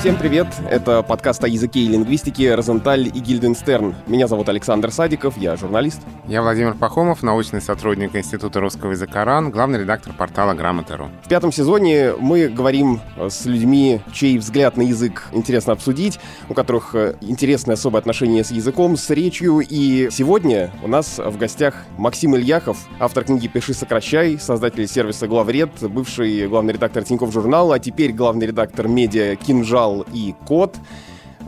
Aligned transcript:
Всем 0.00 0.16
привет! 0.16 0.46
Это 0.70 1.02
подкаст 1.02 1.44
о 1.44 1.46
языке 1.46 1.80
и 1.80 1.86
лингвистике 1.86 2.54
«Розенталь 2.54 3.08
и 3.08 3.20
Гильденстерн». 3.20 3.94
Меня 4.06 4.28
зовут 4.28 4.48
Александр 4.48 4.90
Садиков, 4.90 5.36
я 5.36 5.56
журналист. 5.56 6.00
Я 6.26 6.40
Владимир 6.40 6.72
Пахомов, 6.72 7.22
научный 7.22 7.60
сотрудник 7.60 8.16
Института 8.16 8.60
русского 8.60 8.92
языка 8.92 9.26
РАН, 9.26 9.50
главный 9.50 9.80
редактор 9.80 10.14
портала 10.14 10.54
Грамота.ру. 10.54 11.10
В 11.22 11.28
пятом 11.28 11.52
сезоне 11.52 12.14
мы 12.18 12.48
говорим 12.48 13.00
с 13.18 13.44
людьми, 13.44 14.00
чей 14.10 14.38
взгляд 14.38 14.78
на 14.78 14.82
язык 14.82 15.24
интересно 15.32 15.74
обсудить, 15.74 16.18
у 16.48 16.54
которых 16.54 16.94
э, 16.94 17.16
интересное 17.20 17.74
особое 17.74 18.00
отношение 18.00 18.42
с 18.42 18.52
языком, 18.52 18.96
с 18.96 19.10
речью. 19.10 19.60
И 19.60 20.08
сегодня 20.10 20.70
у 20.82 20.88
нас 20.88 21.18
в 21.18 21.36
гостях 21.36 21.74
Максим 21.98 22.36
Ильяхов, 22.36 22.78
автор 23.00 23.24
книги 23.24 23.48
«Пиши, 23.48 23.74
сокращай», 23.74 24.38
создатель 24.40 24.88
сервиса 24.88 25.28
«Главред», 25.28 25.72
бывший 25.82 26.48
главный 26.48 26.72
редактор 26.72 27.04
Тинькофф 27.04 27.30
журнала, 27.30 27.74
а 27.74 27.78
теперь 27.78 28.14
главный 28.14 28.46
редактор 28.46 28.88
медиа 28.88 29.36
«Кинжал» 29.36 29.89
Урал 29.90 30.06
и 30.12 30.34
Кот. 30.46 30.76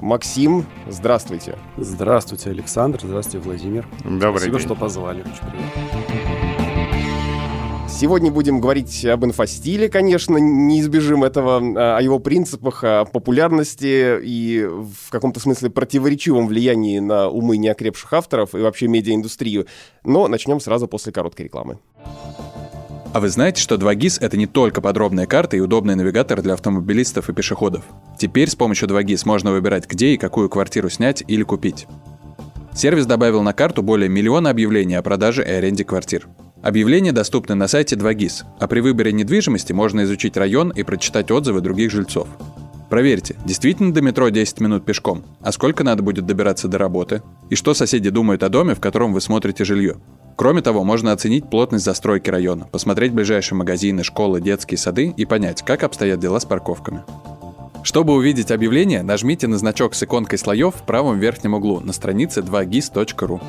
Максим, 0.01 0.67
здравствуйте. 0.89 1.59
Здравствуйте, 1.77 2.51
Александр. 2.51 3.01
Здравствуйте, 3.03 3.47
Владимир. 3.47 3.87
Добрый 4.05 4.41
Спасибо, 4.41 4.59
день. 4.59 4.67
что 4.67 4.75
позвали. 4.75 5.21
Очень 5.21 5.51
приятно. 5.51 6.83
Сегодня 7.89 8.33
будем 8.33 8.61
говорить 8.61 9.05
об 9.05 9.25
инфостиле, 9.25 9.89
конечно, 9.89 10.37
не 10.39 10.81
избежим 10.81 11.23
этого, 11.23 11.63
а, 11.77 11.99
о 11.99 12.03
его 12.03 12.19
принципах, 12.19 12.83
о 12.83 13.05
популярности 13.05 14.19
и 14.21 14.65
в 14.67 15.11
каком-то 15.11 15.39
смысле 15.39 15.71
противоречивом 15.71 16.49
влиянии 16.49 16.99
на 16.99 17.29
умы 17.29 17.59
неокрепших 17.59 18.13
авторов 18.13 18.57
и 18.57 18.59
вообще 18.59 18.89
медиаиндустрию. 18.89 19.67
Но 20.05 20.27
начнем 20.27 20.59
сразу 20.59 20.89
после 20.89 21.13
короткой 21.13 21.45
рекламы. 21.45 21.79
А 23.13 23.21
вы 23.21 23.29
знаете, 23.29 23.61
что 23.61 23.75
2GIS— 23.75 24.19
это 24.23 24.39
не 24.39 24.47
только 24.47 24.81
подробная 24.81 25.27
карта 25.27 25.59
и 25.59 25.61
удобный 25.61 25.95
навигатор 25.95 26.41
для 26.41 26.55
автомобилистов 26.55 27.29
и 27.29 27.35
пешеходов? 27.35 27.85
Теперь 28.19 28.49
с 28.49 28.55
помощью 28.55 28.89
2GIS 28.89 29.23
можно 29.27 29.53
выбирать, 29.53 29.87
где 29.87 30.15
и 30.15 30.17
какую 30.17 30.49
квартиру 30.49 30.89
снять 30.89 31.23
или 31.29 31.43
купить. 31.43 31.87
Сервис 32.75 33.05
добавил 33.05 33.43
на 33.43 33.53
карту 33.53 33.83
более 33.83 34.09
миллиона 34.09 34.49
объявлений 34.49 34.95
о 34.95 35.03
продаже 35.03 35.45
и 35.45 35.51
аренде 35.51 35.85
квартир. 35.85 36.27
Объявления 36.63 37.13
доступны 37.13 37.55
на 37.55 37.69
сайте 37.69 37.97
2GIS, 37.97 38.45
а 38.59 38.67
при 38.67 38.81
выборе 38.81 39.13
недвижимости 39.13 39.75
можно 39.75 40.05
изучить 40.05 40.39
район 40.39 40.71
и 40.71 40.83
прочитать 40.83 41.31
отзывы 41.31 41.61
других 41.61 41.91
жильцов. 41.91 42.29
Проверьте, 42.93 43.37
действительно 43.47 43.91
до 43.91 44.03
метро 44.03 44.29
10 44.29 44.61
минут 44.61 44.85
пешком, 44.85 45.25
а 45.41 45.51
сколько 45.53 45.83
надо 45.83 46.03
будет 46.03 46.27
добираться 46.27 46.69
до 46.69 46.77
работы, 46.77 47.23
и 47.49 47.55
что 47.55 47.73
соседи 47.73 48.11
думают 48.11 48.43
о 48.43 48.51
доме, 48.51 48.75
в 48.75 48.81
котором 48.81 49.15
вы 49.15 49.23
смотрите 49.23 49.65
жилье. 49.65 49.97
Кроме 50.37 50.61
того, 50.61 50.85
можно 50.85 51.11
оценить 51.11 51.49
плотность 51.49 51.87
застройки 51.87 52.29
района, 52.29 52.67
посмотреть 52.71 53.15
ближайшие 53.15 53.57
магазины, 53.57 54.05
школы, 54.05 54.43
детские 54.43 54.77
сады 54.77 55.07
и 55.17 55.25
понять, 55.25 55.63
как 55.63 55.85
обстоят 55.85 56.21
дела 56.21 56.39
с 56.39 56.45
парковками. 56.45 57.03
Чтобы 57.83 58.13
увидеть 58.13 58.51
объявление, 58.51 59.03
нажмите 59.03 59.47
на 59.47 59.57
значок 59.57 59.95
с 59.95 60.03
иконкой 60.03 60.39
слоев 60.39 60.75
в 60.75 60.83
правом 60.83 61.19
верхнем 61.19 61.55
углу 61.55 61.81
на 61.81 61.95
странице 61.95 62.41
2gis.ru. 62.41 63.41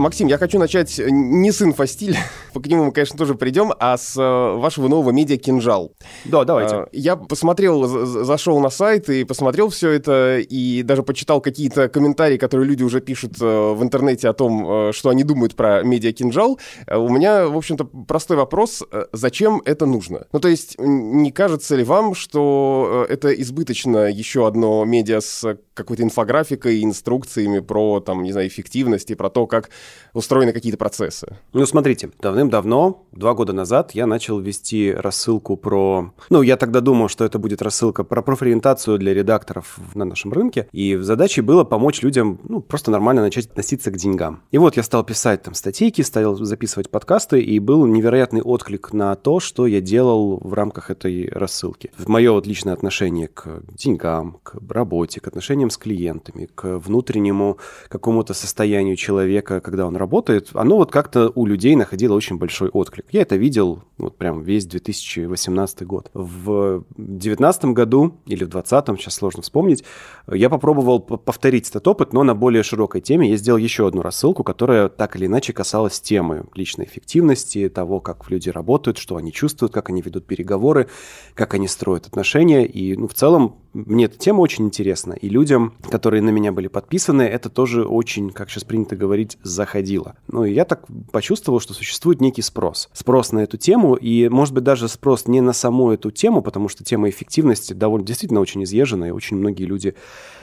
Максим, 0.00 0.28
я 0.28 0.38
хочу 0.38 0.58
начать 0.58 0.98
не 0.98 1.52
с 1.52 1.60
инфостиля, 1.60 2.16
к 2.54 2.66
нему 2.66 2.84
мы, 2.84 2.92
конечно, 2.92 3.18
тоже 3.18 3.34
придем, 3.34 3.72
а 3.78 3.98
с 3.98 4.16
э, 4.16 4.56
вашего 4.58 4.88
нового 4.88 5.10
медиа 5.10 5.36
«Кинжал». 5.36 5.92
Да, 6.24 6.44
давайте. 6.44 6.74
Э, 6.76 6.86
Я 6.92 7.16
посмотрел, 7.16 7.86
за- 7.86 8.06
за- 8.06 8.24
зашел 8.24 8.58
на 8.60 8.70
сайт 8.70 9.10
и 9.10 9.24
посмотрел 9.24 9.68
все 9.68 9.90
это, 9.90 10.38
и 10.38 10.82
даже 10.82 11.02
почитал 11.02 11.40
какие-то 11.42 11.88
комментарии, 11.88 12.38
которые 12.38 12.66
люди 12.66 12.82
уже 12.82 13.00
пишут 13.02 13.32
э, 13.42 13.44
в 13.74 13.82
интернете 13.82 14.28
о 14.28 14.32
том, 14.32 14.88
э, 14.88 14.92
что 14.92 15.10
они 15.10 15.22
думают 15.22 15.54
про 15.54 15.82
медиа 15.82 16.12
«Кинжал». 16.12 16.58
Э, 16.86 16.96
У 16.96 17.08
меня, 17.10 17.46
в 17.48 17.56
общем-то, 17.56 17.84
простой 17.84 18.36
вопрос. 18.38 18.82
э, 18.90 19.04
Зачем 19.12 19.60
это 19.66 19.84
нужно? 19.84 20.26
Ну, 20.32 20.40
то 20.40 20.48
есть, 20.48 20.76
не 20.78 21.30
кажется 21.30 21.76
ли 21.76 21.84
вам, 21.84 22.14
что 22.14 23.04
э, 23.08 23.12
это 23.12 23.28
избыточно 23.34 24.10
еще 24.10 24.46
одно 24.46 24.82
медиа 24.86 25.20
с 25.20 25.58
какой-то 25.74 26.02
инфографикой, 26.02 26.82
инструкциями 26.84 27.60
про, 27.60 28.00
там, 28.00 28.22
не 28.22 28.32
знаю, 28.32 28.48
эффективность 28.48 29.10
и 29.10 29.14
про 29.14 29.28
то, 29.30 29.46
как 29.46 29.70
устроены 30.12 30.52
какие-то 30.52 30.78
процессы? 30.78 31.36
Ну, 31.52 31.64
смотрите, 31.66 32.10
давным-давно, 32.20 33.06
два 33.12 33.34
года 33.34 33.52
назад, 33.52 33.92
я 33.92 34.06
начал 34.06 34.38
вести 34.40 34.92
рассылку 34.92 35.56
про... 35.56 36.12
Ну, 36.30 36.42
я 36.42 36.56
тогда 36.56 36.80
думал, 36.80 37.08
что 37.08 37.24
это 37.24 37.38
будет 37.38 37.62
рассылка 37.62 38.04
про 38.04 38.22
профориентацию 38.22 38.98
для 38.98 39.14
редакторов 39.14 39.78
на 39.94 40.04
нашем 40.04 40.32
рынке. 40.32 40.68
И 40.72 40.96
задачей 40.96 41.40
было 41.40 41.64
помочь 41.64 42.02
людям, 42.02 42.40
ну, 42.44 42.60
просто 42.60 42.90
нормально 42.90 43.22
начать 43.22 43.46
относиться 43.46 43.90
к 43.90 43.96
деньгам. 43.96 44.42
И 44.50 44.58
вот 44.58 44.76
я 44.76 44.82
стал 44.82 45.04
писать 45.04 45.42
там 45.42 45.54
статейки, 45.54 46.02
стал 46.02 46.36
записывать 46.36 46.90
подкасты, 46.90 47.40
и 47.40 47.58
был 47.58 47.86
невероятный 47.86 48.42
отклик 48.42 48.92
на 48.92 49.14
то, 49.16 49.40
что 49.40 49.66
я 49.66 49.80
делал 49.80 50.38
в 50.42 50.52
рамках 50.54 50.90
этой 50.90 51.28
рассылки. 51.28 51.90
В 51.96 52.08
мое 52.08 52.32
вот 52.32 52.46
личное 52.46 52.72
отношение 52.72 53.28
к 53.28 53.62
деньгам, 53.72 54.38
к 54.42 54.56
работе, 54.68 55.20
к 55.20 55.28
отношениям 55.28 55.70
с 55.70 55.76
клиентами, 55.76 56.48
к 56.54 56.78
внутреннему 56.78 57.58
какому-то 57.88 58.34
состоянию 58.34 58.96
человека, 58.96 59.60
когда 59.60 59.79
он 59.86 59.96
работает, 59.96 60.50
оно 60.54 60.76
вот 60.76 60.90
как-то 60.90 61.30
у 61.34 61.46
людей 61.46 61.76
находило 61.76 62.14
очень 62.14 62.38
большой 62.38 62.68
отклик. 62.68 63.06
Я 63.10 63.22
это 63.22 63.36
видел 63.36 63.82
вот 63.98 64.16
прям 64.16 64.42
весь 64.42 64.66
2018 64.66 65.86
год. 65.86 66.10
В 66.14 66.84
2019 66.96 67.64
году 67.66 68.16
или 68.26 68.44
в 68.44 68.48
2020, 68.48 69.00
сейчас 69.00 69.14
сложно 69.14 69.42
вспомнить, 69.42 69.84
я 70.26 70.48
попробовал 70.48 71.00
повторить 71.00 71.68
этот 71.68 71.86
опыт, 71.86 72.12
но 72.12 72.22
на 72.22 72.34
более 72.34 72.62
широкой 72.62 73.00
теме. 73.00 73.30
Я 73.30 73.36
сделал 73.36 73.58
еще 73.58 73.86
одну 73.86 74.02
рассылку, 74.02 74.44
которая 74.44 74.88
так 74.88 75.16
или 75.16 75.26
иначе 75.26 75.52
касалась 75.52 76.00
темы 76.00 76.44
личной 76.54 76.86
эффективности, 76.86 77.68
того, 77.68 78.00
как 78.00 78.30
люди 78.30 78.48
работают, 78.48 78.98
что 78.98 79.16
они 79.16 79.32
чувствуют, 79.32 79.72
как 79.72 79.90
они 79.90 80.02
ведут 80.02 80.26
переговоры, 80.26 80.88
как 81.34 81.54
они 81.54 81.68
строят 81.68 82.06
отношения. 82.06 82.66
И 82.66 82.96
ну, 82.96 83.08
в 83.08 83.14
целом 83.14 83.56
мне 83.72 84.06
эта 84.06 84.18
тема 84.18 84.40
очень 84.40 84.66
интересна. 84.66 85.12
И 85.12 85.28
людям, 85.28 85.74
которые 85.90 86.22
на 86.22 86.30
меня 86.30 86.52
были 86.52 86.68
подписаны, 86.68 87.22
это 87.22 87.48
тоже 87.48 87.84
очень, 87.84 88.30
как 88.30 88.50
сейчас 88.50 88.64
принято 88.64 88.96
говорить, 88.96 89.38
заходило. 89.42 90.16
Ну 90.28 90.44
и 90.44 90.52
я 90.52 90.64
так 90.64 90.86
почувствовал, 91.12 91.60
что 91.60 91.72
существует 91.72 92.20
некий 92.20 92.42
спрос. 92.42 92.88
Спрос 92.92 93.32
на 93.32 93.40
эту 93.40 93.56
тему, 93.56 93.94
и, 93.94 94.28
может 94.28 94.54
быть, 94.54 94.64
даже 94.64 94.88
спрос 94.88 95.26
не 95.26 95.40
на 95.40 95.52
саму 95.52 95.92
эту 95.92 96.10
тему, 96.10 96.42
потому 96.42 96.68
что 96.68 96.84
тема 96.84 97.08
эффективности 97.08 97.72
довольно 97.72 98.06
действительно 98.06 98.40
очень 98.40 98.64
изъезжена, 98.64 99.08
и 99.08 99.12
очень 99.12 99.36
многие 99.36 99.64
люди 99.64 99.94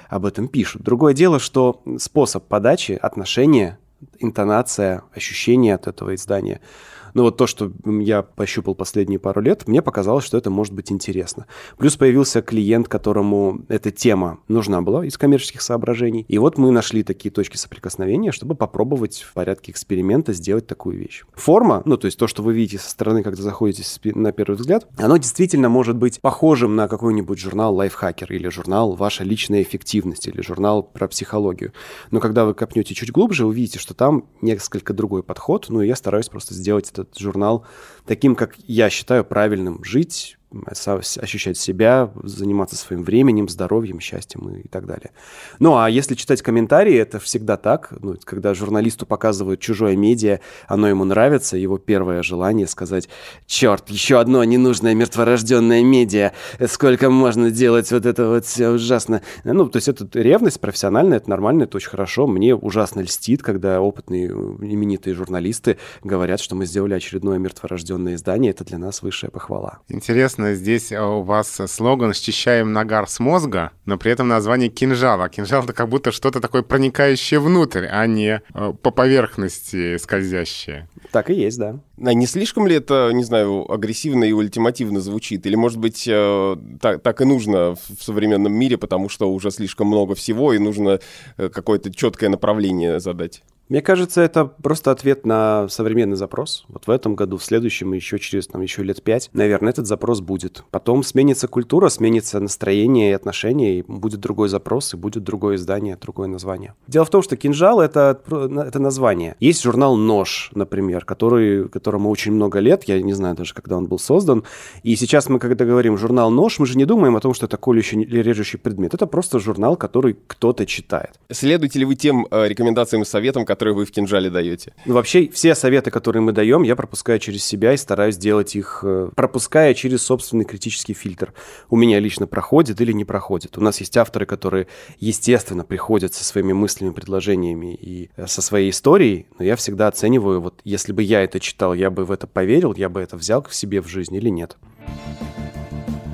об 0.09 0.25
этом 0.25 0.47
пишут. 0.47 0.83
Другое 0.83 1.13
дело, 1.13 1.39
что 1.39 1.81
способ 1.97 2.45
подачи, 2.47 2.93
отношения, 2.93 3.77
интонация, 4.19 5.03
ощущение 5.13 5.75
от 5.75 5.87
этого 5.87 6.15
издания– 6.15 6.61
ну 7.13 7.23
вот 7.23 7.37
то, 7.37 7.47
что 7.47 7.71
я 7.85 8.21
пощупал 8.21 8.75
последние 8.75 9.19
пару 9.19 9.41
лет, 9.41 9.67
мне 9.67 9.81
показалось, 9.81 10.25
что 10.25 10.37
это 10.37 10.49
может 10.49 10.73
быть 10.73 10.91
интересно. 10.91 11.47
Плюс 11.77 11.95
появился 11.97 12.41
клиент, 12.41 12.87
которому 12.87 13.65
эта 13.67 13.91
тема 13.91 14.39
нужна 14.47 14.81
была 14.81 15.05
из 15.05 15.17
коммерческих 15.17 15.61
соображений. 15.61 16.25
И 16.27 16.37
вот 16.37 16.57
мы 16.57 16.71
нашли 16.71 17.03
такие 17.03 17.31
точки 17.31 17.57
соприкосновения, 17.57 18.31
чтобы 18.31 18.55
попробовать 18.55 19.21
в 19.21 19.33
порядке 19.33 19.71
эксперимента 19.71 20.33
сделать 20.33 20.67
такую 20.67 20.97
вещь. 20.97 21.23
Форма, 21.33 21.81
ну 21.85 21.97
то 21.97 22.05
есть 22.05 22.17
то, 22.17 22.27
что 22.27 22.43
вы 22.43 22.53
видите 22.53 22.79
со 22.79 22.89
стороны, 22.89 23.23
когда 23.23 23.41
заходите 23.41 23.83
на 24.15 24.31
первый 24.31 24.55
взгляд, 24.55 24.87
оно 24.97 25.17
действительно 25.17 25.69
может 25.69 25.95
быть 25.95 26.21
похожим 26.21 26.75
на 26.75 26.87
какой-нибудь 26.87 27.39
журнал 27.39 27.75
«Лайфхакер» 27.75 28.31
или 28.31 28.49
журнал 28.49 28.93
«Ваша 28.93 29.23
личная 29.23 29.61
эффективность» 29.61 30.27
или 30.27 30.41
журнал 30.41 30.83
про 30.83 31.07
психологию. 31.07 31.73
Но 32.11 32.19
когда 32.19 32.45
вы 32.45 32.53
копнете 32.53 32.93
чуть 32.93 33.11
глубже, 33.11 33.45
увидите, 33.45 33.79
что 33.79 33.93
там 33.93 34.25
несколько 34.41 34.93
другой 34.93 35.23
подход. 35.23 35.67
Ну 35.69 35.81
и 35.81 35.87
я 35.87 35.95
стараюсь 35.95 36.29
просто 36.29 36.53
сделать 36.53 36.91
этот 36.99 37.17
журнал 37.17 37.65
таким, 38.05 38.35
как 38.35 38.55
я 38.67 38.89
считаю 38.89 39.23
правильным 39.23 39.83
жить, 39.83 40.37
ощущать 40.65 41.57
себя, 41.57 42.11
заниматься 42.23 42.75
своим 42.75 43.03
временем, 43.03 43.49
здоровьем, 43.49 43.99
счастьем 43.99 44.49
и 44.49 44.67
так 44.67 44.85
далее. 44.85 45.11
Ну, 45.59 45.77
а 45.77 45.89
если 45.89 46.15
читать 46.15 46.41
комментарии, 46.41 46.95
это 46.95 47.19
всегда 47.19 47.57
так. 47.57 47.93
Ну, 47.99 48.15
когда 48.23 48.53
журналисту 48.53 49.05
показывают 49.05 49.59
чужое 49.59 49.95
медиа, 49.95 50.39
оно 50.67 50.87
ему 50.87 51.03
нравится, 51.03 51.57
его 51.57 51.77
первое 51.77 52.23
желание 52.23 52.67
сказать, 52.67 53.09
черт, 53.45 53.89
еще 53.89 54.19
одно 54.19 54.43
ненужное 54.43 54.93
мертворожденное 54.93 55.83
медиа, 55.83 56.31
сколько 56.67 57.09
можно 57.09 57.51
делать 57.51 57.91
вот 57.91 58.05
это 58.05 58.27
вот 58.27 58.45
все 58.45 58.69
ужасно. 58.69 59.21
Ну, 59.43 59.69
то 59.69 59.77
есть 59.77 59.87
это 59.87 60.07
ревность 60.19 60.59
профессиональная, 60.59 61.17
это 61.17 61.29
нормально, 61.29 61.63
это 61.63 61.77
очень 61.77 61.89
хорошо. 61.89 62.27
Мне 62.27 62.55
ужасно 62.55 63.01
льстит, 63.01 63.43
когда 63.43 63.81
опытные 63.81 64.27
именитые 64.27 65.13
журналисты 65.13 65.77
говорят, 66.03 66.39
что 66.39 66.55
мы 66.55 66.65
сделали 66.65 66.93
очередное 66.93 67.37
мертворожденное 67.37 68.15
издание, 68.15 68.51
это 68.51 68.63
для 68.63 68.77
нас 68.77 69.01
высшая 69.01 69.29
похвала. 69.29 69.79
Интересно, 69.89 70.46
здесь 70.55 70.91
э, 70.91 71.01
у 71.01 71.21
вас 71.21 71.61
слоган 71.67 72.13
«Счищаем 72.13 72.73
нагар 72.73 73.07
с 73.07 73.19
мозга», 73.19 73.71
но 73.85 73.97
при 73.97 74.11
этом 74.11 74.27
название 74.27 74.69
«кинжала». 74.69 75.29
Кинжал— 75.29 75.63
это 75.65 75.73
как 75.73 75.89
будто 75.89 76.11
что-то 76.11 76.39
такое 76.39 76.61
проникающее 76.61 77.39
внутрь, 77.39 77.85
а 77.85 78.05
не 78.07 78.41
э, 78.53 78.73
по 78.81 78.91
поверхности 78.91 79.97
скользящее. 79.97 80.89
Так 81.11 81.29
и 81.29 81.33
есть, 81.33 81.57
да. 81.57 81.79
А 82.03 82.13
не 82.13 82.27
слишком 82.27 82.67
ли 82.67 82.75
это, 82.75 83.11
не 83.13 83.23
знаю, 83.23 83.71
агрессивно 83.71 84.23
и 84.23 84.31
ультимативно 84.31 84.99
звучит? 84.99 85.45
Или, 85.45 85.55
может 85.55 85.79
быть, 85.79 86.07
э, 86.07 86.55
так, 86.81 87.01
так 87.01 87.21
и 87.21 87.25
нужно 87.25 87.75
в 87.75 88.03
современном 88.03 88.53
мире, 88.53 88.77
потому 88.77 89.09
что 89.09 89.31
уже 89.31 89.51
слишком 89.51 89.87
много 89.87 90.15
всего, 90.15 90.53
и 90.53 90.59
нужно 90.59 90.99
какое-то 91.37 91.93
четкое 91.93 92.29
направление 92.29 92.99
задать? 92.99 93.43
Мне 93.69 93.81
кажется, 93.81 94.21
это 94.21 94.45
просто 94.45 94.91
ответ 94.91 95.25
на 95.25 95.67
современный 95.67 96.15
запрос. 96.15 96.65
Вот 96.69 96.87
в 96.87 96.89
этом 96.89 97.15
году, 97.15 97.35
в 97.35 97.43
следующем, 97.43 97.91
еще 97.91 98.17
через 98.17 98.47
там, 98.47 98.61
еще 98.61 98.81
лет 98.81 99.03
пять, 99.03 99.29
наверное, 99.33 99.71
этот 99.71 99.87
запрос 99.87 100.21
будет. 100.21 100.63
Потом 100.71 101.03
сменится 101.03 101.49
культура, 101.49 101.89
сменится 101.89 102.39
настроение 102.39 103.11
и 103.11 103.13
отношения, 103.13 103.79
и 103.79 103.81
будет 103.81 104.21
другой 104.21 104.47
запрос, 104.47 104.93
и 104.93 104.97
будет 104.97 105.23
другое 105.23 105.57
издание, 105.57 105.97
другое 105.97 106.29
название. 106.29 106.75
Дело 106.87 107.03
в 107.03 107.09
том, 107.09 107.21
что 107.21 107.35
«Кинжал»— 107.35 107.81
это, 107.81 108.21
это 108.29 108.79
название. 108.79 109.35
Есть 109.41 109.63
журнал 109.63 109.97
«Нож», 109.97 110.49
например, 110.55 111.03
который, 111.03 111.67
которому 111.67 112.09
очень 112.09 112.31
много 112.31 112.59
лет, 112.59 112.85
я 112.85 113.01
не 113.01 113.13
знаю 113.13 113.35
даже, 113.35 113.53
когда 113.53 113.75
он 113.75 113.87
был 113.87 113.99
создан. 113.99 114.45
И 114.83 114.95
сейчас 114.95 115.27
мы, 115.27 115.39
когда 115.39 115.65
говорим 115.65 115.97
«журнал 115.97 116.31
«Нож», 116.31 116.59
мы 116.59 116.67
же 116.67 116.77
не 116.77 116.85
думаем 116.85 117.17
о 117.17 117.19
том, 117.19 117.33
что 117.33 117.47
это 117.47 117.57
колющий 117.57 118.01
или 118.01 118.19
режущий 118.21 118.57
предмет. 118.57 118.93
Это 118.93 119.07
просто 119.07 119.39
журнал, 119.39 119.75
который 119.75 120.17
кто-то 120.27 120.65
читает. 120.65 121.19
Следуете 121.29 121.79
ли 121.79 121.85
вы 121.85 121.95
тем 121.95 122.27
э, 122.31 122.47
рекомендациям 122.47 123.01
и 123.01 123.05
советам, 123.05 123.43
которые 123.43 123.56
вы 123.65 123.85
в 123.85 123.91
кинжале 123.91 124.29
даете? 124.29 124.73
Ну, 124.85 124.93
вообще, 124.93 125.27
все 125.29 125.55
советы, 125.55 125.91
которые 125.91 126.21
мы 126.21 126.31
даем, 126.31 126.63
я 126.63 126.75
пропускаю 126.75 127.19
через 127.19 127.43
себя 127.43 127.73
и 127.73 127.77
стараюсь 127.77 128.17
делать 128.17 128.55
их, 128.55 128.81
э, 128.83 129.09
пропуская 129.15 129.73
через 129.73 130.03
собственный 130.03 130.45
критический 130.45 130.93
фильтр. 130.93 131.33
У 131.69 131.75
меня 131.75 131.99
лично 131.99 132.27
проходит 132.27 132.79
или 132.81 132.91
не 132.91 133.05
проходит. 133.05 133.57
У 133.57 133.61
нас 133.61 133.79
есть 133.79 133.95
авторы, 133.97 134.25
которые, 134.25 134.67
естественно, 134.99 135.63
приходят 135.63 136.13
со 136.13 136.23
своими 136.23 136.53
мыслями, 136.53 136.91
предложениями 136.91 137.73
и 137.75 138.09
э, 138.15 138.27
со 138.27 138.41
своей 138.41 138.69
историей, 138.69 139.27
но 139.39 139.45
я 139.45 139.55
всегда 139.55 139.87
оцениваю, 139.87 140.41
вот 140.41 140.61
если 140.63 140.91
бы 140.91 141.03
я 141.03 141.23
это 141.23 141.39
читал, 141.39 141.73
я 141.73 141.89
бы 141.89 142.05
в 142.05 142.11
это 142.11 142.27
поверил, 142.27 142.73
я 142.75 142.89
бы 142.89 143.01
это 143.01 143.17
взял 143.17 143.41
к 143.41 143.51
себе 143.53 143.81
в 143.81 143.87
жизнь 143.87 144.15
или 144.15 144.29
нет. 144.29 144.57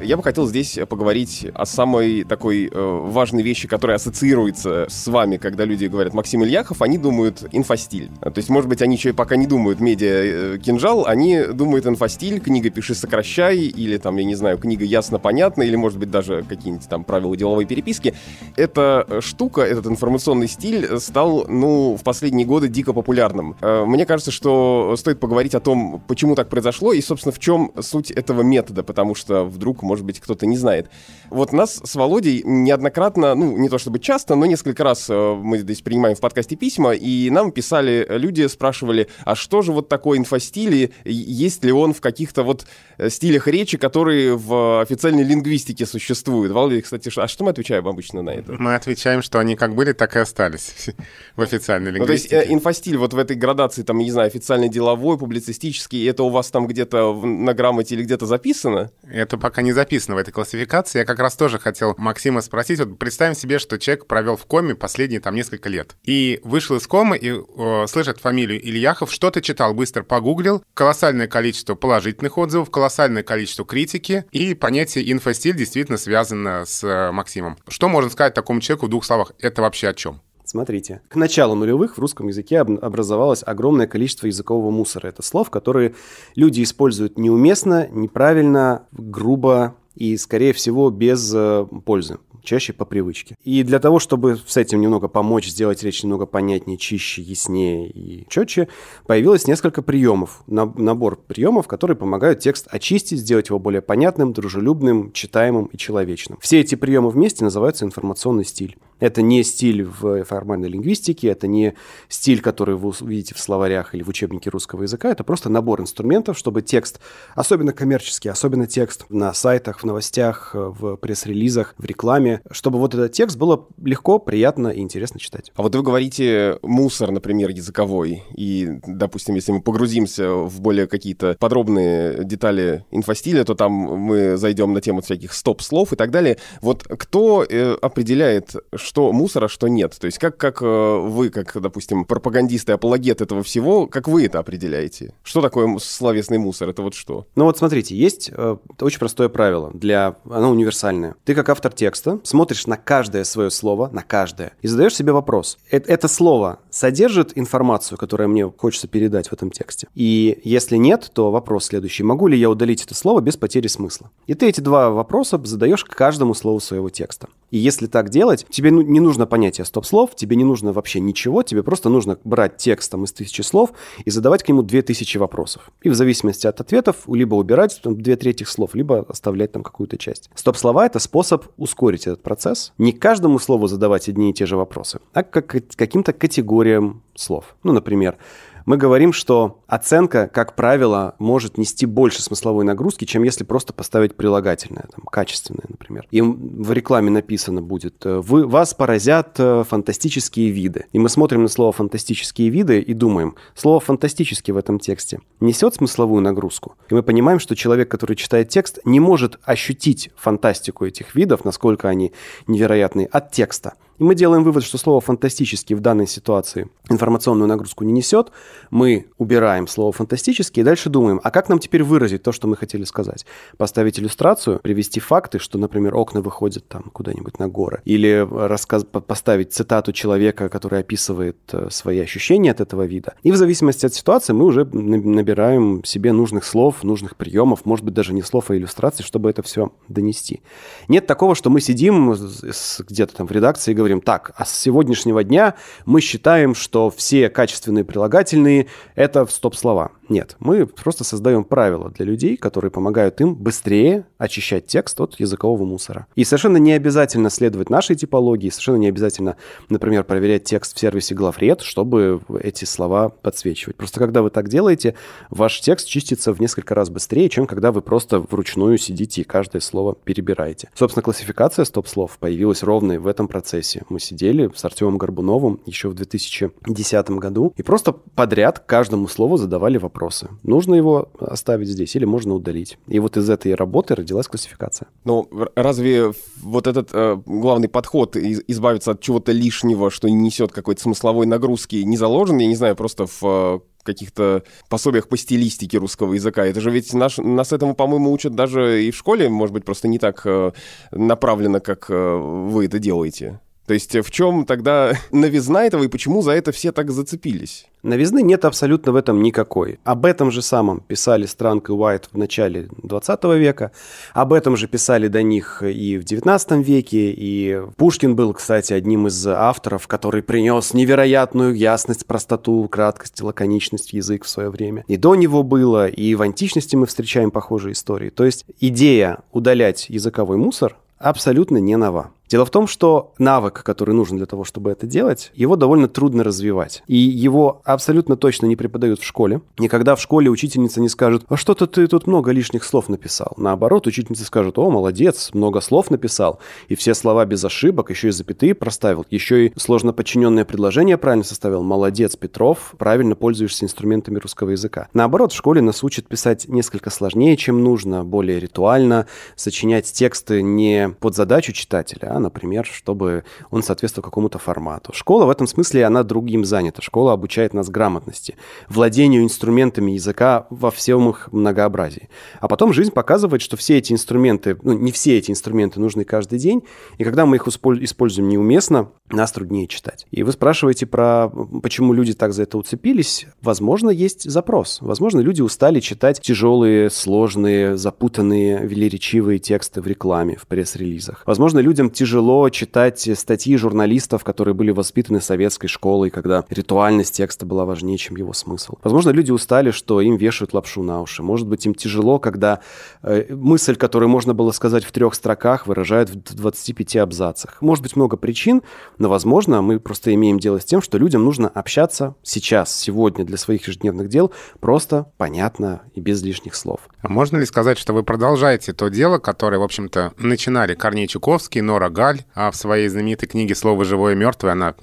Я 0.03 0.17
бы 0.17 0.23
хотел 0.23 0.47
здесь 0.47 0.77
поговорить 0.89 1.47
о 1.53 1.65
самой 1.65 2.23
такой 2.23 2.69
э, 2.71 2.99
важной 3.03 3.41
вещи, 3.41 3.67
которая 3.67 3.95
ассоциируется 3.95 4.85
с 4.89 5.07
вами, 5.07 5.37
когда 5.37 5.65
люди 5.65 5.85
говорят 5.85 6.13
Максим 6.13 6.43
Ильяхов, 6.43 6.81
они 6.81 6.97
думают 6.97 7.45
инфостиль. 7.51 8.09
То 8.21 8.33
есть, 8.35 8.49
может 8.49 8.69
быть, 8.69 8.81
они 8.81 8.95
еще 8.95 9.13
пока 9.13 9.35
не 9.35 9.47
думают 9.47 9.79
медиа 9.79 10.57
э, 10.57 11.03
они 11.05 11.43
думают 11.43 11.85
инфостиль, 11.85 12.39
книга 12.39 12.69
«Пиши, 12.69 12.95
сокращай», 12.95 13.57
или 13.57 13.97
там, 13.97 14.17
я 14.17 14.25
не 14.25 14.35
знаю, 14.35 14.57
книга 14.57 14.83
«Ясно, 14.83 15.19
понятно», 15.19 15.63
или, 15.63 15.75
может 15.75 15.99
быть, 15.99 16.11
даже 16.11 16.43
какие-нибудь 16.43 16.87
там 16.87 17.03
правила 17.03 17.35
деловой 17.37 17.65
переписки. 17.65 18.13
Эта 18.55 19.21
штука, 19.21 19.61
этот 19.61 19.87
информационный 19.87 20.47
стиль 20.47 20.99
стал, 20.99 21.45
ну, 21.47 21.95
в 21.95 22.03
последние 22.03 22.45
годы 22.45 22.67
дико 22.67 22.93
популярным. 22.93 23.55
Э, 23.61 23.85
мне 23.85 24.05
кажется, 24.05 24.31
что 24.31 24.95
стоит 24.97 25.19
поговорить 25.19 25.55
о 25.55 25.59
том, 25.59 26.01
почему 26.07 26.35
так 26.35 26.49
произошло, 26.49 26.93
и, 26.93 27.01
собственно, 27.01 27.31
в 27.31 27.39
чем 27.39 27.71
суть 27.79 28.11
этого 28.11 28.41
метода, 28.41 28.83
потому 28.83 29.15
что 29.15 29.45
вдруг, 29.45 29.83
может 29.83 29.92
быть, 30.01 30.19
кто-то 30.19 30.45
не 30.45 30.57
знает. 30.57 30.89
Вот 31.29 31.51
нас 31.51 31.81
с 31.83 31.95
Володей 31.95 32.43
неоднократно, 32.43 33.33
ну, 33.35 33.57
не 33.57 33.69
то 33.69 33.77
чтобы 33.77 33.99
часто, 33.99 34.35
но 34.35 34.45
несколько 34.45 34.83
раз 34.83 35.07
э, 35.09 35.33
мы 35.35 35.57
здесь 35.57 35.81
принимаем 35.81 36.15
в 36.15 36.19
подкасте 36.19 36.55
письма, 36.55 36.93
и 36.93 37.29
нам 37.29 37.51
писали 37.51 38.05
люди, 38.09 38.45
спрашивали, 38.47 39.07
а 39.25 39.35
что 39.35 39.61
же 39.61 39.71
вот 39.71 39.89
такое 39.89 40.19
инфостиль, 40.19 40.91
и 41.03 41.13
есть 41.13 41.63
ли 41.63 41.71
он 41.71 41.93
в 41.93 42.01
каких-то 42.01 42.43
вот 42.43 42.65
э, 42.97 43.09
стилях 43.09 43.47
речи, 43.47 43.77
которые 43.77 44.37
в 44.37 44.81
официальной 44.81 45.23
лингвистике 45.23 45.85
существуют. 45.85 46.51
Володя, 46.51 46.81
кстати, 46.81 47.11
а 47.15 47.27
что 47.27 47.43
мы 47.43 47.51
отвечаем 47.51 47.87
обычно 47.87 48.21
на 48.21 48.31
это? 48.31 48.53
Мы 48.53 48.75
отвечаем, 48.75 49.21
что 49.21 49.39
они 49.39 49.55
как 49.55 49.75
были, 49.75 49.93
так 49.93 50.15
и 50.15 50.19
остались 50.19 50.89
в 51.35 51.41
официальной 51.41 51.91
лингвистике. 51.91 52.35
Ну, 52.35 52.39
то 52.39 52.43
есть 52.43 52.49
э, 52.49 52.53
инфостиль 52.53 52.97
вот 52.97 53.13
в 53.13 53.17
этой 53.17 53.35
градации, 53.35 53.83
там, 53.83 53.97
не 53.97 54.11
знаю, 54.11 54.27
официальный 54.27 54.69
деловой, 54.69 55.17
публицистический, 55.17 56.07
это 56.07 56.23
у 56.23 56.29
вас 56.29 56.51
там 56.51 56.67
где-то 56.67 57.13
на 57.13 57.53
грамоте 57.53 57.95
или 57.95 58.03
где-то 58.03 58.25
записано? 58.25 58.91
Это 59.09 59.37
пока 59.37 59.61
не 59.61 59.71
записано 59.71 59.82
записано 59.83 60.15
в 60.15 60.17
этой 60.17 60.31
классификации. 60.31 60.99
Я 60.99 61.05
как 61.05 61.19
раз 61.19 61.35
тоже 61.35 61.59
хотел 61.59 61.93
Максима 61.97 62.41
спросить. 62.41 62.79
Вот 62.79 62.97
представим 62.97 63.35
себе, 63.35 63.59
что 63.59 63.77
человек 63.77 64.05
провел 64.05 64.37
в 64.37 64.45
коме 64.45 64.75
последние 64.75 65.19
там 65.19 65.35
несколько 65.35 65.67
лет. 65.67 65.95
И 66.03 66.39
вышел 66.43 66.77
из 66.77 66.87
комы 66.87 67.17
и 67.17 67.31
э, 67.31 67.87
слышит 67.87 68.19
фамилию 68.19 68.65
Ильяхов, 68.65 69.11
что-то 69.11 69.41
читал, 69.41 69.73
быстро 69.73 70.03
погуглил. 70.03 70.63
Колоссальное 70.73 71.27
количество 71.27 71.75
положительных 71.75 72.37
отзывов, 72.37 72.71
колоссальное 72.71 73.23
количество 73.23 73.65
критики. 73.65 74.25
И 74.31 74.53
понятие 74.53 75.11
инфостиль 75.11 75.55
действительно 75.55 75.97
связано 75.97 76.63
с 76.65 76.81
э, 76.83 77.11
Максимом. 77.11 77.57
Что 77.67 77.89
можно 77.89 78.09
сказать 78.09 78.33
такому 78.33 78.61
человеку 78.61 78.85
в 78.85 78.89
двух 78.89 79.03
словах? 79.03 79.33
Это 79.39 79.61
вообще 79.61 79.89
о 79.89 79.93
чем? 79.93 80.21
Смотрите, 80.45 81.01
к 81.07 81.15
началу 81.15 81.55
нулевых 81.55 81.97
в 81.97 81.99
русском 81.99 82.27
языке 82.27 82.59
образовалось 82.59 83.43
огромное 83.45 83.87
количество 83.87 84.27
языкового 84.27 84.71
мусора. 84.71 85.07
Это 85.07 85.21
слов, 85.23 85.49
которые 85.49 85.95
люди 86.35 86.63
используют 86.63 87.17
неуместно, 87.17 87.87
неправильно, 87.89 88.85
грубо 88.91 89.75
и, 89.95 90.17
скорее 90.17 90.53
всего, 90.53 90.89
без 90.89 91.31
э, 91.33 91.65
пользы 91.85 92.17
чаще 92.43 92.73
по 92.73 92.85
привычке. 92.85 93.35
И 93.43 93.63
для 93.63 93.79
того, 93.79 93.99
чтобы 93.99 94.37
с 94.45 94.57
этим 94.57 94.81
немного 94.81 95.07
помочь, 95.07 95.47
сделать 95.47 95.81
речь 95.83 96.03
немного 96.03 96.25
понятнее, 96.25 96.77
чище, 96.77 97.21
яснее 97.21 97.89
и 97.89 98.27
четче, 98.29 98.67
появилось 99.07 99.47
несколько 99.47 99.81
приемов, 99.81 100.43
набор 100.47 101.15
приемов, 101.15 101.67
которые 101.67 101.97
помогают 101.97 102.39
текст 102.39 102.67
очистить, 102.69 103.19
сделать 103.19 103.49
его 103.49 103.59
более 103.59 103.81
понятным, 103.81 104.33
дружелюбным, 104.33 105.11
читаемым 105.13 105.65
и 105.65 105.77
человечным. 105.77 106.37
Все 106.41 106.59
эти 106.59 106.75
приемы 106.75 107.09
вместе 107.09 107.43
называются 107.43 107.85
информационный 107.85 108.45
стиль. 108.45 108.77
Это 108.99 109.21
не 109.21 109.43
стиль 109.43 109.83
в 109.83 110.23
формальной 110.23 110.69
лингвистике, 110.69 111.27
это 111.29 111.47
не 111.47 111.73
стиль, 112.09 112.41
который 112.41 112.75
вы 112.75 112.93
увидите 112.99 113.35
в 113.35 113.39
словарях 113.39 113.95
или 113.95 114.03
в 114.03 114.09
учебнике 114.09 114.49
русского 114.49 114.83
языка, 114.83 115.09
это 115.09 115.23
просто 115.23 115.49
набор 115.49 115.81
инструментов, 115.81 116.37
чтобы 116.37 116.61
текст, 116.61 116.99
особенно 117.35 117.73
коммерческий, 117.73 118.29
особенно 118.29 118.67
текст 118.67 119.05
на 119.09 119.33
сайтах, 119.33 119.79
в 119.79 119.83
новостях, 119.85 120.51
в 120.53 120.95
пресс-релизах, 120.97 121.75
в 121.77 121.85
рекламе, 121.85 122.41
чтобы 122.51 122.79
вот 122.79 122.93
этот 122.93 123.11
текст 123.11 123.37
было 123.37 123.67
легко, 123.81 124.19
приятно 124.19 124.69
и 124.69 124.79
интересно 124.79 125.19
читать. 125.19 125.51
А 125.55 125.61
вот 125.61 125.75
вы 125.75 125.81
говорите 125.81 126.59
мусор, 126.61 127.11
например, 127.11 127.49
языковой, 127.49 128.23
и, 128.35 128.79
допустим, 128.85 129.35
если 129.35 129.51
мы 129.51 129.61
погрузимся 129.61 130.33
в 130.33 130.61
более 130.61 130.87
какие-то 130.87 131.35
подробные 131.39 132.23
детали 132.23 132.85
инфостиля, 132.91 133.43
то 133.43 133.55
там 133.55 133.71
мы 133.71 134.37
зайдем 134.37 134.73
на 134.73 134.81
тему 134.81 135.01
всяких 135.01 135.33
стоп-слов 135.33 135.93
и 135.93 135.95
так 135.95 136.11
далее. 136.11 136.37
Вот 136.61 136.83
кто 136.83 137.43
э, 137.43 137.73
определяет, 137.81 138.55
что 138.83 139.11
мусор, 139.11 139.45
а 139.45 139.49
что 139.49 139.67
нет? 139.67 139.97
То 139.99 140.05
есть 140.05 140.17
как, 140.19 140.37
как 140.37 140.61
э, 140.61 140.65
вы, 140.65 141.29
как, 141.29 141.59
допустим, 141.61 142.05
пропагандист 142.05 142.69
и 142.69 142.73
апологет 142.73 143.21
этого 143.21 143.43
всего, 143.43 143.87
как 143.87 144.07
вы 144.07 144.25
это 144.25 144.39
определяете? 144.39 145.13
Что 145.23 145.41
такое 145.41 145.77
словесный 145.79 146.37
мусор? 146.37 146.69
Это 146.69 146.81
вот 146.81 146.93
что? 146.93 147.25
Ну 147.35 147.45
вот 147.45 147.57
смотрите, 147.57 147.95
есть 147.95 148.29
э, 148.31 148.57
очень 148.79 148.99
простое 148.99 149.29
правило, 149.29 149.71
для, 149.73 150.17
оно 150.29 150.51
универсальное. 150.51 151.15
Ты 151.23 151.35
как 151.35 151.49
автор 151.49 151.71
текста 151.71 152.19
смотришь 152.23 152.67
на 152.67 152.77
каждое 152.77 153.23
свое 153.23 153.49
слово, 153.49 153.89
на 153.91 154.03
каждое, 154.03 154.53
и 154.61 154.67
задаешь 154.67 154.95
себе 154.95 155.11
вопрос. 155.11 155.57
Это, 155.69 155.91
это 155.91 156.07
слово 156.07 156.59
содержит 156.69 157.31
информацию, 157.35 157.97
которую 157.97 158.29
мне 158.29 158.51
хочется 158.55 158.87
передать 158.87 159.29
в 159.29 159.33
этом 159.33 159.51
тексте? 159.51 159.87
И 159.95 160.39
если 160.43 160.77
нет, 160.77 161.11
то 161.13 161.31
вопрос 161.31 161.65
следующий. 161.65 162.03
Могу 162.03 162.27
ли 162.27 162.37
я 162.37 162.49
удалить 162.49 162.83
это 162.83 162.95
слово 162.95 163.21
без 163.21 163.37
потери 163.37 163.67
смысла? 163.67 164.11
И 164.27 164.33
ты 164.33 164.49
эти 164.49 164.61
два 164.61 164.89
вопроса 164.89 165.39
задаешь 165.43 165.85
к 165.85 165.95
каждому 165.95 166.33
слову 166.33 166.59
своего 166.59 166.89
текста. 166.89 167.29
И 167.51 167.57
если 167.57 167.87
так 167.87 168.09
делать, 168.09 168.45
тебе 168.49 168.71
не 168.81 168.99
нужно 168.99 169.25
понятие 169.25 169.65
стоп-слов, 169.65 170.15
тебе 170.15 170.35
не 170.35 170.43
нужно 170.43 170.73
вообще 170.73 170.99
ничего, 170.99 171.43
тебе 171.43 171.63
просто 171.63 171.89
нужно 171.89 172.17
брать 172.23 172.57
текстом 172.57 173.03
из 173.03 173.13
тысячи 173.13 173.41
слов 173.41 173.73
и 174.05 174.09
задавать 174.09 174.43
к 174.43 174.47
нему 174.47 174.63
две 174.63 174.81
тысячи 174.81 175.17
вопросов. 175.17 175.71
И 175.81 175.89
в 175.89 175.95
зависимости 175.95 176.47
от 176.47 176.59
ответов 176.61 177.03
либо 177.07 177.35
убирать 177.35 177.79
там, 177.83 178.01
две 178.01 178.15
трети 178.15 178.43
слов, 178.43 178.75
либо 178.75 179.05
оставлять 179.07 179.51
там 179.51 179.63
какую-то 179.63 179.97
часть. 179.97 180.29
Стоп-слова— 180.35 180.85
это 180.87 180.99
способ 180.99 181.45
ускорить 181.57 182.07
этот 182.07 182.23
процесс. 182.23 182.73
Не 182.77 182.91
каждому 182.91 183.39
слову 183.39 183.67
задавать 183.67 184.09
одни 184.09 184.31
и 184.31 184.33
те 184.33 184.45
же 184.45 184.57
вопросы, 184.57 184.99
а 185.13 185.23
как 185.23 185.47
каким-то 185.75 186.13
категориям 186.13 187.03
слов. 187.15 187.55
Ну, 187.63 187.73
например, 187.73 188.17
мы 188.65 188.77
говорим, 188.77 189.13
что 189.13 189.63
оценка, 189.67 190.29
как 190.31 190.55
правило, 190.55 191.15
может 191.19 191.57
нести 191.57 191.85
больше 191.85 192.21
смысловой 192.21 192.65
нагрузки, 192.65 193.05
чем 193.05 193.23
если 193.23 193.43
просто 193.43 193.73
поставить 193.73 194.15
прилагательное, 194.15 194.85
там, 194.93 195.05
качественное, 195.05 195.65
например. 195.67 196.07
И 196.11 196.21
в 196.21 196.71
рекламе 196.71 197.09
написано 197.09 197.61
будет 197.61 198.05
э, 198.05 198.19
«Вы, 198.19 198.47
«Вас 198.47 198.73
поразят 198.73 199.35
э, 199.39 199.63
фантастические 199.67 200.49
виды». 200.49 200.85
И 200.91 200.99
мы 200.99 201.09
смотрим 201.09 201.43
на 201.43 201.47
слово 201.47 201.71
«фантастические 201.71 202.49
виды» 202.49 202.79
и 202.79 202.93
думаем, 202.93 203.35
слово 203.55 203.79
«фантастический» 203.79 204.53
в 204.53 204.57
этом 204.57 204.79
тексте 204.79 205.19
несет 205.39 205.75
смысловую 205.75 206.21
нагрузку. 206.21 206.75
И 206.89 206.93
мы 206.93 207.03
понимаем, 207.03 207.39
что 207.39 207.55
человек, 207.55 207.89
который 207.89 208.15
читает 208.15 208.49
текст, 208.49 208.79
не 208.85 208.99
может 208.99 209.39
ощутить 209.43 210.11
фантастику 210.15 210.85
этих 210.85 211.15
видов, 211.15 211.45
насколько 211.45 211.89
они 211.89 212.13
невероятны, 212.47 213.07
от 213.11 213.31
текста. 213.31 213.73
И 213.99 214.03
мы 214.03 214.15
делаем 214.15 214.43
вывод, 214.43 214.63
что 214.63 214.77
слово 214.77 215.01
«фантастический» 215.01 215.75
в 215.75 215.79
данной 215.79 216.07
ситуации 216.07 216.69
информационную 216.89 217.47
нагрузку 217.47 217.83
не 217.83 217.93
несет. 217.93 218.31
Мы 218.71 219.07
убираем 219.17 219.67
слово 219.67 219.91
«фантастический» 219.91 220.61
и 220.61 220.63
дальше 220.63 220.89
думаем, 220.89 221.19
а 221.23 221.31
как 221.31 221.49
нам 221.49 221.59
теперь 221.59 221.83
выразить 221.83 222.23
то, 222.23 222.31
что 222.31 222.47
мы 222.47 222.55
хотели 222.57 222.83
сказать? 222.83 223.25
Поставить 223.57 223.99
иллюстрацию, 223.99 224.59
привести 224.59 224.99
факты, 224.99 225.39
что, 225.39 225.57
например, 225.57 225.95
окна 225.95 226.21
выходят 226.21 226.67
там 226.67 226.83
куда-нибудь 226.91 227.39
на 227.39 227.47
горы. 227.47 227.81
Или 227.85 228.27
рассказ... 228.29 228.83
поставить 228.83 229.53
цитату 229.53 229.93
человека, 229.93 230.49
который 230.49 230.79
описывает 230.79 231.37
э, 231.51 231.67
свои 231.69 231.99
ощущения 231.99 232.51
от 232.51 232.61
этого 232.61 232.83
вида. 232.83 233.13
И 233.23 233.31
в 233.31 233.35
зависимости 233.35 233.85
от 233.85 233.93
ситуации 233.93 234.33
мы 234.33 234.45
уже 234.45 234.65
набираем 234.65 235.83
себе 235.83 236.11
нужных 236.13 236.45
слов, 236.45 236.83
нужных 236.83 237.15
приемов, 237.15 237.65
может 237.65 237.85
быть, 237.85 237.93
даже 237.93 238.13
не 238.13 238.23
слов, 238.23 238.49
а 238.49 238.57
иллюстраций, 238.57 239.05
чтобы 239.05 239.29
это 239.29 239.43
все 239.43 239.71
донести. 239.87 240.41
Нет 240.87 241.07
такого, 241.07 241.35
что 241.35 241.49
мы 241.49 241.61
сидим 241.61 242.13
где-то 242.13 243.15
там 243.15 243.27
в 243.27 243.31
редакции 243.31 243.71
и 243.71 243.75
говорим, 243.83 244.01
так, 244.01 244.31
а 244.35 244.45
с 244.45 244.57
сегодняшнего 244.57 245.23
дня 245.23 245.55
мы 245.85 246.01
считаем, 246.01 246.55
что 246.55 246.89
все 246.89 247.29
качественные 247.29 247.83
прилагательные— 247.83 248.67
это 248.95 249.25
стоп-слова. 249.25 249.91
Нет, 250.09 250.35
мы 250.39 250.65
просто 250.65 251.03
создаем 251.03 251.43
правила 251.43 251.89
для 251.89 252.05
людей, 252.05 252.37
которые 252.37 252.71
помогают 252.71 253.19
им 253.21 253.35
быстрее 253.35 254.05
очищать 254.17 254.67
текст 254.67 254.99
от 255.01 255.19
языкового 255.19 255.63
мусора. 255.63 256.07
И 256.15 256.23
совершенно 256.23 256.57
не 256.57 256.73
обязательно 256.73 257.29
следовать 257.29 257.69
нашей 257.69 257.95
типологии, 257.95 258.49
совершенно 258.49 258.77
не 258.77 258.87
обязательно, 258.87 259.37
например, 259.69 260.03
проверять 260.03 260.43
текст 260.43 260.75
в 260.75 260.79
сервисе 260.79 261.15
Главред, 261.15 261.61
чтобы 261.61 262.21
эти 262.41 262.65
слова 262.65 263.09
подсвечивать. 263.09 263.75
Просто 263.75 263.99
когда 263.99 264.21
вы 264.21 264.29
так 264.29 264.49
делаете, 264.49 264.95
ваш 265.29 265.61
текст 265.61 265.87
чистится 265.87 266.33
в 266.33 266.39
несколько 266.39 266.75
раз 266.75 266.89
быстрее, 266.89 267.29
чем 267.29 267.47
когда 267.47 267.71
вы 267.71 267.81
просто 267.81 268.19
вручную 268.19 268.77
сидите 268.77 269.21
и 269.21 269.23
каждое 269.23 269.61
слово 269.61 269.95
перебираете. 269.95 270.69
Собственно, 270.75 271.01
классификация 271.01 271.65
стоп-слов 271.65 272.17
появилась 272.19 272.61
ровно 272.61 272.99
в 272.99 273.07
этом 273.07 273.27
процессе. 273.27 273.72
Мы 273.89 273.99
сидели 273.99 274.49
с 274.55 274.63
Артемом 274.65 274.97
Горбуновым 274.97 275.59
еще 275.65 275.89
в 275.89 275.93
2010 275.93 277.09
году 277.11 277.53
и 277.57 277.63
просто 277.63 277.93
подряд 277.93 278.59
каждому 278.59 279.07
слову 279.07 279.37
задавали 279.37 279.77
вопросы. 279.77 280.29
Нужно 280.43 280.75
его 280.75 281.09
оставить 281.19 281.67
здесь 281.67 281.95
или 281.95 282.05
можно 282.05 282.33
удалить? 282.33 282.77
И 282.87 282.99
вот 282.99 283.17
из 283.17 283.29
этой 283.29 283.55
работы 283.55 283.95
родилась 283.95 284.27
классификация. 284.27 284.87
Но 285.03 285.27
разве 285.55 286.13
вот 286.41 286.67
этот 286.67 286.89
э, 286.93 287.17
главный 287.25 287.67
подход 287.67 288.15
избавиться 288.15 288.91
от 288.91 289.01
чего-то 289.01 289.31
лишнего, 289.31 289.89
что 289.89 290.09
несет 290.09 290.51
какой-то 290.51 290.81
смысловой 290.81 291.25
нагрузки, 291.25 291.77
не 291.77 291.97
заложен, 291.97 292.37
я 292.37 292.47
не 292.47 292.55
знаю, 292.55 292.75
просто 292.75 293.05
в 293.05 293.23
э, 293.23 293.59
каких-то 293.83 294.43
пособиях 294.69 295.07
по 295.07 295.17
стилистике 295.17 295.77
русского 295.77 296.13
языка. 296.13 296.45
Это 296.45 296.61
же 296.61 296.71
ведь 296.71 296.93
наш, 296.93 297.17
нас 297.17 297.51
этому, 297.51 297.75
по-моему, 297.75 298.11
учат 298.11 298.33
даже 298.33 298.83
и 298.83 298.91
в 298.91 298.95
школе, 298.95 299.29
может 299.29 299.53
быть, 299.53 299.65
просто 299.65 299.87
не 299.87 299.99
так 299.99 300.21
э, 300.25 300.51
направлено, 300.91 301.59
как 301.59 301.87
э, 301.89 302.15
вы 302.15 302.65
это 302.65 302.79
делаете. 302.79 303.39
То 303.65 303.73
есть 303.73 303.95
в 303.95 304.11
чем 304.11 304.45
тогда 304.45 304.93
новизна 305.11 305.65
этого 305.65 305.83
и 305.83 305.87
почему 305.87 306.21
за 306.21 306.31
это 306.31 306.51
все 306.51 306.71
так 306.71 306.91
зацепились? 306.91 307.65
Новизны 307.81 308.21
нет 308.21 308.45
абсолютно 308.45 308.93
в 308.93 308.95
этом 308.95 309.21
никакой. 309.21 309.79
Об 309.83 310.05
этом 310.05 310.31
же 310.31 310.41
самом 310.41 310.79
писали 310.79 311.25
Странг 311.25 311.69
и 311.69 311.73
Уайт 311.73 312.07
в 312.13 312.17
начале 312.17 312.69
20 312.81 313.23
века, 313.35 313.71
об 314.13 314.31
этом 314.31 314.55
же 314.55 314.67
писали 314.67 315.09
до 315.09 315.21
них 315.21 315.61
и 315.63 315.97
в 315.97 316.05
19 316.05 316.65
веке, 316.65 317.11
и 317.11 317.61
Пушкин 317.75 318.15
был, 318.15 318.33
кстати, 318.33 318.71
одним 318.71 319.07
из 319.07 319.27
авторов, 319.27 319.87
который 319.87 320.23
принес 320.23 320.73
невероятную 320.73 321.55
ясность, 321.55 322.05
простоту, 322.05 322.65
краткость, 322.69 323.21
лаконичность 323.21 323.91
в 323.91 323.93
язык 323.93 324.23
в 324.23 324.29
свое 324.29 324.49
время. 324.49 324.85
И 324.87 324.95
до 324.95 325.15
него 325.15 325.43
было, 325.43 325.87
и 325.87 326.15
в 326.15 326.21
античности 326.21 326.77
мы 326.77 326.85
встречаем 326.85 327.31
похожие 327.31 327.73
истории. 327.73 328.09
То 328.09 328.23
есть 328.23 328.45
идея 328.61 329.19
удалять 329.33 329.89
языковой 329.89 330.37
мусор 330.37 330.77
абсолютно 331.03 331.57
не 331.57 331.75
нова. 331.75 332.11
Дело 332.33 332.45
в 332.45 332.49
том, 332.49 332.65
что 332.65 333.13
навык, 333.19 333.61
который 333.61 333.93
нужен 333.93 334.17
для 334.17 334.25
того, 334.25 334.43
чтобы 334.43 334.71
это 334.71 334.87
делать, 334.87 335.31
его 335.35 335.55
довольно 335.55 335.87
трудно 335.87 336.23
развивать. 336.23 336.81
И 336.87 336.97
его 336.97 337.61
абсолютно 337.63 338.17
точно 338.17 338.47
не 338.47 338.55
преподают 338.55 338.99
в 338.99 339.03
школе. 339.03 339.41
Никогда 339.59 339.95
в 339.95 340.01
школе 340.01 340.31
учительница 340.31 340.81
не 340.81 340.89
скажет, 340.89 341.25
а 341.29 341.37
что-то 341.37 341.67
ты 341.67 341.85
тут 341.85 342.07
много 342.07 342.31
лишних 342.31 342.63
слов 342.63 342.89
написал. 342.89 343.33
Наоборот, 343.37 343.85
учительница 343.85 344.25
скажет, 344.25 344.57
о, 344.57 344.71
молодец, 344.71 345.29
много 345.33 345.61
слов 345.61 345.91
написал. 345.91 346.39
И 346.69 346.75
все 346.75 346.95
слова 346.95 347.23
без 347.25 347.45
ошибок, 347.45 347.91
еще 347.91 348.07
и 348.07 348.11
запятые 348.11 348.55
проставил. 348.55 349.05
Еще 349.11 349.45
и 349.45 349.53
сложно 349.55 349.93
подчиненное 349.93 350.43
предложение 350.43 350.97
правильно 350.97 351.23
составил. 351.23 351.61
Молодец, 351.61 352.15
Петров, 352.15 352.73
правильно 352.79 353.13
пользуешься 353.13 353.65
инструментами 353.65 354.17
русского 354.17 354.49
языка. 354.49 354.87
Наоборот, 354.95 355.33
в 355.33 355.35
школе 355.35 355.61
нас 355.61 355.83
учат 355.83 356.07
писать 356.07 356.47
несколько 356.47 356.89
сложнее, 356.89 357.37
чем 357.37 357.63
нужно, 357.63 358.03
более 358.03 358.39
ритуально, 358.39 359.05
сочинять 359.35 359.85
тексты 359.93 360.41
не 360.41 360.89
под 360.99 361.13
задачу 361.13 361.53
читателя, 361.53 362.07
а 362.15 362.22
например, 362.23 362.65
чтобы 362.65 363.23
он 363.51 363.61
соответствовал 363.61 364.03
какому-то 364.03 364.39
формату. 364.39 364.91
Школа 364.93 365.25
в 365.25 365.29
этом 365.29 365.45
смысле, 365.45 365.85
она 365.85 366.03
другим 366.03 366.43
занята. 366.45 366.81
Школа 366.81 367.13
обучает 367.13 367.53
нас 367.53 367.69
грамотности, 367.69 368.35
владению 368.67 369.23
инструментами 369.23 369.91
языка 369.91 370.47
во 370.49 370.71
всем 370.71 371.09
их 371.09 371.29
многообразии. 371.31 372.09
А 372.39 372.47
потом 372.47 372.73
жизнь 372.73 372.91
показывает, 372.91 373.41
что 373.41 373.57
все 373.57 373.77
эти 373.77 373.93
инструменты, 373.93 374.57
ну, 374.63 374.73
не 374.73 374.91
все 374.91 375.17
эти 375.17 375.31
инструменты 375.31 375.79
нужны 375.79 376.03
каждый 376.03 376.39
день, 376.39 376.63
и 376.97 377.03
когда 377.03 377.25
мы 377.25 377.35
их 377.35 377.47
используем 377.47 378.29
неуместно, 378.29 378.89
нас 379.11 379.31
труднее 379.31 379.67
читать. 379.67 380.07
И 380.11 380.23
вы 380.23 380.31
спрашиваете 380.31 380.85
про, 380.85 381.29
почему 381.61 381.93
люди 381.93 382.13
так 382.13 382.33
за 382.33 382.43
это 382.43 382.57
уцепились. 382.57 383.27
Возможно, 383.41 383.89
есть 383.89 384.29
запрос. 384.29 384.79
Возможно, 384.81 385.19
люди 385.19 385.41
устали 385.41 385.79
читать 385.79 386.21
тяжелые, 386.21 386.89
сложные, 386.89 387.77
запутанные, 387.77 388.65
велеречивые 388.65 389.39
тексты 389.39 389.81
в 389.81 389.87
рекламе, 389.87 390.37
в 390.37 390.47
пресс-релизах. 390.47 391.23
Возможно, 391.25 391.59
людям 391.59 391.89
тяжело 391.89 392.12
тяжело 392.13 392.47
читать 392.49 393.09
статьи 393.15 393.57
журналистов, 393.57 394.23
которые 394.23 394.53
были 394.53 394.69
воспитаны 394.69 395.19
советской 395.19 395.67
школой, 395.67 396.11
когда 396.11 396.45
ритуальность 396.51 397.15
текста 397.17 397.43
была 397.47 397.65
важнее, 397.65 397.97
чем 397.97 398.17
его 398.17 398.33
смысл. 398.33 398.75
Возможно, 398.83 399.09
люди 399.09 399.31
устали, 399.31 399.71
что 399.71 399.99
им 399.99 400.15
вешают 400.17 400.53
лапшу 400.53 400.83
на 400.83 401.01
уши. 401.01 401.23
Может 401.23 401.47
быть, 401.47 401.65
им 401.65 401.73
тяжело, 401.73 402.19
когда 402.19 402.59
э, 403.01 403.33
мысль, 403.33 403.75
которую 403.75 404.09
можно 404.09 404.35
было 404.35 404.51
сказать 404.51 404.83
в 404.83 404.91
трех 404.91 405.15
строках, 405.15 405.65
выражают 405.65 406.11
в 406.11 406.35
25 406.35 406.97
абзацах. 406.97 407.57
Может 407.61 407.81
быть, 407.81 407.95
много 407.95 408.15
причин, 408.15 408.61
но, 408.99 409.09
возможно, 409.09 409.63
мы 409.63 409.79
просто 409.79 410.13
имеем 410.13 410.37
дело 410.37 410.59
с 410.59 410.65
тем, 410.65 410.83
что 410.83 410.99
людям 410.99 411.25
нужно 411.25 411.47
общаться 411.47 412.13
сейчас, 412.21 412.75
сегодня 412.75 413.25
для 413.25 413.37
своих 413.37 413.67
ежедневных 413.67 414.07
дел 414.07 414.31
просто, 414.59 415.11
понятно 415.17 415.81
и 415.95 415.99
без 415.99 416.21
лишних 416.21 416.53
слов. 416.53 416.81
А 417.01 417.09
можно 417.09 417.37
ли 417.37 417.45
сказать, 417.47 417.79
что 417.79 417.93
вы 417.93 418.03
продолжаете 418.03 418.71
то 418.71 418.89
дело, 418.89 419.17
которое, 419.17 419.57
в 419.57 419.63
общем-то, 419.63 420.13
начинали 420.19 420.75
Корней 420.75 421.07
Чуковский, 421.07 421.61
Нора 421.61 421.89
Галь, 421.89 422.02
Галь 422.03 422.25
а 422.35 422.51
в 422.51 422.55
своей 422.57 422.89
знаменитой 422.89 423.29
книге 423.29 423.55
«Слово 423.55 423.85
живое 423.85 424.11
и 424.11 424.15
мертвое» 424.17 424.51
она 424.51 424.75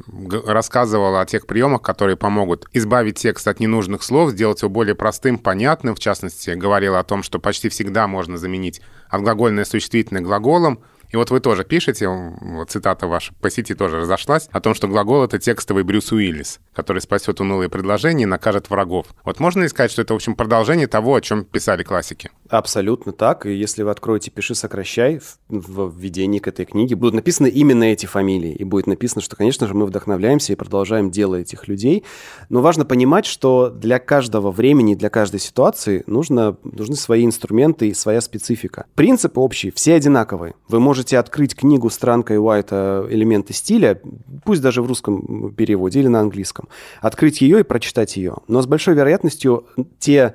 рассказывала 0.46 1.20
о 1.20 1.26
тех 1.26 1.46
приемах, 1.46 1.82
которые 1.82 2.16
помогут 2.16 2.66
избавить 2.72 3.18
текст 3.18 3.46
от 3.46 3.60
ненужных 3.60 4.02
слов, 4.02 4.30
сделать 4.30 4.62
его 4.62 4.70
более 4.70 4.94
простым, 4.94 5.36
понятным. 5.36 5.94
В 5.94 5.98
частности, 5.98 6.50
говорила 6.50 6.98
о 6.98 7.04
том, 7.04 7.22
что 7.22 7.38
почти 7.38 7.68
всегда 7.68 8.06
можно 8.06 8.38
заменить 8.38 8.80
отглагольное 9.10 9.66
существительное 9.66 10.22
глаголом, 10.22 10.80
и 11.10 11.16
вот 11.16 11.30
вы 11.30 11.40
тоже 11.40 11.64
пишете, 11.64 12.08
цитата 12.68 13.06
ваша 13.06 13.34
по 13.34 13.50
сети 13.50 13.74
тоже 13.74 13.98
разошлась, 13.98 14.48
о 14.50 14.60
том, 14.60 14.74
что 14.74 14.88
глагол— 14.88 15.22
это 15.24 15.38
текстовый 15.38 15.82
Брюс 15.82 16.12
Уиллис, 16.12 16.58
который 16.72 17.02
спасет 17.02 17.38
унылые 17.40 17.68
предложения 17.68 18.22
и 18.22 18.26
накажет 18.26 18.70
врагов. 18.70 19.08
Вот 19.24 19.40
можно 19.40 19.62
ли 19.62 19.68
сказать, 19.68 19.90
что 19.90 20.00
это, 20.00 20.14
в 20.14 20.16
общем, 20.16 20.34
продолжение 20.36 20.86
того, 20.86 21.16
о 21.16 21.20
чем 21.20 21.44
писали 21.44 21.82
классики? 21.82 22.30
Абсолютно 22.50 23.12
так. 23.12 23.46
И 23.46 23.54
если 23.54 23.84
вы 23.84 23.92
откроете 23.92 24.32
«Пиши, 24.32 24.56
сокращай» 24.56 25.20
в 25.48 25.92
введении 25.96 26.40
к 26.40 26.48
этой 26.48 26.64
книге, 26.64 26.96
будут 26.96 27.14
написаны 27.14 27.46
именно 27.46 27.84
эти 27.84 28.06
фамилии. 28.06 28.52
И 28.52 28.64
будет 28.64 28.88
написано, 28.88 29.22
что, 29.22 29.36
конечно 29.36 29.68
же, 29.68 29.74
мы 29.74 29.86
вдохновляемся 29.86 30.52
и 30.52 30.56
продолжаем 30.56 31.12
дело 31.12 31.36
этих 31.36 31.68
людей. 31.68 32.02
Но 32.48 32.60
важно 32.60 32.84
понимать, 32.84 33.24
что 33.24 33.70
для 33.70 34.00
каждого 34.00 34.50
времени, 34.50 34.96
для 34.96 35.10
каждой 35.10 35.38
ситуации 35.38 36.02
нужно, 36.08 36.56
нужны 36.64 36.96
свои 36.96 37.24
инструменты 37.24 37.88
и 37.88 37.94
своя 37.94 38.20
специфика. 38.20 38.86
Принципы 38.96 39.40
общие, 39.40 39.70
все 39.70 39.94
одинаковые. 39.94 40.54
Вы 40.66 40.80
можете 40.80 41.18
открыть 41.18 41.54
книгу 41.54 41.88
Странка 41.88 42.34
и 42.34 42.36
Уайта 42.36 43.06
«Элементы 43.08 43.52
стиля», 43.52 44.00
пусть 44.44 44.60
даже 44.60 44.82
в 44.82 44.86
русском 44.86 45.54
переводе 45.54 46.00
или 46.00 46.08
на 46.08 46.18
английском, 46.18 46.68
открыть 47.00 47.42
ее 47.42 47.60
и 47.60 47.62
прочитать 47.62 48.16
ее. 48.16 48.38
Но 48.48 48.60
с 48.60 48.66
большой 48.66 48.94
вероятностью 48.94 49.66
те 50.00 50.34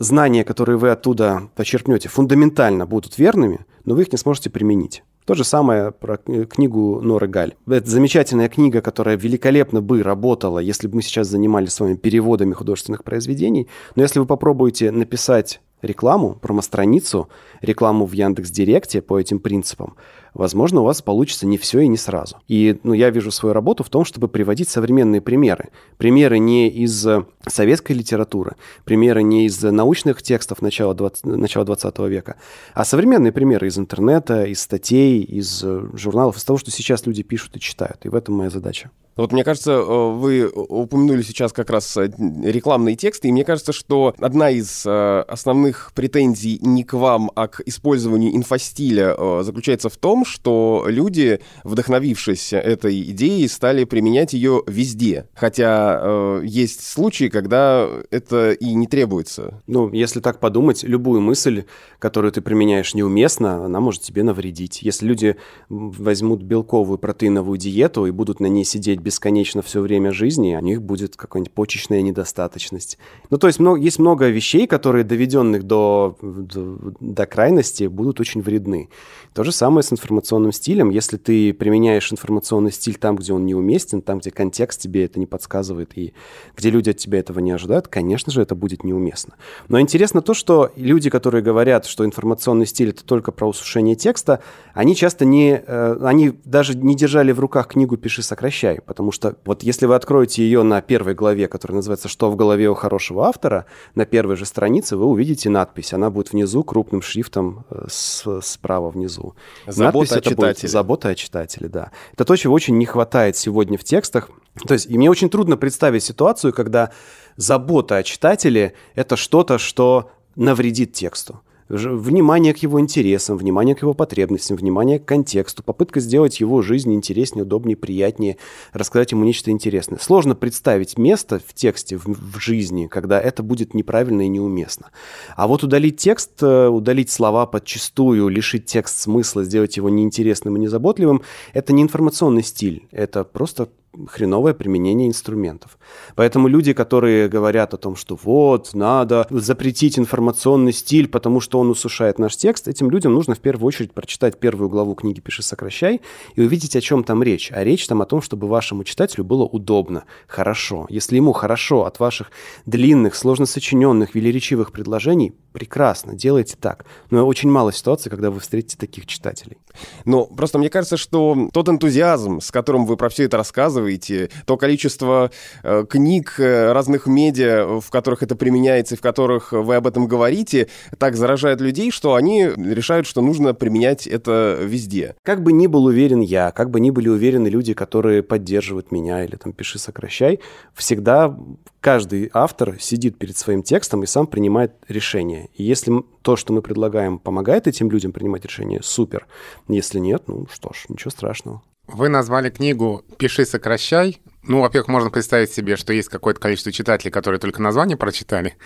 знания, 0.00 0.42
которые 0.42 0.78
вы 0.78 0.90
оттуда 0.90 1.50
почерпнете, 1.54 2.08
фундаментально 2.08 2.86
будут 2.86 3.18
верными, 3.18 3.64
но 3.84 3.94
вы 3.94 4.02
их 4.02 4.12
не 4.12 4.18
сможете 4.18 4.50
применить. 4.50 5.04
То 5.26 5.34
же 5.34 5.44
самое 5.44 5.92
про 5.92 6.16
книгу 6.16 7.00
Норы 7.02 7.28
Галь. 7.28 7.54
Это 7.68 7.88
замечательная 7.88 8.48
книга, 8.48 8.80
которая 8.80 9.16
великолепно 9.16 9.80
бы 9.80 10.02
работала, 10.02 10.58
если 10.58 10.88
бы 10.88 10.96
мы 10.96 11.02
сейчас 11.02 11.28
занимались 11.28 11.74
с 11.74 11.78
вами 11.78 11.94
переводами 11.94 12.52
художественных 12.52 13.04
произведений. 13.04 13.68
Но 13.94 14.02
если 14.02 14.18
вы 14.18 14.26
попробуете 14.26 14.90
написать 14.90 15.60
рекламу, 15.82 16.36
промо-страницу, 16.40 17.28
рекламу 17.60 18.06
в 18.06 18.12
Яндекс 18.12 18.50
Директе 18.50 19.02
по 19.02 19.20
этим 19.20 19.38
принципам, 19.38 19.94
возможно, 20.34 20.80
у 20.80 20.84
вас 20.84 21.02
получится 21.02 21.46
не 21.46 21.58
все 21.58 21.80
и 21.80 21.88
не 21.88 21.96
сразу. 21.96 22.36
И 22.48 22.78
ну, 22.82 22.92
я 22.92 23.10
вижу 23.10 23.30
свою 23.30 23.52
работу 23.52 23.84
в 23.84 23.88
том, 23.88 24.04
чтобы 24.04 24.28
приводить 24.28 24.68
современные 24.68 25.20
примеры. 25.20 25.68
Примеры 25.96 26.38
не 26.38 26.68
из 26.68 27.06
советской 27.46 27.92
литературы, 27.92 28.56
примеры 28.84 29.22
не 29.22 29.46
из 29.46 29.62
научных 29.62 30.22
текстов 30.22 30.62
начала 30.62 30.94
20, 30.94 31.26
начала 31.26 31.64
20 31.64 31.98
века, 32.00 32.36
а 32.74 32.84
современные 32.84 33.32
примеры 33.32 33.68
из 33.68 33.78
интернета, 33.78 34.44
из 34.44 34.60
статей, 34.60 35.22
из 35.22 35.64
журналов, 35.94 36.36
из 36.36 36.44
того, 36.44 36.58
что 36.58 36.70
сейчас 36.70 37.06
люди 37.06 37.22
пишут 37.22 37.56
и 37.56 37.60
читают. 37.60 38.04
И 38.04 38.08
в 38.08 38.14
этом 38.14 38.34
моя 38.36 38.50
задача. 38.50 38.90
Вот 39.20 39.32
мне 39.32 39.44
кажется, 39.44 39.72
э, 39.72 40.12
вы 40.12 40.48
упомянули 40.48 41.20
сейчас 41.20 41.52
как 41.52 41.68
раз 41.68 41.94
э, 41.98 42.10
рекламные 42.42 42.96
тексты, 42.96 43.28
и 43.28 43.32
мне 43.32 43.44
кажется, 43.44 43.74
что 43.74 44.14
одна 44.18 44.48
из 44.48 44.84
э, 44.86 45.24
основных 45.28 45.92
претензий 45.94 46.58
не 46.62 46.84
к 46.84 46.94
вам, 46.94 47.30
а 47.34 47.48
к 47.48 47.60
использованию 47.66 48.34
инфостиля 48.34 49.14
заключается 49.42 49.90
в 49.90 49.96
том, 49.98 50.24
что 50.24 50.86
люди, 50.86 51.40
вдохновившись 51.64 52.54
этой 52.54 52.98
идеей, 53.10 53.46
стали 53.48 53.84
применять 53.84 54.32
ее 54.32 54.62
везде. 54.66 55.28
Хотя 55.34 56.40
есть 56.42 56.86
случаи, 56.86 57.28
когда 57.28 57.88
это 58.10 58.52
и 58.52 58.74
не 58.74 58.86
требуется. 58.86 59.62
Ну, 59.66 59.92
если 59.92 60.20
так 60.20 60.40
подумать, 60.40 60.82
любую 60.82 61.20
мысль, 61.20 61.64
которую 61.98 62.32
ты 62.32 62.40
применяешь 62.40 62.94
неуместно, 62.94 63.66
она 63.66 63.80
может 63.80 64.02
тебе 64.02 64.22
навредить. 64.22 64.82
Если 64.82 65.06
люди 65.06 65.36
возьмут 65.68 66.42
белковую 66.42 66.98
протеиновую 66.98 67.58
диету 67.58 68.06
и 68.06 68.10
будут 68.10 68.40
на 68.40 68.46
ней 68.46 68.64
сидеть 68.64 69.00
бесконечно 69.10 69.60
все 69.60 69.80
время 69.80 70.12
жизни, 70.12 70.56
у 70.56 70.64
них 70.64 70.82
будет 70.82 71.16
какая-нибудь 71.16 71.52
почечная 71.52 72.00
недостаточность. 72.00 72.96
Ну, 73.28 73.38
то 73.38 73.48
есть 73.48 73.58
много, 73.58 73.80
есть 73.80 73.98
много 73.98 74.28
вещей, 74.28 74.68
которые, 74.68 75.02
доведенных 75.02 75.64
до, 75.64 76.16
до, 76.22 76.78
до 77.00 77.26
крайности, 77.26 77.88
будут 77.88 78.20
очень 78.20 78.40
вредны. 78.40 78.88
То 79.34 79.42
же 79.42 79.50
самое 79.50 79.82
с 79.82 79.92
информационным 79.92 80.52
стилем. 80.52 80.90
Если 80.90 81.16
ты 81.16 81.52
применяешь 81.52 82.12
информационный 82.12 82.70
стиль 82.70 82.94
там, 82.94 83.16
где 83.16 83.32
он 83.32 83.46
неуместен, 83.46 84.00
там, 84.00 84.20
где 84.20 84.30
контекст 84.30 84.80
тебе 84.80 85.04
это 85.06 85.18
не 85.18 85.26
подсказывает 85.26 85.98
и 85.98 86.14
где 86.56 86.70
люди 86.70 86.90
от 86.90 86.98
тебя 86.98 87.18
этого 87.18 87.40
не 87.40 87.50
ожидают, 87.50 87.88
конечно 87.88 88.30
же, 88.30 88.42
это 88.42 88.54
будет 88.54 88.84
неуместно. 88.84 89.34
Но 89.66 89.80
интересно 89.80 90.22
то, 90.22 90.34
что 90.34 90.70
люди, 90.76 91.10
которые 91.10 91.42
говорят, 91.42 91.84
что 91.86 92.04
информационный 92.04 92.66
стиль— 92.66 92.90
это 92.90 93.04
только 93.04 93.32
про 93.32 93.48
усушение 93.48 93.96
текста, 93.96 94.40
они 94.72 94.94
часто 94.94 95.24
не... 95.24 95.60
Э, 95.66 95.96
они 96.02 96.32
даже 96.44 96.76
не 96.76 96.94
держали 96.94 97.32
в 97.32 97.40
руках 97.40 97.66
книгу 97.66 97.96
«Пиши, 97.96 98.22
сокращай», 98.22 98.80
потому 98.80 98.99
что 99.10 99.36
вот 99.44 99.62
если 99.62 99.86
вы 99.86 99.94
откроете 99.94 100.42
ее 100.42 100.62
на 100.62 100.80
первой 100.82 101.14
главе, 101.14 101.48
которая 101.48 101.76
называется 101.76 102.08
«Что 102.08 102.30
в 102.30 102.36
голове 102.36 102.68
у 102.68 102.74
хорошего 102.74 103.26
автора», 103.26 103.66
на 103.94 104.04
первой 104.04 104.36
же 104.36 104.44
странице 104.44 104.96
вы 104.96 105.06
увидите 105.06 105.48
надпись. 105.48 105.92
Она 105.92 106.10
будет 106.10 106.32
внизу 106.32 106.62
крупным 106.62 107.00
шрифтом 107.00 107.64
э, 107.70 107.86
с, 107.88 108.40
справа 108.42 108.90
внизу. 108.90 109.34
Забота 109.66 109.98
надпись 109.98 110.12
о 110.12 110.20
читателе. 110.20 110.68
Забота 110.68 111.08
о 111.08 111.14
читателе, 111.14 111.68
да. 111.68 111.90
Это 112.12 112.24
то, 112.24 112.36
чего 112.36 112.54
очень 112.54 112.76
не 112.76 112.86
хватает 112.86 113.36
сегодня 113.36 113.78
в 113.78 113.84
текстах. 113.84 114.28
То 114.66 114.74
есть, 114.74 114.86
и 114.86 114.98
мне 114.98 115.10
очень 115.10 115.30
трудно 115.30 115.56
представить 115.56 116.04
ситуацию, 116.04 116.52
когда 116.52 116.90
забота 117.36 117.96
о 117.96 118.02
читателе— 118.02 118.74
это 118.94 119.16
что-то, 119.16 119.58
что 119.58 120.10
навредит 120.36 120.92
тексту 120.92 121.40
внимание 121.70 122.52
к 122.52 122.58
его 122.58 122.80
интересам, 122.80 123.36
внимание 123.36 123.74
к 123.74 123.82
его 123.82 123.94
потребностям, 123.94 124.56
внимание 124.56 124.98
к 124.98 125.04
контексту, 125.04 125.62
попытка 125.62 126.00
сделать 126.00 126.40
его 126.40 126.62
жизнь 126.62 126.92
интереснее, 126.92 127.44
удобнее, 127.44 127.76
приятнее, 127.76 128.36
рассказать 128.72 129.12
ему 129.12 129.24
нечто 129.24 129.50
интересное. 129.50 129.98
Сложно 129.98 130.34
представить 130.34 130.98
место 130.98 131.40
в 131.44 131.54
тексте, 131.54 131.96
в, 131.96 132.06
в 132.06 132.38
жизни, 132.40 132.88
когда 132.88 133.20
это 133.20 133.42
будет 133.42 133.72
неправильно 133.72 134.22
и 134.22 134.28
неуместно. 134.28 134.90
А 135.36 135.46
вот 135.46 135.62
удалить 135.62 135.96
текст, 135.96 136.42
э, 136.42 136.68
удалить 136.68 137.10
слова 137.10 137.46
подчистую, 137.46 138.28
лишить 138.28 138.66
текст 138.66 138.98
смысла, 138.98 139.44
сделать 139.44 139.76
его 139.76 139.88
неинтересным 139.88 140.56
и 140.56 140.60
незаботливым, 140.60 141.22
это 141.52 141.72
не 141.72 141.82
информационный 141.82 142.42
стиль, 142.42 142.88
это 142.90 143.22
просто 143.24 143.68
хреновое 144.06 144.54
применение 144.54 145.08
инструментов. 145.08 145.78
Поэтому 146.14 146.48
люди, 146.48 146.72
которые 146.72 147.28
говорят 147.28 147.74
о 147.74 147.76
том, 147.76 147.96
что 147.96 148.18
вот, 148.22 148.72
надо 148.72 149.26
запретить 149.30 149.98
информационный 149.98 150.72
стиль, 150.72 151.08
потому 151.08 151.40
что 151.40 151.58
он 151.58 151.70
усушает 151.70 152.18
наш 152.18 152.36
текст, 152.36 152.68
этим 152.68 152.90
людям 152.90 153.14
нужно 153.14 153.34
в 153.34 153.40
первую 153.40 153.66
очередь 153.66 153.92
прочитать 153.92 154.38
первую 154.38 154.68
главу 154.68 154.94
книги 154.94 155.20
«Пиши, 155.20 155.42
сокращай» 155.42 156.00
и 156.36 156.40
увидеть, 156.40 156.76
о 156.76 156.80
чем 156.80 157.02
там 157.02 157.22
речь. 157.22 157.50
А 157.52 157.64
речь 157.64 157.86
там 157.86 158.00
о 158.00 158.06
том, 158.06 158.22
чтобы 158.22 158.46
вашему 158.46 158.84
читателю 158.84 159.24
было 159.24 159.44
удобно, 159.44 160.04
хорошо. 160.28 160.86
Если 160.88 161.16
ему 161.16 161.32
хорошо 161.32 161.84
от 161.84 161.98
ваших 161.98 162.30
длинных, 162.66 163.16
сложно 163.16 163.46
сочиненных, 163.46 164.14
велеречивых 164.14 164.70
предложений, 164.70 165.34
прекрасно, 165.52 166.14
делайте 166.14 166.56
так. 166.58 166.84
Но 167.10 167.26
очень 167.26 167.50
мало 167.50 167.72
ситуаций, 167.72 168.10
когда 168.10 168.30
вы 168.30 168.38
встретите 168.38 168.78
таких 168.78 169.06
читателей. 169.06 169.58
Но 170.04 170.26
просто 170.26 170.58
мне 170.58 170.70
кажется, 170.70 170.96
что 170.96 171.48
тот 171.52 171.68
энтузиазм, 171.68 172.40
с 172.40 172.50
которым 172.50 172.86
вы 172.86 172.96
про 172.96 173.08
все 173.08 173.24
это 173.24 173.36
рассказываете, 173.36 173.79
рассказываете, 173.80 174.30
то 174.46 174.56
количество 174.56 175.30
э, 175.62 175.84
книг, 175.88 176.34
э, 176.38 176.72
разных 176.72 177.06
медиа, 177.06 177.80
в 177.80 177.90
которых 177.90 178.22
это 178.22 178.36
применяется 178.36 178.94
и 178.94 178.98
в 178.98 179.00
которых 179.00 179.52
вы 179.52 179.76
об 179.76 179.86
этом 179.86 180.06
говорите, 180.06 180.68
так 180.98 181.16
заражает 181.16 181.60
людей, 181.60 181.90
что 181.90 182.14
они 182.14 182.46
решают, 182.46 183.06
что 183.06 183.22
нужно 183.22 183.54
применять 183.54 184.06
это 184.06 184.58
везде. 184.60 185.14
Как 185.22 185.42
бы 185.42 185.52
ни 185.52 185.66
был 185.66 185.84
уверен 185.84 186.20
я, 186.20 186.50
как 186.50 186.70
бы 186.70 186.80
ни 186.80 186.90
были 186.90 187.08
уверены 187.08 187.48
люди, 187.48 187.74
которые 187.74 188.22
поддерживают 188.22 188.92
меня 188.92 189.24
или 189.24 189.36
там 189.36 189.52
«пиши, 189.52 189.78
сокращай», 189.78 190.40
всегда 190.74 191.36
каждый 191.80 192.30
автор 192.32 192.76
сидит 192.78 193.18
перед 193.18 193.36
своим 193.36 193.62
текстом 193.62 194.02
и 194.02 194.06
сам 194.06 194.26
принимает 194.26 194.72
решение. 194.88 195.48
И 195.54 195.64
если 195.64 196.04
то, 196.22 196.36
что 196.36 196.52
мы 196.52 196.62
предлагаем, 196.62 197.18
помогает 197.18 197.66
этим 197.66 197.90
людям 197.90 198.12
принимать 198.12 198.44
решения, 198.44 198.80
супер. 198.82 199.26
Если 199.68 199.98
нет, 199.98 200.24
ну 200.26 200.46
что 200.52 200.72
ж, 200.72 200.86
ничего 200.88 201.10
страшного. 201.10 201.62
Вы 201.92 202.08
назвали 202.08 202.50
книгу 202.50 203.04
«Пиши, 203.18 203.44
сокращай». 203.44 204.20
Ну, 204.42 204.60
во-первых, 204.60 204.88
можно 204.88 205.10
представить 205.10 205.52
себе, 205.52 205.76
что 205.76 205.92
есть 205.92 206.08
какое-то 206.08 206.40
количество 206.40 206.70
читателей, 206.72 207.10
которые 207.10 207.40
только 207.40 207.60
название 207.60 207.96
прочитали 207.96 208.56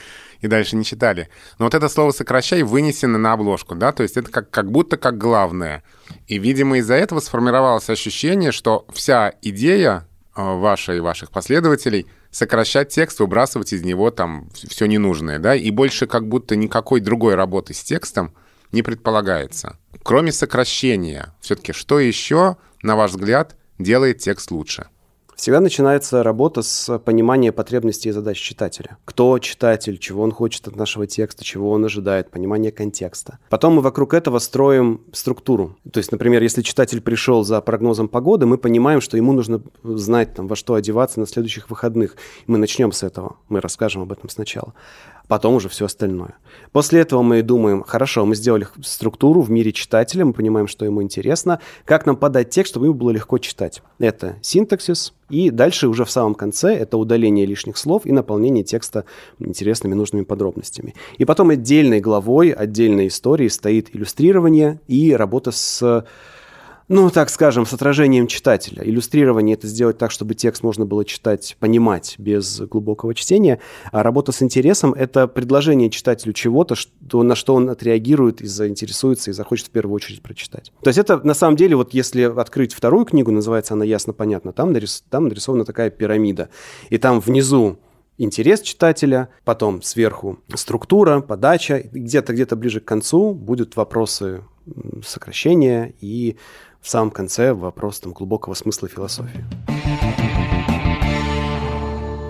и 0.41 0.47
дальше 0.47 0.77
не 0.77 0.85
читали. 0.85 1.31
Но 1.59 1.65
вот 1.65 1.75
это 1.75 1.89
слово 1.89 2.11
«сокращай» 2.11 2.63
вынесено 2.63 3.17
на 3.19 3.33
обложку, 3.33 3.75
да, 3.75 3.93
то 3.93 4.03
есть 4.03 4.17
это 4.19 4.31
как, 4.31 4.51
как 4.51 4.71
будто 4.71 4.99
как 4.99 5.17
главное. 5.17 5.83
И, 6.27 6.39
видимо, 6.39 6.79
из-за 6.79 6.95
этого 6.95 7.21
сформировалось 7.21 7.89
ощущение, 7.89 8.53
что 8.53 8.87
вся 8.93 9.33
идея 9.41 10.07
э, 10.37 10.43
ваша 10.43 10.93
и 10.93 11.01
ваших 11.01 11.31
последователей— 11.31 12.07
сокращать 12.31 12.91
текст, 12.91 13.21
выбрасывать 13.21 13.73
из 13.73 13.83
него 13.85 14.11
там 14.11 14.51
все 14.53 14.87
ненужное, 14.87 15.39
да, 15.39 15.55
и 15.55 15.71
больше 15.71 16.07
как 16.07 16.29
будто 16.29 16.57
никакой 16.57 17.01
другой 17.01 17.37
работы 17.37 17.73
с 17.73 17.83
текстом 17.83 18.35
не 18.71 18.83
предполагается. 18.83 19.79
Кроме 20.03 20.33
сокращения, 20.33 21.33
все-таки 21.41 21.73
что 21.73 22.01
еще 22.01 22.57
на 22.85 22.97
ваш 22.97 23.13
взгляд, 23.13 23.57
делает 23.79 24.19
текст 24.19 24.51
лучше? 24.51 24.87
Всегда 25.35 25.61
начинается 25.61 26.23
работа 26.23 26.63
с 26.63 26.97
понимания 27.01 27.51
потребностей 27.51 28.11
и 28.11 28.13
задач 28.13 28.39
читателя. 28.39 28.99
Кто 29.05 29.37
читатель, 29.41 29.99
чего 29.99 30.23
он 30.23 30.31
хочет 30.31 30.69
от 30.69 30.77
нашего 30.77 31.09
текста, 31.09 31.43
чего 31.43 31.73
он 31.73 31.85
ожидает, 31.85 32.31
понимание 32.31 32.71
контекста. 32.71 33.39
Потом 33.49 33.75
мы 33.75 33.83
вокруг 33.83 34.15
этого 34.15 34.39
строим 34.39 35.01
структуру. 35.13 35.77
То 35.91 35.99
есть, 35.99 36.13
например, 36.13 36.41
если 36.41 36.63
читатель 36.63 37.01
пришел 37.01 37.43
за 37.43 37.61
прогнозом 37.63 38.07
погоды, 38.07 38.47
мы 38.47 38.59
понимаем, 38.59 39.01
что 39.01 39.17
ему 39.17 39.33
нужно 39.33 39.61
знать, 39.83 40.35
там, 40.35 40.47
во 40.47 40.55
что 40.55 40.75
одеваться 40.75 41.19
на 41.19 41.27
следующих 41.27 41.71
выходных. 41.71 42.17
Мы 42.47 42.59
начнем 42.59 42.93
с 42.93 43.03
этого. 43.03 43.37
Мы 43.49 43.61
расскажем 43.61 44.03
об 44.03 44.13
этом 44.13 44.29
сначала 44.29 44.73
потом 45.29 45.55
уже 45.55 45.69
все 45.69 45.87
остальное. 45.87 46.35
После 46.73 47.01
этого 47.01 47.23
мы 47.23 47.43
думаем, 47.43 47.83
хорошо, 47.83 48.25
мы 48.27 48.35
сделали 48.35 48.67
структуру 48.83 49.41
в 49.41 49.51
мире 49.51 49.73
читателя, 49.73 50.25
мы 50.25 50.33
понимаем, 50.33 50.67
что 50.67 50.85
ему 50.85 51.03
интересно, 51.03 51.61
как 51.85 52.07
нам 52.07 52.17
подать 52.17 52.51
текст, 52.51 52.73
чтобы 52.73 52.87
ему 52.87 52.95
было 52.95 53.11
легко 53.11 53.39
читать. 53.39 53.83
Это 53.99 54.37
синтаксис, 54.43 55.15
и 55.31 55.51
дальше 55.51 55.89
уже 55.89 56.05
в 56.05 56.11
самом 56.11 56.35
конце 56.35 56.75
это 56.75 56.99
удаление 56.99 57.47
лишних 57.47 57.77
слов 57.77 58.07
и 58.07 58.13
наполнение 58.13 58.65
текста 58.65 59.05
интересными 59.39 59.95
нужными 59.95 60.25
подробностями. 60.25 60.95
И 61.19 61.25
потом 61.25 61.51
отдельной 61.51 62.01
главой, 62.01 62.51
отдельной 62.51 63.09
историей 63.09 63.49
стоит 63.49 63.95
иллюстрирование 63.95 64.81
и 64.87 65.15
работа 65.15 65.51
с 65.51 66.05
ну, 66.89 67.11
так 67.11 67.31
скажем, 67.31 67.67
с 67.67 67.73
отражением 67.73 68.27
читателя. 68.27 68.83
Иллюстрирование— 68.85 69.55
это 69.57 69.67
сделать 69.67 69.99
так, 69.99 70.11
чтобы 70.11 70.35
текст 70.35 70.63
можно 70.63 70.85
было 70.85 71.05
читать, 71.05 71.57
понимать 71.59 72.17
без 72.19 72.61
глубокого 72.61 73.15
чтения. 73.15 73.61
А 73.91 74.03
работа 74.03 74.33
с 74.33 74.43
интересом— 74.43 74.93
это 74.95 75.27
предложение 75.27 75.91
читателю 75.91 76.33
чего-то, 76.33 76.75
что, 76.75 77.23
на 77.23 77.35
что 77.35 77.55
он 77.55 77.71
отреагирует 77.71 78.43
и 78.43 78.47
заинтересуется, 78.47 79.31
и 79.31 79.35
захочет 79.35 79.69
в 79.69 79.71
первую 79.71 79.95
очередь 79.95 80.23
прочитать. 80.23 80.73
То 80.83 80.89
есть 80.89 80.99
это, 80.99 81.19
на 81.27 81.35
самом 81.35 81.57
деле, 81.57 81.77
вот 81.77 81.95
если 81.95 82.23
открыть 82.23 82.75
вторую 82.75 83.07
книгу, 83.07 83.31
называется 83.31 83.75
она 83.75 83.85
«Ясно-понятно», 83.85 84.53
там, 84.53 84.73
нарис... 84.73 85.05
там 85.09 85.29
нарисована 85.29 85.65
такая 85.65 85.91
пирамида. 85.91 86.51
И 86.91 86.99
там 86.99 87.21
внизу 87.21 87.79
интерес 88.19 88.61
читателя, 88.61 89.29
потом 89.45 89.83
сверху 89.83 90.39
структура, 90.55 91.21
подача, 91.21 91.83
где-то 91.93 92.33
где-то 92.33 92.57
ближе 92.57 92.81
к 92.81 92.85
концу 92.85 93.33
будут 93.35 93.77
вопросы 93.77 94.45
сокращения 95.05 95.95
и 96.01 96.37
в 96.85 96.91
самом 96.91 97.11
конце 97.11 97.55
вопрос 97.55 98.01
там, 98.01 98.13
глубокого 98.13 98.53
смысла 98.53 98.89
философии. 98.89 99.43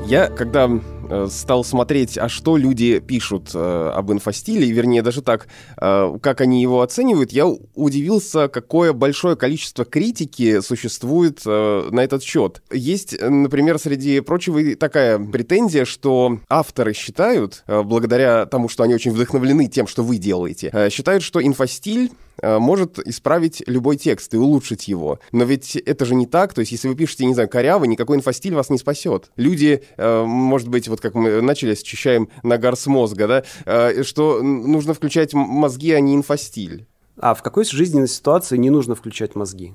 Я, 0.07 0.29
когда 0.29 0.71
э, 0.71 1.27
стал 1.31 1.64
смотреть, 1.64 2.19
а 2.19 2.29
что 2.29 2.57
люди 2.57 3.01
пишут 3.01 3.51
э, 3.55 3.93
об 3.95 4.12
инфостиле, 4.12 4.71
вернее, 4.71 5.03
даже 5.03 5.23
так, 5.23 5.49
э, 5.81 6.19
как 6.21 6.40
они 6.43 6.62
его 6.62 6.83
оценивают, 6.83 7.33
я 7.33 7.47
удивился, 7.47 8.49
какое 8.49 8.93
большое 8.93 9.35
количество 9.35 9.85
критики 9.85 10.61
существует 10.61 11.40
э, 11.47 11.88
на 11.90 12.01
этот 12.01 12.23
счет. 12.23 12.62
Есть, 12.71 13.19
например, 13.21 13.79
среди 13.79 14.21
прочего 14.21 14.77
такая 14.77 15.19
претензия, 15.19 15.87
что 15.87 16.38
авторы 16.49 16.93
считают, 16.93 17.64
э, 17.67 17.83
благодаря 17.83 18.47
тому, 18.47 18.69
что 18.69 18.85
они 18.85 18.95
очень 18.95 19.11
вдохновлены 19.11 19.67
тем, 19.69 19.87
что 19.87 20.05
вы 20.05 20.19
делаете, 20.19 20.71
э, 20.73 20.90
считают, 20.90 21.25
что 21.25 21.43
инфостиль 21.43 22.12
э, 22.12 22.23
может 22.42 22.99
исправить 22.99 23.62
любой 23.66 23.97
текст 23.97 24.35
и 24.35 24.37
улучшить 24.37 24.88
его. 24.88 25.18
Но 25.33 25.44
ведь 25.44 25.77
это 25.77 26.05
же 26.05 26.14
не 26.14 26.27
так. 26.27 26.55
То 26.55 26.61
есть, 26.61 26.73
если 26.73 26.88
вы 26.88 26.94
пишете, 26.94 27.27
не 27.27 27.35
знаю, 27.35 27.49
коряво, 27.49 27.85
никакой 27.85 28.16
инфостиль 28.16 28.55
вас 28.55 28.70
не 28.70 28.79
спасет. 28.79 29.31
Люди, 29.37 29.83
э, 29.97 30.25
может 30.25 30.68
быть, 30.68 30.88
вот 30.88 31.01
как 31.01 31.14
мы 31.14 31.40
начали, 31.40 31.73
ощущаем 31.73 32.29
нагар 32.42 32.77
с 32.77 32.87
мозга, 32.87 33.29
да, 33.29 33.44
э, 33.64 34.03
что 34.03 34.42
нужно 34.42 34.94
включать 34.94 35.35
мозги, 35.35 35.92
а 35.92 36.01
не 36.01 36.14
инфостиль. 36.14 36.87
А 37.20 37.35
в 37.35 37.42
какой 37.42 37.64
жизненной 37.64 38.09
ситуации 38.09 38.57
не 38.57 38.70
нужно 38.70 38.94
включать 38.94 39.37
мозги? 39.37 39.74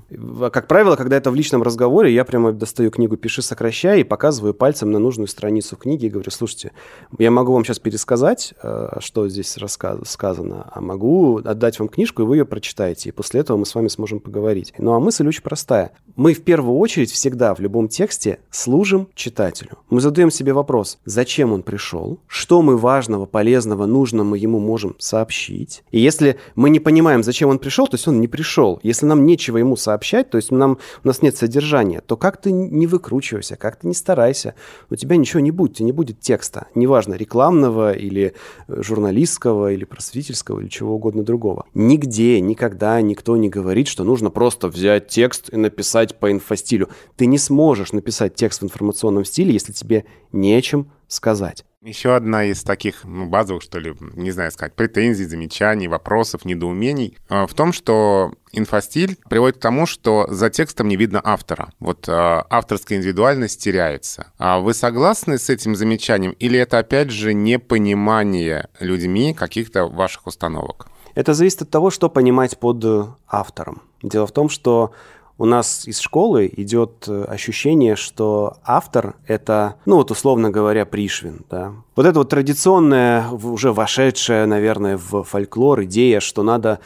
Как 0.52 0.68
правило, 0.68 0.96
когда 0.96 1.16
это 1.16 1.30
в 1.30 1.34
личном 1.34 1.62
разговоре, 1.62 2.12
я 2.12 2.24
прямо 2.24 2.52
достаю 2.52 2.90
книгу 2.90 3.16
«Пиши, 3.16 3.40
сокращай» 3.40 4.00
и 4.00 4.04
показываю 4.04 4.52
пальцем 4.52 4.90
на 4.90 4.98
нужную 4.98 5.26
страницу 5.26 5.76
книги 5.76 6.06
и 6.06 6.10
говорю, 6.10 6.30
слушайте, 6.30 6.72
я 7.18 7.30
могу 7.30 7.52
вам 7.52 7.64
сейчас 7.64 7.78
пересказать, 7.78 8.52
э, 8.62 8.98
что 9.00 9.28
здесь 9.28 9.56
сказано, 10.04 10.70
а 10.70 10.80
могу 10.80 11.38
отдать 11.38 11.78
вам 11.78 11.88
книжку, 11.88 12.22
и 12.22 12.24
вы 12.26 12.36
ее 12.36 12.44
прочитаете, 12.44 13.08
и 13.08 13.12
после 13.12 13.40
этого 13.40 13.56
мы 13.56 13.64
с 13.64 13.74
вами 13.74 13.88
сможем 13.88 14.20
поговорить. 14.20 14.74
Ну 14.76 14.92
а 14.92 15.00
мысль 15.00 15.26
очень 15.26 15.42
простая. 15.42 15.92
Мы 16.16 16.34
в 16.34 16.42
первую 16.42 16.76
очередь 16.78 17.10
всегда 17.10 17.54
в 17.54 17.60
любом 17.60 17.88
тексте 17.88 18.40
служим 18.50 19.08
читателю. 19.14 19.78
Мы 19.88 20.00
задаем 20.00 20.30
себе 20.30 20.52
вопрос, 20.52 20.98
зачем 21.06 21.52
он 21.52 21.62
пришел, 21.62 22.20
что 22.26 22.60
мы 22.60 22.76
важного, 22.76 23.24
полезного, 23.24 23.86
нужного 23.86 24.34
ему 24.34 24.58
можем 24.58 24.96
сообщить. 24.98 25.82
И 25.90 26.00
если 26.00 26.36
мы 26.54 26.68
не 26.68 26.80
понимаем, 26.80 27.22
зачем 27.30 27.48
он 27.48 27.60
пришел, 27.60 27.86
то 27.86 27.94
есть 27.94 28.08
он 28.08 28.20
не 28.20 28.26
пришел. 28.26 28.80
Если 28.82 29.06
нам 29.06 29.24
нечего 29.24 29.58
ему 29.58 29.76
сообщать, 29.76 30.30
то 30.30 30.36
есть 30.36 30.50
нам, 30.50 30.78
у 31.04 31.06
нас 31.06 31.22
нет 31.22 31.36
содержания, 31.36 32.00
то 32.00 32.16
как 32.16 32.40
ты 32.40 32.50
не 32.50 32.88
выкручивайся, 32.88 33.54
как 33.56 33.76
ты 33.76 33.86
не 33.86 33.94
старайся, 33.94 34.54
у 34.90 34.96
тебя 34.96 35.16
ничего 35.16 35.40
не 35.40 35.52
будет, 35.52 35.72
у 35.72 35.74
тебя 35.74 35.86
не 35.86 35.92
будет 35.92 36.20
текста. 36.20 36.66
Неважно, 36.74 37.14
рекламного 37.14 37.92
или 37.92 38.34
э, 38.66 38.82
журналистского, 38.82 39.72
или 39.72 39.84
просветительского, 39.84 40.60
или 40.60 40.68
чего 40.68 40.96
угодно 40.96 41.22
другого. 41.22 41.66
Нигде, 41.72 42.40
никогда 42.40 43.00
никто 43.00 43.36
не 43.36 43.48
говорит, 43.48 43.86
что 43.86 44.02
нужно 44.02 44.30
просто 44.30 44.66
взять 44.66 45.06
текст 45.06 45.50
и 45.52 45.56
написать 45.56 46.18
по 46.18 46.32
инфостилю. 46.32 46.88
Ты 47.16 47.26
не 47.26 47.38
сможешь 47.38 47.92
написать 47.92 48.34
текст 48.34 48.62
в 48.62 48.64
информационном 48.64 49.24
стиле, 49.24 49.52
если 49.52 49.72
тебе 49.72 50.04
нечем 50.32 50.90
сказать. 51.06 51.64
Еще 51.82 52.14
одна 52.14 52.44
из 52.44 52.62
таких 52.62 53.04
ну, 53.04 53.26
базовых, 53.26 53.62
что 53.62 53.78
ли, 53.78 53.94
не 54.14 54.32
знаю 54.32 54.50
сказать, 54.50 54.74
претензий, 54.74 55.24
замечаний, 55.24 55.88
вопросов, 55.88 56.44
недоумений 56.44 57.16
э, 57.30 57.46
в 57.46 57.54
том, 57.54 57.72
что 57.72 58.34
инфостиль 58.52 59.16
приводит 59.30 59.56
к 59.56 59.60
тому, 59.60 59.86
что 59.86 60.26
за 60.28 60.50
текстом 60.50 60.88
не 60.88 60.96
видно 60.96 61.22
автора. 61.24 61.72
Вот 61.80 62.06
э, 62.06 62.12
авторская 62.12 62.98
индивидуальность 62.98 63.62
теряется. 63.64 64.30
А 64.36 64.58
вы 64.58 64.74
согласны 64.74 65.38
с 65.38 65.48
этим 65.48 65.74
замечанием 65.74 66.32
или 66.32 66.58
это, 66.58 66.78
опять 66.78 67.10
же, 67.10 67.32
непонимание 67.32 68.68
людьми 68.78 69.32
каких-то 69.32 69.86
ваших 69.86 70.26
установок? 70.26 70.88
Это 71.14 71.32
зависит 71.32 71.62
от 71.62 71.70
того, 71.70 71.88
что 71.88 72.10
понимать 72.10 72.58
под 72.58 72.84
э, 72.84 73.06
автором. 73.26 73.80
Дело 74.02 74.26
в 74.26 74.32
том, 74.32 74.50
что 74.50 74.92
у 75.40 75.46
нас 75.46 75.88
из 75.88 76.00
школы 76.00 76.52
идет 76.54 77.06
э, 77.08 77.24
ощущение, 77.24 77.96
что 77.96 78.58
автор— 78.62 79.14
это, 79.26 79.76
ну 79.86 79.96
вот 79.96 80.10
условно 80.10 80.50
говоря, 80.50 80.84
Пришвин, 80.84 81.46
да. 81.48 81.72
Вот 81.96 82.04
это 82.04 82.18
вот 82.18 82.28
традиционная, 82.28 83.26
уже 83.30 83.72
вошедшая, 83.72 84.44
наверное, 84.44 84.98
в 84.98 85.22
фольклор 85.22 85.84
идея, 85.84 86.20
что 86.20 86.42
надо 86.42 86.80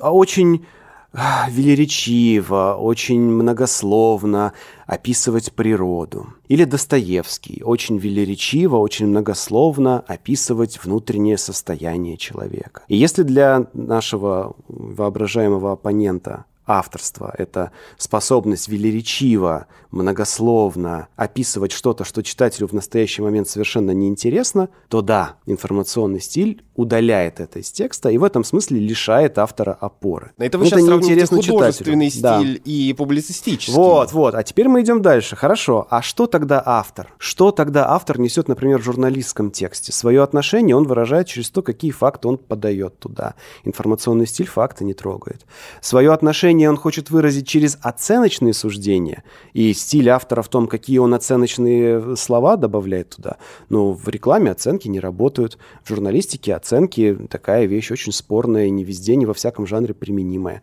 а, 0.00 0.12
очень 0.12 0.66
а, 1.14 1.48
велеречиво, 1.48 2.76
очень 2.78 3.22
многословно 3.22 4.52
описывать 4.86 5.54
природу. 5.54 6.26
Или 6.48 6.64
Достоевский, 6.64 7.62
очень 7.64 7.96
велеречиво, 7.96 8.76
очень 8.76 9.06
многословно 9.06 10.04
описывать 10.06 10.78
внутреннее 10.84 11.38
состояние 11.38 12.18
человека. 12.18 12.82
И 12.88 12.96
если 12.98 13.22
для 13.22 13.66
нашего 13.72 14.56
воображаемого 14.68 15.72
оппонента 15.72 16.44
авторство, 16.68 17.34
это 17.36 17.72
способность 17.96 18.68
велеречиво, 18.68 19.66
многословно 19.90 21.08
описывать 21.16 21.72
что-то, 21.72 22.04
что 22.04 22.22
читателю 22.22 22.68
в 22.68 22.72
настоящий 22.72 23.22
момент 23.22 23.48
совершенно 23.48 23.92
неинтересно, 23.92 24.68
то 24.88 25.02
да, 25.02 25.36
информационный 25.46 26.20
стиль 26.20 26.62
удаляет 26.74 27.40
это 27.40 27.58
из 27.58 27.72
текста 27.72 28.10
и 28.10 28.18
в 28.18 28.24
этом 28.24 28.44
смысле 28.44 28.78
лишает 28.78 29.38
автора 29.38 29.72
опоры. 29.72 30.32
Это 30.38 30.58
вы 30.58 30.66
это 30.66 30.76
сейчас 30.76 30.88
неинтересно 30.88 31.42
художественный 31.42 32.10
читателю. 32.10 32.42
стиль 32.42 32.62
да. 32.64 32.70
и 32.70 32.92
публицистический. 32.92 33.74
Вот, 33.74 34.12
вот. 34.12 34.34
А 34.34 34.42
теперь 34.42 34.68
мы 34.68 34.82
идем 34.82 35.02
дальше. 35.02 35.36
Хорошо. 35.36 35.86
А 35.90 36.02
что 36.02 36.26
тогда 36.26 36.62
автор? 36.64 37.12
Что 37.18 37.50
тогда 37.50 37.88
автор 37.90 38.18
несет, 38.20 38.48
например, 38.48 38.80
в 38.80 38.84
журналистском 38.84 39.50
тексте? 39.50 39.92
Свое 39.92 40.22
отношение 40.22 40.76
он 40.76 40.86
выражает 40.86 41.26
через 41.26 41.50
то, 41.50 41.62
какие 41.62 41.90
факты 41.90 42.28
он 42.28 42.38
подает 42.38 42.98
туда. 42.98 43.34
Информационный 43.64 44.26
стиль 44.26 44.46
факты 44.46 44.84
не 44.84 44.94
трогает. 44.94 45.46
Свое 45.80 46.12
отношение 46.12 46.70
он 46.70 46.76
хочет 46.76 47.10
выразить 47.10 47.48
через 47.48 47.78
оценочные 47.82 48.54
суждения, 48.54 49.24
и 49.52 49.72
стиль 49.78 50.08
автора 50.10 50.42
в 50.42 50.48
том, 50.48 50.66
какие 50.66 50.98
он 50.98 51.14
оценочные 51.14 52.16
слова 52.16 52.56
добавляет 52.56 53.10
туда. 53.10 53.36
Но 53.68 53.92
в 53.92 54.08
рекламе 54.08 54.50
оценки 54.50 54.88
не 54.88 55.00
работают, 55.00 55.58
в 55.84 55.88
журналистике 55.88 56.54
оценки 56.54 57.16
такая 57.30 57.66
вещь 57.66 57.90
очень 57.90 58.12
спорная, 58.12 58.68
не 58.70 58.84
везде, 58.84 59.16
не 59.16 59.26
во 59.26 59.34
всяком 59.34 59.66
жанре 59.66 59.94
применимая. 59.94 60.62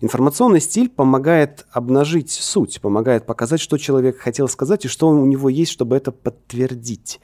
Информационный 0.00 0.60
стиль 0.60 0.90
помогает 0.90 1.66
обнажить 1.72 2.30
суть, 2.30 2.80
помогает 2.80 3.24
показать, 3.24 3.60
что 3.60 3.78
человек 3.78 4.18
хотел 4.18 4.48
сказать 4.48 4.84
и 4.84 4.88
что 4.88 5.08
у 5.08 5.24
него 5.24 5.48
есть, 5.48 5.72
чтобы 5.72 5.96
это 5.96 6.12
подтвердить. 6.12 7.20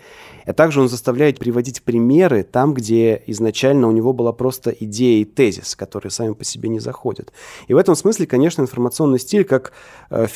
А 0.46 0.52
также 0.52 0.80
он 0.80 0.88
заставляет 0.88 1.38
приводить 1.38 1.82
примеры 1.82 2.42
там, 2.42 2.72
где 2.72 3.22
изначально 3.26 3.86
у 3.86 3.92
него 3.92 4.12
была 4.12 4.32
просто 4.32 4.70
идея 4.70 5.20
и 5.20 5.24
тезис, 5.24 5.76
которые 5.76 6.10
сами 6.10 6.32
по 6.32 6.44
себе 6.44 6.68
не 6.68 6.80
заходят. 6.80 7.32
И 7.68 7.74
в 7.74 7.76
этом 7.76 7.94
смысле, 7.94 8.26
конечно, 8.26 8.62
информационный 8.62 9.18
стиль 9.18 9.44
как 9.44 9.72
э, 10.08 10.26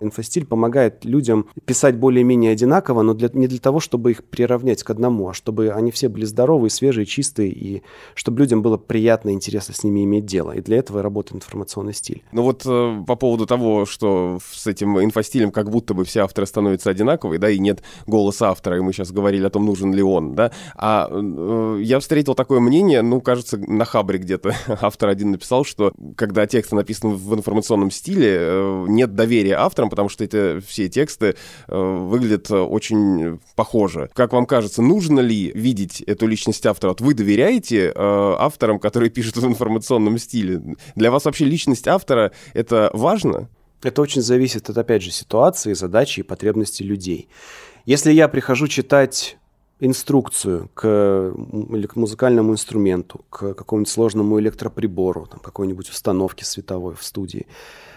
Инфостиль 0.00 0.46
помогает 0.46 1.04
людям 1.04 1.46
писать 1.64 1.96
более-менее 1.96 2.52
одинаково, 2.52 3.02
но 3.02 3.14
для, 3.14 3.28
не 3.32 3.46
для 3.46 3.58
того, 3.58 3.80
чтобы 3.80 4.12
их 4.12 4.24
приравнять 4.24 4.82
к 4.82 4.90
одному, 4.90 5.28
а 5.28 5.34
чтобы 5.34 5.70
они 5.70 5.90
все 5.90 6.08
были 6.08 6.24
здоровые, 6.24 6.70
свежие, 6.70 7.06
чистые, 7.06 7.50
и 7.50 7.82
чтобы 8.14 8.40
людям 8.40 8.62
было 8.62 8.76
приятно 8.76 9.30
и 9.30 9.32
интересно 9.32 9.74
с 9.74 9.84
ними 9.84 10.04
иметь 10.04 10.26
дело. 10.26 10.52
И 10.52 10.60
для 10.60 10.78
этого 10.78 10.98
и 10.98 11.02
работает 11.02 11.36
информационный 11.36 11.94
стиль. 11.94 12.22
Ну 12.32 12.42
вот 12.42 12.62
э, 12.66 13.04
по 13.06 13.16
поводу 13.16 13.46
того, 13.46 13.86
что 13.86 14.38
с 14.52 14.66
этим 14.66 15.00
инфостилем 15.00 15.50
как 15.50 15.70
будто 15.70 15.94
бы 15.94 16.04
все 16.04 16.20
авторы 16.20 16.46
становятся 16.46 16.90
одинаковые, 16.90 17.38
да, 17.38 17.50
и 17.50 17.58
нет 17.58 17.82
голоса 18.06 18.50
автора, 18.50 18.78
и 18.78 18.80
мы 18.80 18.92
сейчас 18.92 19.12
говорили 19.12 19.44
о 19.44 19.50
том, 19.50 19.64
нужен 19.64 19.92
ли 19.92 20.02
он, 20.02 20.34
да. 20.34 20.52
А 20.76 21.08
э, 21.10 21.80
я 21.82 22.00
встретил 22.00 22.34
такое 22.34 22.60
мнение, 22.60 23.02
ну, 23.02 23.20
кажется, 23.20 23.58
на 23.58 23.84
Хабре 23.84 24.18
где-то 24.18 24.54
автор 24.80 25.08
один 25.08 25.32
написал, 25.32 25.64
что 25.64 25.92
когда 26.16 26.46
тексты 26.46 26.76
написаны 26.76 27.14
в 27.14 27.34
информационном 27.34 27.90
стиле, 27.90 28.36
э, 28.38 28.84
нет 28.88 29.14
доверия 29.14 29.56
авторам, 29.84 29.90
потому 29.90 30.08
что 30.08 30.24
эти 30.24 30.60
все 30.60 30.88
тексты 30.88 31.34
э, 31.68 31.76
выглядят 31.76 32.50
очень 32.50 33.40
похоже. 33.56 34.10
Как 34.14 34.32
вам 34.32 34.46
кажется, 34.46 34.82
нужно 34.82 35.20
ли 35.20 35.52
видеть 35.54 36.00
эту 36.02 36.26
личность 36.26 36.66
автора? 36.66 36.90
Вот 36.90 37.00
вы 37.00 37.14
доверяете 37.14 37.88
э, 37.88 37.92
авторам, 37.94 38.78
которые 38.78 39.10
пишут 39.10 39.36
в 39.36 39.46
информационном 39.46 40.18
стиле? 40.18 40.60
Для 40.96 41.10
вас 41.10 41.24
вообще 41.24 41.44
личность 41.44 41.88
автора— 41.88 42.30
это 42.54 42.90
важно? 42.94 43.48
Это 43.82 44.02
очень 44.02 44.22
зависит 44.22 44.70
от, 44.70 44.78
опять 44.78 45.02
же, 45.02 45.10
ситуации, 45.10 45.74
задачи 45.74 46.20
и 46.20 46.22
потребностей 46.22 46.84
людей. 46.84 47.28
Если 47.86 48.12
я 48.12 48.28
прихожу 48.28 48.66
читать 48.66 49.36
инструкцию 49.80 50.70
к, 50.74 51.34
к 51.88 51.96
музыкальному 51.96 52.52
инструменту, 52.52 53.24
к 53.28 53.54
какому-нибудь 53.54 53.92
сложному 53.92 54.40
электроприбору, 54.40 55.26
там, 55.26 55.40
какой-нибудь 55.40 55.90
установке 55.90 56.44
световой 56.44 56.94
в 56.94 57.02
студии, 57.02 57.46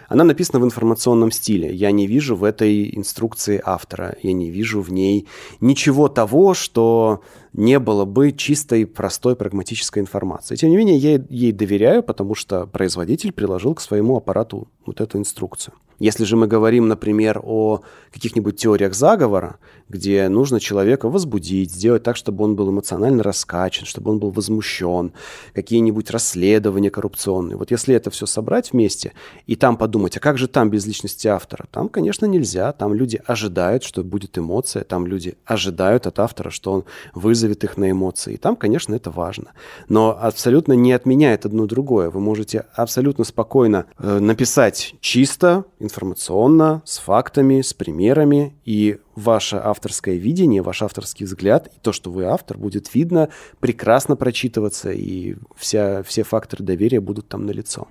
она 0.08 0.24
написана 0.24 0.58
в 0.58 0.64
информационном 0.64 1.30
стиле. 1.30 1.72
Я 1.72 1.92
не 1.92 2.06
вижу 2.06 2.34
в 2.34 2.44
этой 2.44 2.96
инструкции 2.96 3.60
автора, 3.62 4.16
я 4.22 4.32
не 4.32 4.50
вижу 4.50 4.80
в 4.80 4.90
ней 4.90 5.28
ничего 5.60 6.08
того, 6.08 6.54
что 6.54 7.22
не 7.52 7.78
было 7.78 8.04
бы 8.04 8.32
чистой, 8.32 8.86
простой, 8.86 9.36
прагматической 9.36 10.02
информации. 10.02 10.56
Тем 10.56 10.70
не 10.70 10.76
менее, 10.76 10.96
я 10.96 11.22
ей 11.28 11.52
доверяю, 11.52 12.02
потому 12.02 12.34
что 12.34 12.66
производитель 12.66 13.32
приложил 13.32 13.74
к 13.74 13.80
своему 13.80 14.16
аппарату 14.16 14.68
вот 14.86 15.00
эту 15.00 15.18
инструкцию. 15.18 15.74
Если 15.98 16.24
же 16.24 16.36
мы 16.36 16.46
говорим, 16.46 16.88
например, 16.88 17.40
о 17.42 17.80
каких-нибудь 18.12 18.56
теориях 18.56 18.94
заговора, 18.94 19.58
где 19.88 20.28
нужно 20.28 20.60
человека 20.60 21.08
возбудить, 21.08 21.72
сделать 21.72 22.02
так, 22.02 22.16
чтобы 22.16 22.44
он 22.44 22.56
был 22.56 22.70
эмоционально 22.70 23.22
раскачан, 23.22 23.86
чтобы 23.86 24.10
он 24.10 24.18
был 24.18 24.30
возмущен, 24.30 25.12
какие-нибудь 25.54 26.10
расследования 26.10 26.90
коррупционные. 26.90 27.56
Вот 27.56 27.70
если 27.70 27.94
это 27.94 28.10
все 28.10 28.26
собрать 28.26 28.72
вместе 28.72 29.12
и 29.46 29.56
там 29.56 29.76
подумать, 29.76 30.16
а 30.16 30.20
как 30.20 30.38
же 30.38 30.46
там 30.46 30.70
без 30.70 30.86
личности 30.86 31.26
автора? 31.26 31.66
Там, 31.70 31.88
конечно, 31.88 32.26
нельзя. 32.26 32.72
Там 32.72 32.94
люди 32.94 33.20
ожидают, 33.26 33.82
что 33.82 34.04
будет 34.04 34.38
эмоция, 34.38 34.84
там 34.84 35.06
люди 35.06 35.36
ожидают 35.44 36.06
от 36.06 36.18
автора, 36.18 36.50
что 36.50 36.72
он 36.72 36.84
вызовет 37.14 37.64
их 37.64 37.76
на 37.76 37.90
эмоции. 37.90 38.34
И 38.34 38.36
там, 38.36 38.56
конечно, 38.56 38.94
это 38.94 39.10
важно. 39.10 39.52
Но 39.88 40.16
абсолютно 40.20 40.74
не 40.74 40.92
отменяет 40.92 41.46
одно 41.46 41.66
другое. 41.66 42.10
Вы 42.10 42.20
можете 42.20 42.66
абсолютно 42.74 43.24
спокойно 43.24 43.86
э, 43.98 44.18
написать 44.18 44.94
чисто, 45.00 45.64
информационно, 45.88 46.82
с 46.84 46.98
фактами, 46.98 47.62
с 47.62 47.74
примерами, 47.74 48.54
и 48.64 48.98
ваше 49.14 49.56
авторское 49.56 50.16
видение, 50.16 50.62
ваш 50.62 50.82
авторский 50.82 51.26
взгляд, 51.26 51.68
и 51.68 51.80
то, 51.80 51.92
что 51.92 52.10
вы 52.10 52.24
автор, 52.24 52.58
будет 52.58 52.94
видно, 52.94 53.30
прекрасно 53.58 54.14
прочитываться, 54.16 54.92
и 54.92 55.36
вся, 55.56 56.02
все 56.02 56.22
факторы 56.22 56.64
доверия 56.64 57.00
будут 57.00 57.28
там 57.28 57.46
налицо. 57.46 57.88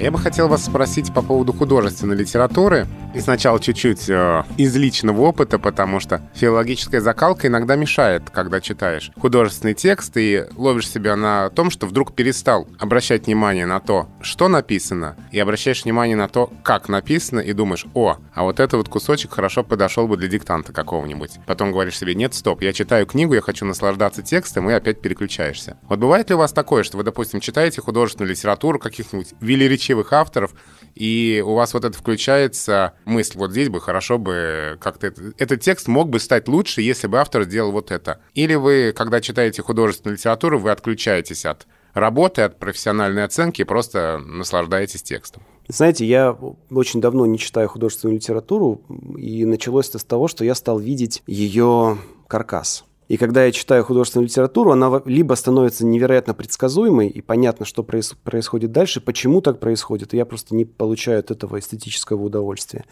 Я 0.00 0.10
бы 0.10 0.18
хотел 0.18 0.48
вас 0.48 0.64
спросить 0.64 1.12
по 1.12 1.20
поводу 1.20 1.52
художественной 1.52 2.16
литературы. 2.16 2.86
И 3.12 3.20
сначала 3.20 3.58
чуть-чуть 3.58 4.08
э, 4.08 4.44
из 4.56 4.74
личного 4.76 5.22
опыта, 5.22 5.58
потому 5.58 5.98
что 5.98 6.22
филологическая 6.34 7.00
закалка 7.00 7.48
иногда 7.48 7.74
мешает, 7.74 8.30
когда 8.30 8.60
читаешь 8.60 9.10
художественный 9.20 9.74
текст 9.74 10.16
и 10.16 10.44
ловишь 10.56 10.88
себя 10.88 11.16
на 11.16 11.50
том, 11.50 11.70
что 11.70 11.86
вдруг 11.86 12.14
перестал 12.14 12.68
обращать 12.78 13.26
внимание 13.26 13.66
на 13.66 13.80
то, 13.80 14.08
что 14.20 14.46
написано, 14.46 15.16
и 15.32 15.40
обращаешь 15.40 15.84
внимание 15.84 16.16
на 16.16 16.28
то, 16.28 16.52
как 16.62 16.88
написано, 16.88 17.40
и 17.40 17.52
думаешь, 17.52 17.84
о, 17.94 18.18
а 18.32 18.44
вот 18.44 18.60
этот 18.60 18.74
вот 18.74 18.88
кусочек 18.88 19.32
хорошо 19.32 19.64
подошел 19.64 20.06
бы 20.06 20.16
для 20.16 20.28
диктанта 20.28 20.72
какого-нибудь. 20.72 21.32
Потом 21.46 21.72
говоришь 21.72 21.98
себе, 21.98 22.14
нет, 22.14 22.32
стоп, 22.32 22.62
я 22.62 22.72
читаю 22.72 23.06
книгу, 23.06 23.34
я 23.34 23.40
хочу 23.40 23.64
наслаждаться 23.64 24.22
текстом, 24.22 24.70
и 24.70 24.72
опять 24.72 25.02
переключаешься. 25.02 25.76
Вот 25.88 25.98
бывает 25.98 26.28
ли 26.30 26.36
у 26.36 26.38
вас 26.38 26.52
такое, 26.52 26.84
что 26.84 26.96
вы, 26.96 27.02
допустим, 27.02 27.40
читаете 27.40 27.82
художественную 27.82 28.30
литературу 28.30 28.78
каких-нибудь 28.78 29.34
велеречивых 29.40 29.89
авторов, 30.12 30.54
и 30.94 31.42
у 31.44 31.54
вас 31.54 31.72
вот 31.74 31.84
это 31.84 31.96
включается 31.96 32.94
мысль, 33.04 33.38
вот 33.38 33.52
здесь 33.52 33.68
бы 33.68 33.80
хорошо 33.80 34.18
бы 34.18 34.76
как-то... 34.80 35.08
Это, 35.08 35.32
этот 35.38 35.60
текст 35.60 35.88
мог 35.88 36.08
бы 36.08 36.18
стать 36.18 36.48
лучше, 36.48 36.82
если 36.82 37.06
бы 37.06 37.18
автор 37.20 37.44
сделал 37.44 37.72
вот 37.72 37.90
это. 37.90 38.20
Или 38.34 38.54
вы, 38.54 38.92
когда 38.96 39.20
читаете 39.20 39.62
художественную 39.62 40.16
литературу, 40.16 40.58
вы 40.58 40.70
отключаетесь 40.70 41.46
от 41.46 41.66
работы, 41.94 42.42
от 42.42 42.58
профессиональной 42.58 43.24
оценки 43.24 43.62
и 43.62 43.64
просто 43.64 44.18
наслаждаетесь 44.18 45.02
текстом. 45.02 45.42
Знаете, 45.68 46.04
я 46.04 46.36
очень 46.70 47.00
давно 47.00 47.26
не 47.26 47.38
читаю 47.38 47.68
художественную 47.68 48.16
литературу, 48.16 48.82
и 49.16 49.44
началось 49.44 49.88
это 49.88 49.98
с 49.98 50.04
того, 50.04 50.28
что 50.28 50.44
я 50.44 50.54
стал 50.54 50.78
видеть 50.78 51.22
ее 51.26 51.98
каркас. 52.26 52.84
И 53.10 53.16
когда 53.16 53.44
я 53.44 53.50
читаю 53.50 53.82
художественную 53.82 54.28
литературу, 54.28 54.70
она 54.70 55.02
либо 55.04 55.34
становится 55.34 55.84
невероятно 55.84 56.32
предсказуемой, 56.32 57.08
и 57.08 57.20
понятно, 57.20 57.66
что 57.66 57.82
проис- 57.82 58.14
происходит 58.22 58.70
дальше, 58.70 59.00
почему 59.00 59.40
так 59.40 59.58
происходит, 59.58 60.14
и 60.14 60.16
я 60.16 60.24
просто 60.24 60.54
не 60.54 60.64
получаю 60.64 61.18
от 61.18 61.32
этого 61.32 61.58
эстетического 61.58 62.22
удовольствия. 62.22 62.84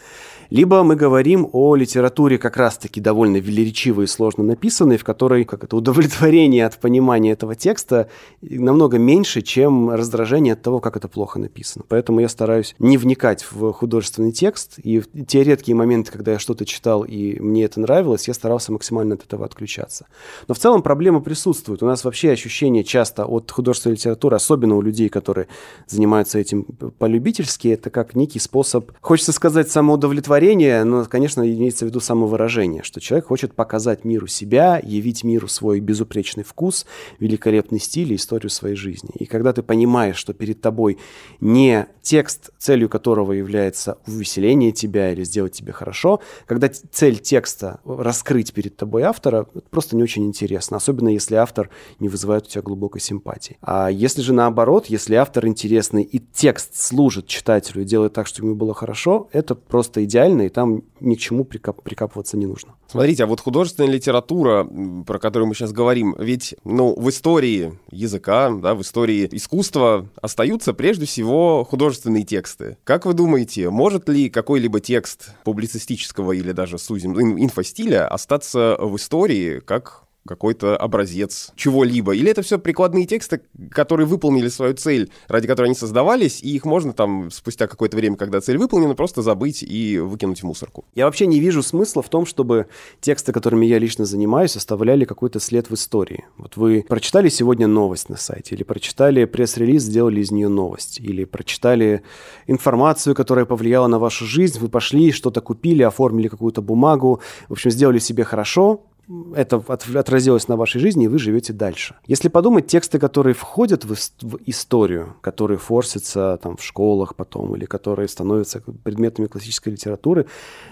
Либо 0.50 0.82
мы 0.82 0.96
говорим 0.96 1.48
о 1.52 1.76
литературе 1.76 2.36
как 2.36 2.56
раз-таки 2.56 3.00
довольно 3.00 3.36
велеречивой 3.36 4.06
и 4.06 4.08
сложно 4.08 4.42
написанной, 4.42 4.96
в 4.96 5.04
которой 5.04 5.44
как 5.44 5.62
это, 5.62 5.76
удовлетворение 5.76 6.66
от 6.66 6.80
понимания 6.80 7.30
этого 7.30 7.54
текста 7.54 8.08
намного 8.40 8.98
меньше, 8.98 9.40
чем 9.42 9.90
раздражение 9.90 10.54
от 10.54 10.62
того, 10.62 10.80
как 10.80 10.96
это 10.96 11.06
плохо 11.06 11.38
написано. 11.38 11.84
Поэтому 11.86 12.18
я 12.18 12.28
стараюсь 12.28 12.74
не 12.80 12.98
вникать 12.98 13.46
в 13.48 13.72
художественный 13.72 14.32
текст, 14.32 14.80
и 14.80 14.98
в 14.98 15.06
те 15.28 15.44
редкие 15.44 15.76
моменты, 15.76 16.10
когда 16.10 16.32
я 16.32 16.38
что-то 16.40 16.66
читал 16.66 17.04
и 17.04 17.38
мне 17.38 17.62
это 17.62 17.78
нравилось, 17.78 18.26
я 18.26 18.34
старался 18.34 18.72
максимально 18.72 19.14
от 19.14 19.24
этого 19.24 19.46
отключаться. 19.46 20.07
Но 20.46 20.54
в 20.54 20.58
целом 20.58 20.82
проблема 20.82 21.20
присутствует. 21.20 21.82
У 21.82 21.86
нас 21.86 22.04
вообще 22.04 22.30
ощущение 22.30 22.84
часто 22.84 23.24
от 23.26 23.50
художественной 23.50 23.96
литературы, 23.96 24.36
особенно 24.36 24.76
у 24.76 24.82
людей, 24.82 25.08
которые 25.08 25.48
занимаются 25.86 26.38
этим 26.38 26.64
полюбительски, 26.98 27.68
это 27.68 27.90
как 27.90 28.14
некий 28.14 28.38
способ, 28.38 28.92
хочется 29.00 29.32
сказать, 29.32 29.70
самоудовлетворения, 29.70 30.84
но, 30.84 31.04
конечно, 31.04 31.42
имеется 31.42 31.84
в 31.84 31.88
виду 31.88 32.00
самовыражение, 32.00 32.82
что 32.82 33.00
человек 33.00 33.26
хочет 33.26 33.54
показать 33.54 34.04
миру 34.04 34.26
себя, 34.26 34.80
явить 34.82 35.24
миру 35.24 35.48
свой 35.48 35.80
безупречный 35.80 36.44
вкус, 36.44 36.86
великолепный 37.18 37.80
стиль 37.80 38.12
и 38.12 38.16
историю 38.16 38.50
своей 38.50 38.76
жизни. 38.76 39.10
И 39.18 39.26
когда 39.26 39.52
ты 39.52 39.62
понимаешь, 39.62 40.16
что 40.16 40.32
перед 40.32 40.60
тобой 40.60 40.98
не 41.40 41.86
текст, 42.02 42.50
целью 42.58 42.88
которого 42.88 43.32
является 43.32 43.98
увеселение 44.06 44.72
тебя 44.72 45.12
или 45.12 45.24
сделать 45.24 45.52
тебе 45.52 45.72
хорошо, 45.72 46.20
когда 46.46 46.68
цель 46.68 47.18
текста 47.18 47.80
раскрыть 47.84 48.52
перед 48.52 48.76
тобой 48.76 49.02
автора, 49.02 49.46
это 49.54 49.68
просто 49.68 49.96
не 49.98 50.02
очень 50.02 50.24
интересно, 50.24 50.78
особенно 50.78 51.08
если 51.08 51.34
автор 51.34 51.70
не 51.98 52.08
вызывает 52.08 52.46
у 52.46 52.48
тебя 52.48 52.62
глубокой 52.62 53.00
симпатии. 53.00 53.58
А 53.60 53.88
если 53.88 54.22
же 54.22 54.32
наоборот, 54.32 54.86
если 54.86 55.14
автор 55.16 55.46
интересный 55.46 56.02
и 56.02 56.18
текст 56.18 56.76
служит 56.76 57.26
читателю 57.26 57.82
и 57.82 57.84
делает 57.84 58.12
так, 58.14 58.26
чтобы 58.26 58.48
ему 58.48 58.56
было 58.56 58.74
хорошо, 58.74 59.28
это 59.32 59.54
просто 59.54 60.04
идеально, 60.04 60.42
и 60.42 60.48
там 60.48 60.82
ни 61.00 61.14
к 61.14 61.18
чему 61.18 61.44
прикап- 61.44 61.82
прикапываться 61.82 62.36
не 62.36 62.46
нужно. 62.46 62.74
Смотрите, 62.86 63.24
а 63.24 63.26
вот 63.26 63.40
художественная 63.40 63.90
литература, 63.90 64.66
про 65.06 65.18
которую 65.18 65.48
мы 65.48 65.54
сейчас 65.54 65.72
говорим, 65.72 66.14
ведь, 66.18 66.54
ну, 66.64 66.94
в 66.94 67.08
истории 67.10 67.78
языка, 67.90 68.50
да, 68.50 68.74
в 68.74 68.82
истории 68.82 69.28
искусства 69.30 70.08
остаются 70.22 70.72
прежде 70.72 71.04
всего 71.04 71.64
художественные 71.64 72.24
тексты. 72.24 72.78
Как 72.84 73.04
вы 73.04 73.12
думаете, 73.12 73.68
может 73.68 74.08
ли 74.08 74.30
какой-либо 74.30 74.80
текст 74.80 75.30
публицистического 75.44 76.32
или 76.32 76.52
даже 76.52 76.78
сузим 76.78 77.18
инфостиля 77.18 78.06
остаться 78.08 78.76
в 78.80 78.96
истории 78.96 79.60
как 79.60 79.87
какой-то 80.26 80.76
образец 80.76 81.52
чего-либо? 81.56 82.14
Или 82.14 82.30
это 82.30 82.42
все 82.42 82.58
прикладные 82.58 83.06
тексты, 83.06 83.40
которые 83.70 84.06
выполнили 84.06 84.48
свою 84.48 84.74
цель, 84.74 85.10
ради 85.28 85.46
которой 85.46 85.66
они 85.66 85.74
создавались, 85.74 86.42
и 86.42 86.54
их 86.54 86.64
можно 86.64 86.92
там 86.92 87.30
спустя 87.30 87.66
какое-то 87.66 87.96
время, 87.96 88.16
когда 88.16 88.40
цель 88.40 88.58
выполнена, 88.58 88.94
просто 88.94 89.22
забыть 89.22 89.62
и 89.62 89.98
выкинуть 89.98 90.40
в 90.40 90.44
мусорку? 90.44 90.84
Я 90.94 91.06
вообще 91.06 91.26
не 91.26 91.40
вижу 91.40 91.62
смысла 91.62 92.02
в 92.02 92.08
том, 92.08 92.26
чтобы 92.26 92.66
тексты, 93.00 93.32
которыми 93.32 93.66
я 93.66 93.78
лично 93.78 94.04
занимаюсь, 94.04 94.56
оставляли 94.56 95.04
какой-то 95.04 95.40
след 95.40 95.70
в 95.70 95.74
истории. 95.74 96.24
Вот 96.36 96.56
вы 96.56 96.84
прочитали 96.88 97.28
сегодня 97.28 97.66
новость 97.66 98.08
на 98.08 98.16
сайте, 98.16 98.54
или 98.54 98.62
прочитали 98.62 99.24
пресс-релиз, 99.24 99.82
сделали 99.82 100.20
из 100.20 100.30
нее 100.30 100.48
новость, 100.48 101.00
или 101.00 101.24
прочитали 101.24 102.02
информацию, 102.46 103.14
которая 103.14 103.44
повлияла 103.44 103.86
на 103.86 103.98
вашу 103.98 104.26
жизнь, 104.26 104.58
вы 104.58 104.68
пошли, 104.68 105.12
что-то 105.12 105.40
купили, 105.40 105.82
оформили 105.82 106.28
какую-то 106.28 106.62
бумагу, 106.62 107.20
в 107.48 107.52
общем, 107.52 107.70
сделали 107.70 107.98
себе 107.98 108.24
хорошо, 108.24 108.84
это 109.34 109.62
отразилось 109.66 110.48
на 110.48 110.56
вашей 110.56 110.80
жизни, 110.80 111.06
и 111.06 111.08
вы 111.08 111.18
живете 111.18 111.52
дальше. 111.52 111.94
Если 112.06 112.28
подумать, 112.28 112.66
тексты, 112.66 112.98
которые 112.98 113.34
входят 113.34 113.84
в, 113.84 113.94
в 113.94 114.38
историю, 114.46 115.16
которые 115.20 115.58
форсятся 115.58 116.38
там 116.42 116.56
в 116.56 116.62
школах 116.62 117.16
потом, 117.16 117.54
или 117.56 117.64
которые 117.64 118.08
становятся 118.08 118.62
предметами 118.84 119.26
классической 119.26 119.70
литературы, 119.70 120.26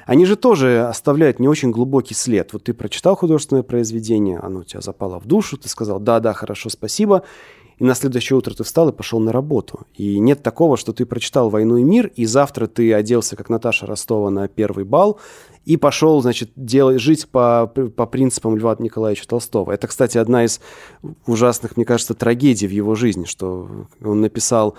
они 0.04 0.26
же 0.26 0.36
тоже 0.36 0.86
оставляют 0.86 1.38
не 1.38 1.48
очень 1.48 1.70
глубокий 1.70 2.14
след. 2.14 2.52
Вот 2.52 2.64
ты 2.64 2.74
прочитал 2.74 3.16
художественное 3.16 3.62
произведение, 3.62 4.38
оно 4.38 4.60
у 4.60 4.64
тебя 4.64 4.80
запало 4.80 5.18
в 5.18 5.26
душу, 5.26 5.56
ты 5.56 5.68
сказал 5.68 5.98
«да-да, 5.98 6.32
хорошо, 6.32 6.68
спасибо», 6.68 7.22
и 7.78 7.84
на 7.84 7.94
следующее 7.94 8.38
утро 8.38 8.54
ты 8.54 8.64
встал 8.64 8.88
и 8.88 8.92
пошел 8.92 9.20
на 9.20 9.32
работу. 9.32 9.86
И 9.94 10.18
нет 10.18 10.42
такого, 10.42 10.76
что 10.76 10.92
ты 10.92 11.04
прочитал 11.04 11.50
«Войну 11.50 11.76
и 11.76 11.84
мир», 11.84 12.10
и 12.16 12.24
завтра 12.24 12.66
ты 12.66 12.92
оделся, 12.94 13.36
как 13.36 13.50
Наташа 13.50 13.86
Ростова, 13.86 14.30
на 14.30 14.48
первый 14.48 14.84
бал, 14.84 15.20
и 15.66 15.76
пошел, 15.76 16.22
значит, 16.22 16.52
делать, 16.54 17.00
жить 17.00 17.28
по, 17.28 17.66
по 17.66 18.06
принципам 18.06 18.56
Льва 18.56 18.76
Николаевича 18.78 19.26
Толстого. 19.26 19.72
Это, 19.72 19.88
кстати, 19.88 20.16
одна 20.16 20.44
из 20.44 20.60
ужасных, 21.26 21.76
мне 21.76 21.84
кажется, 21.84 22.14
трагедий 22.14 22.68
в 22.68 22.70
его 22.70 22.94
жизни, 22.94 23.24
что 23.24 23.68
он 24.02 24.20
написал 24.20 24.76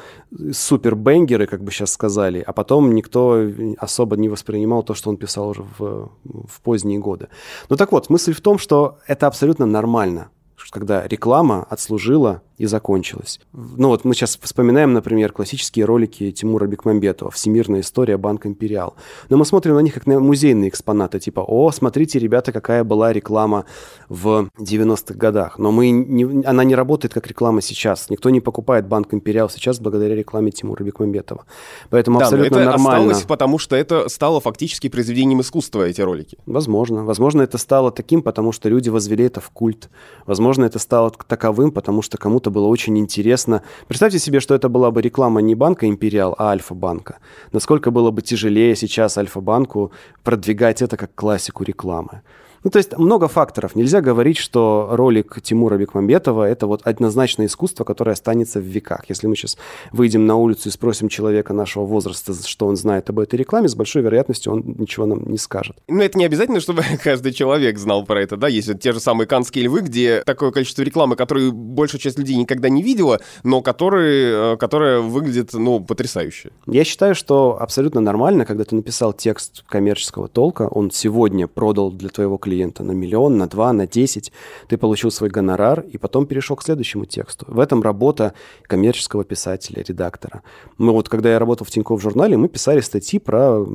супербенгеры, 0.51 1.45
как 1.45 1.61
бы 1.61 1.71
сейчас 1.71 1.91
сказали, 1.91 2.39
а 2.39 2.53
потом 2.53 2.95
никто 2.95 3.37
особо 3.77 4.15
не 4.15 4.29
воспринимал 4.29 4.81
то, 4.81 4.93
что 4.93 5.09
он 5.09 5.17
писал 5.17 5.49
уже 5.49 5.65
в, 5.77 6.09
в 6.23 6.61
поздние 6.63 6.99
годы. 6.99 7.27
Ну 7.69 7.75
так 7.75 7.91
вот, 7.91 8.09
мысль 8.09 8.33
в 8.33 8.39
том, 8.39 8.57
что 8.57 8.99
это 9.07 9.27
абсолютно 9.27 9.65
нормально, 9.65 10.29
когда 10.71 11.07
реклама 11.07 11.65
отслужила 11.69 12.41
и 12.57 12.65
закончилась. 12.65 13.39
Ну 13.53 13.89
вот 13.89 14.03
мы 14.03 14.15
сейчас 14.15 14.37
вспоминаем, 14.41 14.93
например, 14.93 15.31
классические 15.31 15.85
ролики 15.85 16.31
Тимура 16.31 16.65
Бекмамбетова 16.65 17.29
«Всемирная 17.29 17.81
история 17.81 18.17
Банк 18.17 18.47
Империал». 18.47 18.95
Но 19.29 19.37
мы 19.37 19.45
смотрим 19.45 19.75
на 19.75 19.79
них 19.79 19.93
как 19.93 20.07
на 20.07 20.19
музейные 20.19 20.69
экспонаты, 20.69 21.19
типа 21.19 21.41
«О, 21.41 21.71
смотрите, 21.71 22.17
ребята, 22.17 22.51
какая 22.51 22.83
была 22.83 23.13
реклама 23.13 23.65
в 24.09 24.49
90-х 24.57 25.13
годах». 25.13 25.59
Но 25.59 25.71
мы 25.71 25.91
не, 25.91 26.43
она 26.45 26.63
не 26.63 26.73
работает 26.73 27.13
как 27.13 27.27
реклама 27.27 27.61
сейчас. 27.61 28.09
Никто 28.09 28.31
не 28.31 28.41
покупает 28.41 28.87
Банк 28.87 29.13
Империал 29.13 29.49
сейчас 29.49 29.79
благодаря 29.79 30.15
рекламе 30.15 30.51
Тимура 30.51 30.83
Бекмамбетова. 30.83 31.45
Поэтому 31.91 32.17
да, 32.17 32.25
абсолютно 32.25 32.57
но 32.57 32.61
это 32.63 32.71
нормально. 32.71 33.05
осталось, 33.11 33.27
потому 33.27 33.59
что 33.59 33.75
это 33.75 34.09
стало 34.09 34.39
фактически 34.39 34.89
произведением 34.89 35.41
искусства, 35.41 35.83
эти 35.83 36.01
ролики. 36.01 36.39
Возможно. 36.47 37.05
Возможно, 37.05 37.43
это 37.43 37.59
стало 37.59 37.91
таким, 37.91 38.23
потому 38.23 38.51
что 38.51 38.67
люди 38.67 38.89
возвели 38.89 39.25
это 39.25 39.41
в 39.41 39.51
культ. 39.51 39.91
Возможно, 40.25 40.46
это 40.65 40.79
стало 40.79 41.11
таковым, 41.11 41.71
потому 41.71 42.01
что 42.01 42.17
кому-то 42.17 42.49
было 42.49 42.67
очень 42.67 42.97
интересно. 42.97 43.61
Представьте 43.87 44.19
себе, 44.19 44.39
что 44.39 44.55
это 44.55 44.69
была 44.69 44.91
бы 44.91 45.01
реклама 45.01 45.41
не 45.41 45.55
банка 45.55 45.87
Империал, 45.87 46.35
а 46.37 46.49
Альфа-банка. 46.49 47.17
Насколько 47.51 47.91
было 47.91 48.11
бы 48.11 48.21
тяжелее 48.21 48.75
сейчас 48.75 49.17
Альфа-банку 49.17 49.91
продвигать 50.23 50.81
это 50.81 50.97
как 50.97 51.13
классику 51.15 51.63
рекламы. 51.63 52.21
Ну, 52.63 52.69
то 52.69 52.77
есть 52.77 52.97
много 52.97 53.27
факторов. 53.27 53.75
Нельзя 53.75 54.01
говорить, 54.01 54.37
что 54.37 54.89
ролик 54.91 55.39
Тимура 55.41 55.77
Бекмамбетова– 55.77 56.47
это 56.49 56.67
вот 56.67 56.81
однозначное 56.83 57.45
искусство, 57.45 57.83
которое 57.83 58.11
останется 58.11 58.59
в 58.59 58.63
веках. 58.63 59.05
Если 59.09 59.27
мы 59.27 59.35
сейчас 59.35 59.57
выйдем 59.91 60.25
на 60.25 60.35
улицу 60.35 60.69
и 60.69 60.71
спросим 60.71 61.09
человека 61.09 61.53
нашего 61.53 61.85
возраста, 61.85 62.33
что 62.45 62.67
он 62.67 62.75
знает 62.75 63.09
об 63.09 63.19
этой 63.19 63.35
рекламе, 63.35 63.67
с 63.67 63.75
большой 63.75 64.01
вероятностью 64.01 64.53
он 64.53 64.75
ничего 64.77 65.05
нам 65.05 65.29
не 65.29 65.37
скажет. 65.37 65.77
Ну, 65.87 66.01
это 66.01 66.17
не 66.17 66.25
обязательно, 66.25 66.59
чтобы 66.59 66.83
каждый 67.03 67.31
человек 67.31 67.77
знал 67.77 68.05
про 68.05 68.21
это, 68.21 68.37
да? 68.37 68.47
Есть 68.47 68.79
те 68.79 68.91
же 68.91 68.99
самые 68.99 69.27
канские 69.27 69.65
львы, 69.65 69.81
где 69.81 70.23
такое 70.25 70.51
количество 70.51 70.81
рекламы, 70.81 71.15
которую 71.15 71.53
большая 71.53 72.01
часть 72.01 72.17
людей 72.17 72.35
никогда 72.35 72.69
не 72.69 72.81
видела, 72.81 73.19
но 73.43 73.61
которые, 73.61 74.53
э, 74.53 74.57
которая 74.57 74.99
выглядит, 74.99 75.53
ну, 75.53 75.79
потрясающе. 75.79 76.51
Я 76.65 76.83
считаю, 76.83 77.15
что 77.15 77.57
абсолютно 77.59 78.01
нормально, 78.01 78.45
когда 78.45 78.63
ты 78.63 78.75
написал 78.75 79.13
текст 79.13 79.63
коммерческого 79.67 80.27
толка, 80.27 80.63
он 80.63 80.91
сегодня 80.91 81.47
продал 81.47 81.91
для 81.91 82.09
твоего 82.09 82.37
клиента 82.37 82.46
на 82.47 82.91
миллион, 82.91 83.37
на 83.37 83.47
два, 83.47 83.73
на 83.73 83.87
десять, 83.87 84.31
ты 84.67 84.77
получил 84.77 85.11
свой 85.11 85.29
гонорар 85.29 85.81
и 85.81 85.97
потом 85.97 86.25
перешел 86.25 86.55
к 86.55 86.63
следующему 86.63 87.05
тексту. 87.05 87.45
В 87.49 87.59
этом 87.59 87.81
работа 87.81 88.33
коммерческого 88.63 89.23
писателя, 89.23 89.83
редактора. 89.87 90.43
Мы 90.77 90.91
вот, 90.91 91.09
когда 91.09 91.31
я 91.31 91.39
работал 91.39 91.65
в 91.65 91.69
Тинькофф 91.69 92.01
журнале, 92.01 92.37
мы 92.37 92.47
писали 92.47 92.81
статьи 92.81 93.19
про 93.19 93.65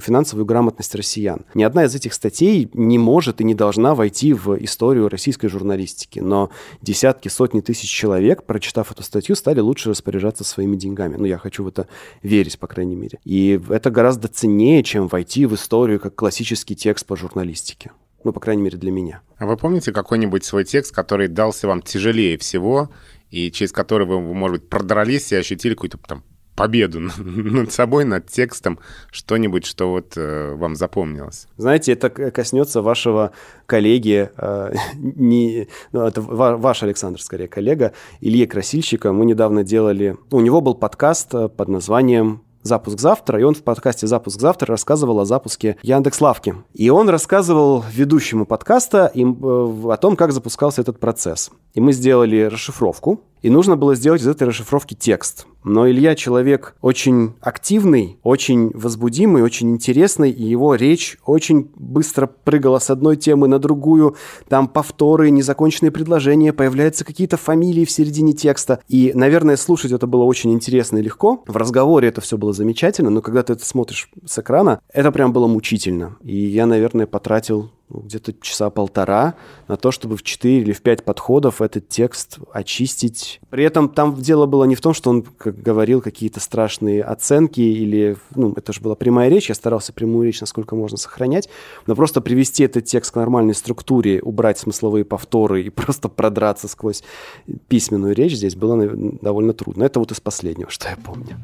финансовую 0.00 0.46
грамотность 0.46 0.94
россиян. 0.94 1.44
Ни 1.54 1.62
одна 1.62 1.84
из 1.84 1.94
этих 1.94 2.14
статей 2.14 2.70
не 2.72 2.98
может 2.98 3.40
и 3.40 3.44
не 3.44 3.54
должна 3.54 3.94
войти 3.94 4.32
в 4.32 4.56
историю 4.64 5.08
российской 5.08 5.48
журналистики, 5.48 6.20
но 6.20 6.50
десятки, 6.80 7.28
сотни 7.28 7.60
тысяч 7.60 7.90
человек, 7.90 8.44
прочитав 8.44 8.90
эту 8.90 9.02
статью, 9.02 9.36
стали 9.36 9.60
лучше 9.60 9.90
распоряжаться 9.90 10.44
своими 10.44 10.76
деньгами. 10.76 11.16
Ну, 11.16 11.24
я 11.26 11.38
хочу 11.38 11.64
в 11.64 11.68
это 11.68 11.86
верить, 12.22 12.58
по 12.58 12.66
крайней 12.66 12.96
мере. 12.96 13.18
И 13.24 13.60
это 13.68 13.90
гораздо 13.90 14.28
ценнее, 14.28 14.82
чем 14.82 15.08
войти 15.08 15.46
в 15.46 15.54
историю 15.54 16.00
как 16.00 16.14
классический 16.14 16.74
текст 16.74 17.06
по 17.06 17.16
журналистике. 17.16 17.92
Ну, 18.24 18.32
по 18.32 18.40
крайней 18.40 18.62
мере, 18.62 18.78
для 18.78 18.90
меня. 18.90 19.22
А 19.38 19.46
вы 19.46 19.56
помните 19.56 19.92
какой-нибудь 19.92 20.44
свой 20.44 20.64
текст, 20.64 20.94
который 20.94 21.28
дался 21.28 21.66
вам 21.66 21.82
тяжелее 21.82 22.38
всего, 22.38 22.90
и 23.30 23.50
через 23.50 23.72
который 23.72 24.06
вы, 24.06 24.20
может 24.20 24.60
быть, 24.60 24.68
продрались 24.68 25.32
и 25.32 25.36
ощутили 25.36 25.74
какую-то 25.74 25.98
там 25.98 26.22
победу 26.54 27.00
над 27.18 27.72
собой, 27.72 28.04
над 28.04 28.26
текстом, 28.26 28.78
что-нибудь, 29.10 29.64
что 29.66 29.90
вот 29.90 30.12
э, 30.16 30.54
вам 30.54 30.76
запомнилось? 30.76 31.48
Знаете, 31.56 31.92
это 31.92 32.10
коснется 32.10 32.82
вашего 32.82 33.32
коллеги, 33.66 34.30
э, 34.36 34.72
не, 34.94 35.68
ну, 35.92 36.02
это 36.02 36.20
ваш 36.20 36.82
Александр, 36.82 37.20
скорее, 37.20 37.48
коллега, 37.48 37.92
Ильи 38.20 38.46
Красильщика. 38.46 39.12
Мы 39.12 39.24
недавно 39.24 39.64
делали... 39.64 40.16
У 40.30 40.40
него 40.40 40.60
был 40.60 40.74
подкаст 40.74 41.34
э, 41.34 41.48
под 41.48 41.68
названием 41.68 42.42
«Запуск 42.62 43.00
завтра», 43.00 43.40
и 43.40 43.42
он 43.42 43.54
в 43.54 43.62
подкасте 43.62 44.06
«Запуск 44.06 44.40
завтра» 44.40 44.66
рассказывал 44.68 45.20
о 45.20 45.24
запуске 45.24 45.76
Яндекс.Лавки. 45.82 46.54
И 46.74 46.90
он 46.90 47.08
рассказывал 47.08 47.84
ведущему 47.92 48.46
подкаста 48.46 49.10
им, 49.14 49.38
э, 49.42 49.92
о 49.92 49.96
том, 49.96 50.16
как 50.16 50.32
запускался 50.32 50.80
этот 50.80 51.00
процесс. 51.00 51.50
И 51.74 51.80
мы 51.80 51.92
сделали 51.92 52.42
расшифровку, 52.42 53.20
и 53.42 53.50
нужно 53.50 53.76
было 53.76 53.94
сделать 53.94 54.22
из 54.22 54.28
этой 54.28 54.48
расшифровки 54.48 54.94
текст. 54.94 55.46
Но 55.64 55.88
Илья 55.88 56.14
человек 56.14 56.74
очень 56.80 57.34
активный, 57.40 58.18
очень 58.22 58.70
возбудимый, 58.74 59.42
очень 59.42 59.70
интересный, 59.70 60.30
и 60.30 60.44
его 60.44 60.74
речь 60.74 61.18
очень 61.24 61.70
быстро 61.76 62.26
прыгала 62.26 62.78
с 62.78 62.90
одной 62.90 63.16
темы 63.16 63.48
на 63.48 63.58
другую. 63.58 64.16
Там 64.48 64.68
повторы, 64.68 65.30
незаконченные 65.30 65.92
предложения, 65.92 66.52
появляются 66.52 67.04
какие-то 67.04 67.36
фамилии 67.36 67.84
в 67.84 67.90
середине 67.90 68.32
текста. 68.32 68.80
И, 68.88 69.12
наверное, 69.14 69.56
слушать 69.56 69.92
это 69.92 70.06
было 70.06 70.24
очень 70.24 70.52
интересно 70.52 70.98
и 70.98 71.02
легко. 71.02 71.42
В 71.46 71.56
разговоре 71.56 72.08
это 72.08 72.20
все 72.20 72.36
было 72.36 72.52
замечательно, 72.52 73.10
но 73.10 73.22
когда 73.22 73.42
ты 73.42 73.52
это 73.52 73.64
смотришь 73.64 74.10
с 74.26 74.38
экрана, 74.38 74.80
это 74.92 75.12
прям 75.12 75.32
было 75.32 75.46
мучительно. 75.46 76.16
И 76.22 76.36
я, 76.36 76.66
наверное, 76.66 77.06
потратил 77.06 77.70
где-то 78.00 78.32
часа 78.40 78.70
полтора 78.70 79.34
на 79.68 79.76
то, 79.76 79.90
чтобы 79.90 80.16
в 80.16 80.22
4 80.22 80.60
или 80.60 80.72
в 80.72 80.82
5 80.82 81.04
подходов 81.04 81.60
этот 81.60 81.88
текст 81.88 82.38
очистить. 82.52 83.40
При 83.50 83.64
этом 83.64 83.88
там 83.88 84.14
дело 84.14 84.46
было 84.46 84.64
не 84.64 84.74
в 84.74 84.80
том, 84.80 84.94
что 84.94 85.10
он 85.10 85.22
как 85.22 85.60
говорил 85.60 86.00
какие-то 86.00 86.40
страшные 86.40 87.02
оценки 87.02 87.60
или, 87.60 88.16
ну, 88.34 88.52
это 88.56 88.72
же 88.72 88.80
была 88.80 88.94
прямая 88.94 89.28
речь, 89.28 89.48
я 89.48 89.54
старался 89.54 89.92
прямую 89.92 90.26
речь 90.26 90.40
насколько 90.40 90.76
можно 90.76 90.96
сохранять, 90.96 91.48
но 91.86 91.94
просто 91.94 92.20
привести 92.20 92.64
этот 92.64 92.84
текст 92.84 93.12
к 93.12 93.16
нормальной 93.16 93.54
структуре, 93.54 94.20
убрать 94.22 94.58
смысловые 94.58 95.04
повторы 95.04 95.62
и 95.62 95.70
просто 95.70 96.08
продраться 96.08 96.68
сквозь 96.68 97.02
письменную 97.68 98.14
речь 98.14 98.34
здесь 98.34 98.56
было 98.56 98.90
довольно 99.20 99.52
трудно. 99.52 99.84
Это 99.84 99.98
вот 99.98 100.12
из 100.12 100.20
последнего, 100.20 100.70
что 100.70 100.88
я 100.88 100.96
помню. 100.96 101.36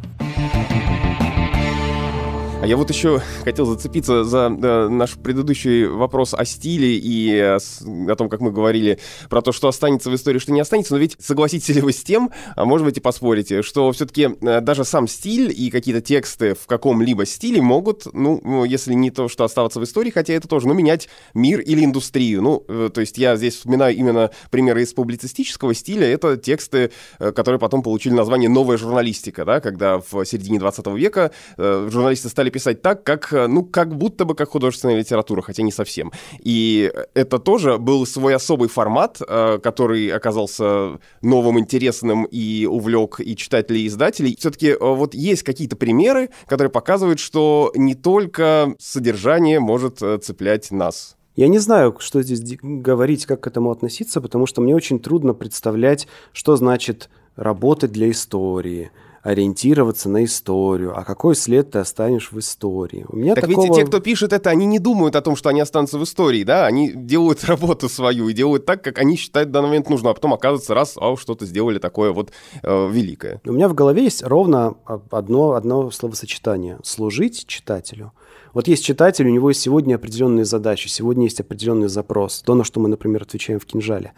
Я 2.68 2.76
вот 2.76 2.90
еще 2.90 3.22
хотел 3.44 3.64
зацепиться 3.64 4.24
за 4.24 4.54
э, 4.54 4.88
наш 4.88 5.14
предыдущий 5.14 5.86
вопрос 5.86 6.34
о 6.34 6.44
стиле 6.44 6.98
и 6.98 7.34
э, 7.34 7.56
о 7.56 8.14
том, 8.14 8.28
как 8.28 8.42
мы 8.42 8.50
говорили 8.50 8.98
про 9.30 9.40
то, 9.40 9.52
что 9.52 9.68
останется 9.68 10.10
в 10.10 10.14
истории, 10.14 10.38
что 10.38 10.52
не 10.52 10.60
останется. 10.60 10.92
Но 10.92 11.00
ведь 11.00 11.16
согласитесь 11.18 11.74
ли 11.74 11.80
вы 11.80 11.94
с 11.94 12.02
тем, 12.02 12.30
а 12.56 12.66
может 12.66 12.86
быть 12.86 12.98
и 12.98 13.00
поспорите, 13.00 13.62
что 13.62 13.90
все-таки 13.92 14.28
э, 14.42 14.60
даже 14.60 14.84
сам 14.84 15.08
стиль 15.08 15.50
и 15.50 15.70
какие-то 15.70 16.02
тексты 16.02 16.54
в 16.54 16.66
каком-либо 16.66 17.24
стиле 17.24 17.62
могут, 17.62 18.06
ну, 18.12 18.38
ну, 18.44 18.64
если 18.64 18.92
не 18.92 19.10
то, 19.10 19.28
что 19.28 19.44
оставаться 19.44 19.80
в 19.80 19.84
истории, 19.84 20.10
хотя 20.10 20.34
это 20.34 20.46
тоже, 20.46 20.68
ну, 20.68 20.74
менять 20.74 21.08
мир 21.32 21.60
или 21.60 21.82
индустрию. 21.82 22.42
Ну, 22.42 22.64
э, 22.68 22.90
то 22.92 23.00
есть 23.00 23.16
я 23.16 23.36
здесь 23.36 23.56
вспоминаю 23.56 23.96
именно 23.96 24.30
примеры 24.50 24.82
из 24.82 24.92
публицистического 24.92 25.72
стиля. 25.72 26.06
Это 26.06 26.36
тексты, 26.36 26.90
э, 27.18 27.32
которые 27.32 27.58
потом 27.58 27.82
получили 27.82 28.12
название 28.12 28.50
«Новая 28.50 28.76
журналистика», 28.76 29.46
да, 29.46 29.60
когда 29.60 30.00
в 30.00 30.26
середине 30.26 30.58
20 30.58 30.86
века 30.88 31.30
э, 31.56 31.88
журналисты 31.90 32.28
стали 32.28 32.48
стали 32.48 32.50
писать 32.58 32.82
так, 32.82 33.04
как, 33.04 33.32
э, 33.32 33.46
ну, 33.46 33.64
как 33.64 33.94
будто 33.96 34.24
бы 34.24 34.34
как 34.34 34.48
художественная 34.48 34.98
литература, 34.98 35.42
хотя 35.42 35.62
не 35.62 35.72
совсем. 35.72 36.10
И 36.46 36.92
это 37.14 37.38
тоже 37.38 37.78
был 37.78 38.04
свой 38.06 38.34
особый 38.34 38.68
формат, 38.68 39.20
э, 39.20 39.58
который 39.62 40.08
оказался 40.08 40.98
новым, 41.22 41.58
интересным 41.58 42.24
и 42.24 42.66
увлек 42.66 43.20
и 43.20 43.36
читателей, 43.36 43.82
и 43.82 43.86
издателей. 43.86 44.36
Все-таки 44.38 44.70
э, 44.70 44.76
вот 44.80 45.14
есть 45.14 45.44
какие-то 45.44 45.76
примеры, 45.76 46.30
которые 46.46 46.70
показывают, 46.70 47.20
что 47.20 47.70
не 47.76 47.94
только 47.94 48.74
содержание 48.80 49.60
может 49.60 49.98
цеплять 49.98 50.72
нас. 50.72 51.16
Я 51.36 51.46
не 51.46 51.58
знаю, 51.58 51.94
что 52.00 52.22
здесь 52.22 52.58
говорить, 52.60 53.26
как 53.26 53.42
к 53.42 53.46
этому 53.46 53.70
относиться, 53.70 54.20
потому 54.20 54.46
что 54.46 54.60
мне 54.60 54.74
очень 54.74 54.98
трудно 54.98 55.32
представлять, 55.34 56.08
что 56.32 56.56
значит 56.56 57.08
работать 57.36 57.92
для 57.92 58.10
истории– 58.10 58.90
ориентироваться 59.22 60.08
на 60.08 60.24
историю. 60.24 60.98
А 60.98 61.04
какой 61.04 61.34
след 61.34 61.70
ты 61.70 61.78
останешь 61.78 62.32
в 62.32 62.38
истории? 62.38 63.04
У 63.08 63.16
меня 63.16 63.34
так 63.34 63.46
такого... 63.46 63.66
ведь 63.66 63.74
те, 63.74 63.84
кто 63.84 64.00
пишет 64.00 64.32
это, 64.32 64.50
они 64.50 64.66
не 64.66 64.78
думают 64.78 65.16
о 65.16 65.20
том, 65.20 65.36
что 65.36 65.48
они 65.48 65.60
останутся 65.60 65.98
в 65.98 66.04
истории, 66.04 66.44
да? 66.44 66.66
Они 66.66 66.92
делают 66.92 67.44
работу 67.48 67.88
свою 67.88 68.28
и 68.28 68.32
делают 68.32 68.66
так, 68.66 68.82
как 68.82 68.98
они 68.98 69.16
считают 69.16 69.50
в 69.50 69.52
данный 69.52 69.68
момент 69.68 69.90
нужно, 69.90 70.10
а 70.10 70.14
потом 70.14 70.34
оказывается, 70.34 70.74
раз, 70.74 70.96
а 71.00 71.16
что-то 71.16 71.46
сделали 71.46 71.78
такое 71.78 72.12
вот 72.12 72.30
э, 72.62 72.90
великое. 72.90 73.40
У 73.44 73.52
меня 73.52 73.68
в 73.68 73.74
голове 73.74 74.04
есть 74.04 74.22
ровно 74.22 74.74
одно, 75.10 75.52
одно 75.52 75.90
словосочетание. 75.90 76.78
Служить 76.82 77.46
читателю. 77.46 78.12
Вот 78.54 78.66
есть 78.66 78.84
читатель, 78.84 79.26
у 79.26 79.30
него 79.30 79.50
есть 79.50 79.60
сегодня 79.60 79.96
определенные 79.96 80.44
задачи, 80.44 80.88
сегодня 80.88 81.24
есть 81.24 81.40
определенный 81.40 81.88
запрос. 81.88 82.42
То, 82.44 82.54
на 82.54 82.64
что 82.64 82.80
мы, 82.80 82.88
например, 82.88 83.22
отвечаем 83.22 83.60
в 83.60 83.66
«Кинжале». 83.66 84.12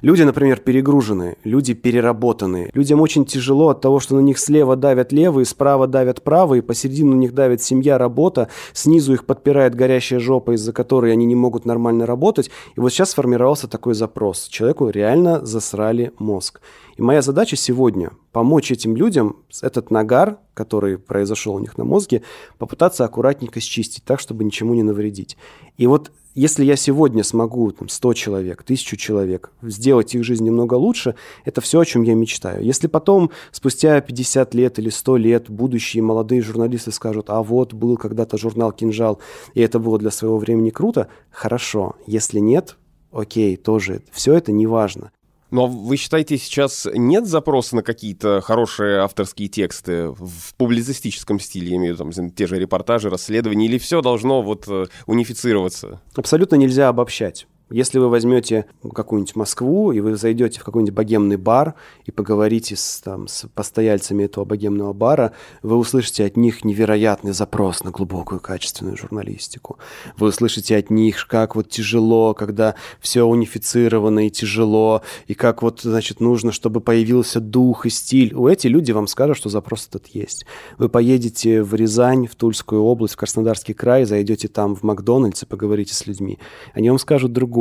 Люди, 0.00 0.22
например, 0.22 0.58
перегружены, 0.60 1.36
люди 1.42 1.74
переработаны. 1.74 2.70
Людям 2.72 3.00
очень 3.00 3.24
тяжело 3.24 3.70
от 3.70 3.80
того, 3.80 3.98
что 3.98 4.14
на 4.14 4.20
них 4.20 4.38
слева 4.38 4.76
давят 4.76 5.12
левые, 5.12 5.44
справа 5.44 5.86
давят 5.86 6.22
правые, 6.22 6.62
посередине 6.62 7.10
у 7.10 7.14
них 7.16 7.34
давит 7.34 7.62
семья, 7.62 7.98
работа, 7.98 8.48
снизу 8.72 9.14
их 9.14 9.26
подпирает 9.26 9.74
горящая 9.74 10.20
жопа, 10.20 10.52
из-за 10.52 10.72
которой 10.72 11.12
они 11.12 11.26
не 11.26 11.34
могут 11.34 11.64
нормально 11.64 12.06
работать. 12.06 12.50
И 12.76 12.80
вот 12.80 12.92
сейчас 12.92 13.10
сформировался 13.10 13.66
такой 13.66 13.94
запрос. 13.94 14.46
Человеку 14.48 14.88
реально 14.88 15.44
засрали 15.44 16.12
мозг. 16.18 16.60
И 16.98 17.02
моя 17.02 17.22
задача 17.22 17.54
сегодня 17.54 18.10
помочь 18.32 18.72
этим 18.72 18.96
людям 18.96 19.36
этот 19.62 19.92
нагар, 19.92 20.38
который 20.52 20.98
произошел 20.98 21.54
у 21.54 21.60
них 21.60 21.78
на 21.78 21.84
мозге, 21.84 22.22
попытаться 22.58 23.04
аккуратненько 23.04 23.60
счистить 23.60 24.02
так, 24.04 24.18
чтобы 24.18 24.42
ничему 24.42 24.74
не 24.74 24.82
навредить. 24.82 25.36
И 25.76 25.86
вот 25.86 26.10
если 26.34 26.64
я 26.64 26.74
сегодня 26.74 27.22
смогу 27.22 27.70
там, 27.70 27.88
100 27.88 28.14
человек, 28.14 28.62
1000 28.62 28.96
человек, 28.96 29.52
сделать 29.62 30.12
их 30.16 30.24
жизнь 30.24 30.44
немного 30.44 30.74
лучше, 30.74 31.14
это 31.44 31.60
все, 31.60 31.78
о 31.78 31.84
чем 31.84 32.02
я 32.02 32.14
мечтаю. 32.14 32.64
Если 32.64 32.88
потом, 32.88 33.30
спустя 33.52 34.00
50 34.00 34.54
лет 34.54 34.80
или 34.80 34.90
100 34.90 35.16
лет, 35.18 35.50
будущие 35.50 36.02
молодые 36.02 36.42
журналисты 36.42 36.90
скажут, 36.90 37.30
а 37.30 37.44
вот 37.44 37.74
был 37.74 37.96
когда-то 37.96 38.38
журнал 38.38 38.72
«Кинжал», 38.72 39.20
и 39.54 39.60
это 39.60 39.78
было 39.78 40.00
для 40.00 40.10
своего 40.10 40.38
времени 40.38 40.70
круто, 40.70 41.06
хорошо. 41.30 41.94
Если 42.08 42.40
нет, 42.40 42.76
окей, 43.12 43.56
тоже. 43.56 44.02
Все 44.10 44.34
это 44.34 44.50
не 44.50 44.66
важно. 44.66 45.12
Но 45.50 45.66
вы 45.66 45.96
считаете, 45.96 46.36
сейчас 46.36 46.86
нет 46.92 47.26
запроса 47.26 47.76
на 47.76 47.82
какие-то 47.82 48.40
хорошие 48.40 49.00
авторские 49.00 49.48
тексты 49.48 50.10
в 50.10 50.54
публицистическом 50.56 51.40
стиле, 51.40 51.76
имею 51.76 51.94
в 51.94 52.00
виду 52.00 52.12
там, 52.12 52.30
те 52.30 52.46
же 52.46 52.58
репортажи, 52.58 53.08
расследования, 53.08 53.66
или 53.66 53.78
все 53.78 54.02
должно 54.02 54.42
вот 54.42 54.64
э, 54.68 54.86
унифицироваться? 55.06 56.00
Абсолютно 56.14 56.56
нельзя 56.56 56.88
обобщать. 56.88 57.46
Если 57.70 57.98
вы 57.98 58.08
возьмете 58.08 58.64
какую-нибудь 58.94 59.36
Москву, 59.36 59.92
и 59.92 60.00
вы 60.00 60.16
зайдете 60.16 60.60
в 60.60 60.64
какой-нибудь 60.64 60.94
богемный 60.94 61.36
бар 61.36 61.74
и 62.06 62.10
поговорите 62.10 62.76
с, 62.76 63.00
там, 63.04 63.28
с 63.28 63.46
постояльцами 63.54 64.24
этого 64.24 64.46
богемного 64.46 64.94
бара, 64.94 65.32
вы 65.62 65.76
услышите 65.76 66.24
от 66.24 66.38
них 66.38 66.64
невероятный 66.64 67.32
запрос 67.32 67.84
на 67.84 67.90
глубокую 67.90 68.40
качественную 68.40 68.96
журналистику. 68.96 69.78
Вы 70.16 70.28
услышите 70.28 70.76
от 70.78 70.88
них, 70.88 71.26
как 71.28 71.56
вот 71.56 71.68
тяжело, 71.68 72.32
когда 72.32 72.74
все 73.00 73.24
унифицировано 73.24 74.26
и 74.26 74.30
тяжело, 74.30 75.02
и 75.26 75.34
как 75.34 75.62
вот, 75.62 75.80
значит, 75.82 76.20
нужно, 76.20 76.52
чтобы 76.52 76.80
появился 76.80 77.38
дух 77.38 77.84
и 77.84 77.90
стиль. 77.90 78.32
У 78.34 78.48
эти 78.48 78.66
люди 78.66 78.92
вам 78.92 79.06
скажут, 79.06 79.36
что 79.36 79.50
запрос 79.50 79.88
этот 79.88 80.06
есть. 80.08 80.46
Вы 80.78 80.88
поедете 80.88 81.62
в 81.62 81.74
Рязань, 81.74 82.26
в 82.26 82.34
Тульскую 82.34 82.82
область, 82.82 83.14
в 83.14 83.18
Краснодарский 83.18 83.74
край, 83.74 84.04
зайдете 84.04 84.48
там 84.48 84.74
в 84.74 84.82
Макдональдс 84.82 85.42
и 85.42 85.46
поговорите 85.46 85.92
с 85.92 86.06
людьми. 86.06 86.38
Они 86.72 86.88
вам 86.88 86.98
скажут 86.98 87.32
другое. 87.32 87.57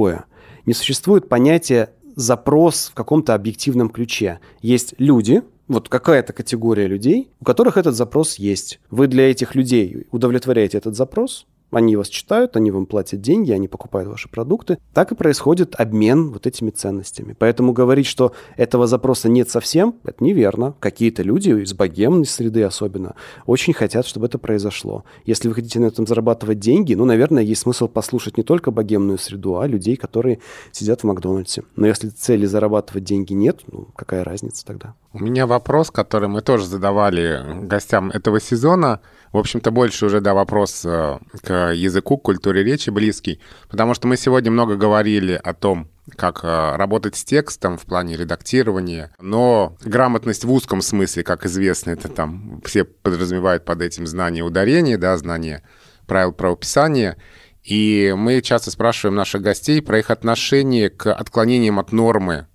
Не 0.66 0.74
существует 0.74 1.30
понятия 1.30 1.92
запрос 2.16 2.90
в 2.92 2.94
каком-то 2.94 3.34
объективном 3.34 3.90
ключе. 3.90 4.40
Есть 4.62 4.96
люди, 4.98 5.44
вот 5.68 5.90
какая-то 5.90 6.34
категория 6.34 6.88
людей, 6.88 7.32
у 7.40 7.46
которых 7.46 7.78
этот 7.78 7.96
запрос 7.96 8.36
есть. 8.36 8.80
Вы 8.90 9.08
для 9.08 9.30
этих 9.30 9.56
людей 9.56 10.08
удовлетворяете 10.12 10.78
этот 10.78 10.96
запрос, 10.96 11.46
они 11.72 11.96
вас 11.96 12.08
читают, 12.08 12.56
они 12.56 12.72
вам 12.72 12.86
платят 12.86 13.22
деньги, 13.22 13.52
они 13.52 13.68
покупают 13.68 14.10
ваши 14.10 14.30
продукты. 14.30 14.78
Так 14.94 15.12
и 15.12 15.16
происходит 15.16 15.76
обмен 15.76 16.32
вот 16.32 16.48
этими 16.48 16.70
ценностями. 16.70 17.36
Поэтому 17.38 17.74
говорить, 17.74 18.06
что 18.06 18.32
этого 18.56 18.88
запроса 18.88 19.30
нет 19.30 19.50
совсем, 19.50 19.96
это 20.04 20.24
неверно. 20.24 20.76
Какие-то 20.80 21.24
люди 21.24 21.50
из 21.50 21.74
богемной 21.74 22.26
среды 22.26 22.64
особенно 22.64 23.16
очень 23.46 23.74
хотят, 23.74 24.06
чтобы 24.06 24.28
это 24.28 24.38
произошло. 24.38 25.04
Если 25.26 25.48
вы 25.48 25.56
хотите 25.56 25.80
на 25.80 25.86
этом 25.86 26.08
зарабатывать 26.08 26.60
деньги, 26.60 26.94
ну, 26.94 27.06
наверное, 27.06 27.44
есть 27.44 27.62
смысл 27.62 27.88
послушать 27.88 28.38
не 28.38 28.44
только 28.44 28.72
богемную 28.72 29.18
среду, 29.18 29.60
а 29.60 29.68
людей, 29.68 29.98
которые 29.98 30.40
сидят 30.72 31.02
в 31.02 31.04
Макдональдсе. 31.04 31.64
Но 31.76 31.88
если 31.88 32.10
цели 32.10 32.46
зарабатывать 32.46 33.04
деньги 33.04 33.34
нет, 33.34 33.62
ну, 33.72 33.90
какая 33.96 34.24
разница 34.24 34.66
тогда? 34.66 34.94
У 35.14 35.20
меня 35.20 35.48
вопрос, 35.48 35.92
который 35.92 36.30
мы 36.30 36.42
тоже 36.42 36.66
задавали 36.66 37.44
гостям 37.64 38.10
этого 38.12 38.40
сезона. 38.40 39.02
В 39.38 39.40
общем-то, 39.40 39.70
больше 39.70 40.08
уже, 40.08 40.20
да, 40.20 40.34
вопрос 40.34 40.82
э, 40.84 41.20
к 41.44 41.72
языку, 41.72 42.18
к 42.18 42.24
культуре 42.24 42.64
речи 42.64 42.90
близкий. 42.90 43.40
Потому 43.70 43.94
что 43.94 44.08
мы 44.08 44.18
сегодня 44.18 44.50
много 44.50 44.78
говорили 44.78 45.40
о 45.44 45.54
том, 45.54 45.90
как 46.16 46.40
э, 46.44 46.76
работать 46.76 47.16
с 47.16 47.24
текстом 47.24 47.78
в 47.78 47.86
плане 47.86 48.18
редактирования. 48.18 49.14
Но 49.22 49.78
грамотность 49.86 50.44
в 50.44 50.52
узком 50.52 50.82
смысле, 50.82 51.24
как 51.24 51.46
известно, 51.46 51.92
это 51.92 52.10
там 52.10 52.64
все 52.66 52.84
подразумевают 52.84 53.64
под 53.64 53.84
этим 53.84 54.08
знание 54.08 54.44
ударения, 54.44 54.98
да, 54.98 55.16
знание 55.18 55.62
правил 56.08 56.34
правописания. 56.34 57.16
И 57.64 58.16
мы 58.18 58.42
часто 58.42 58.72
спрашиваем 58.72 59.14
наших 59.14 59.44
гостей 59.44 59.84
про 59.84 60.00
их 60.00 60.10
отношение 60.10 60.90
к 60.90 61.14
отклонениям 61.14 61.78
от 61.78 61.92
нормы 61.92 62.48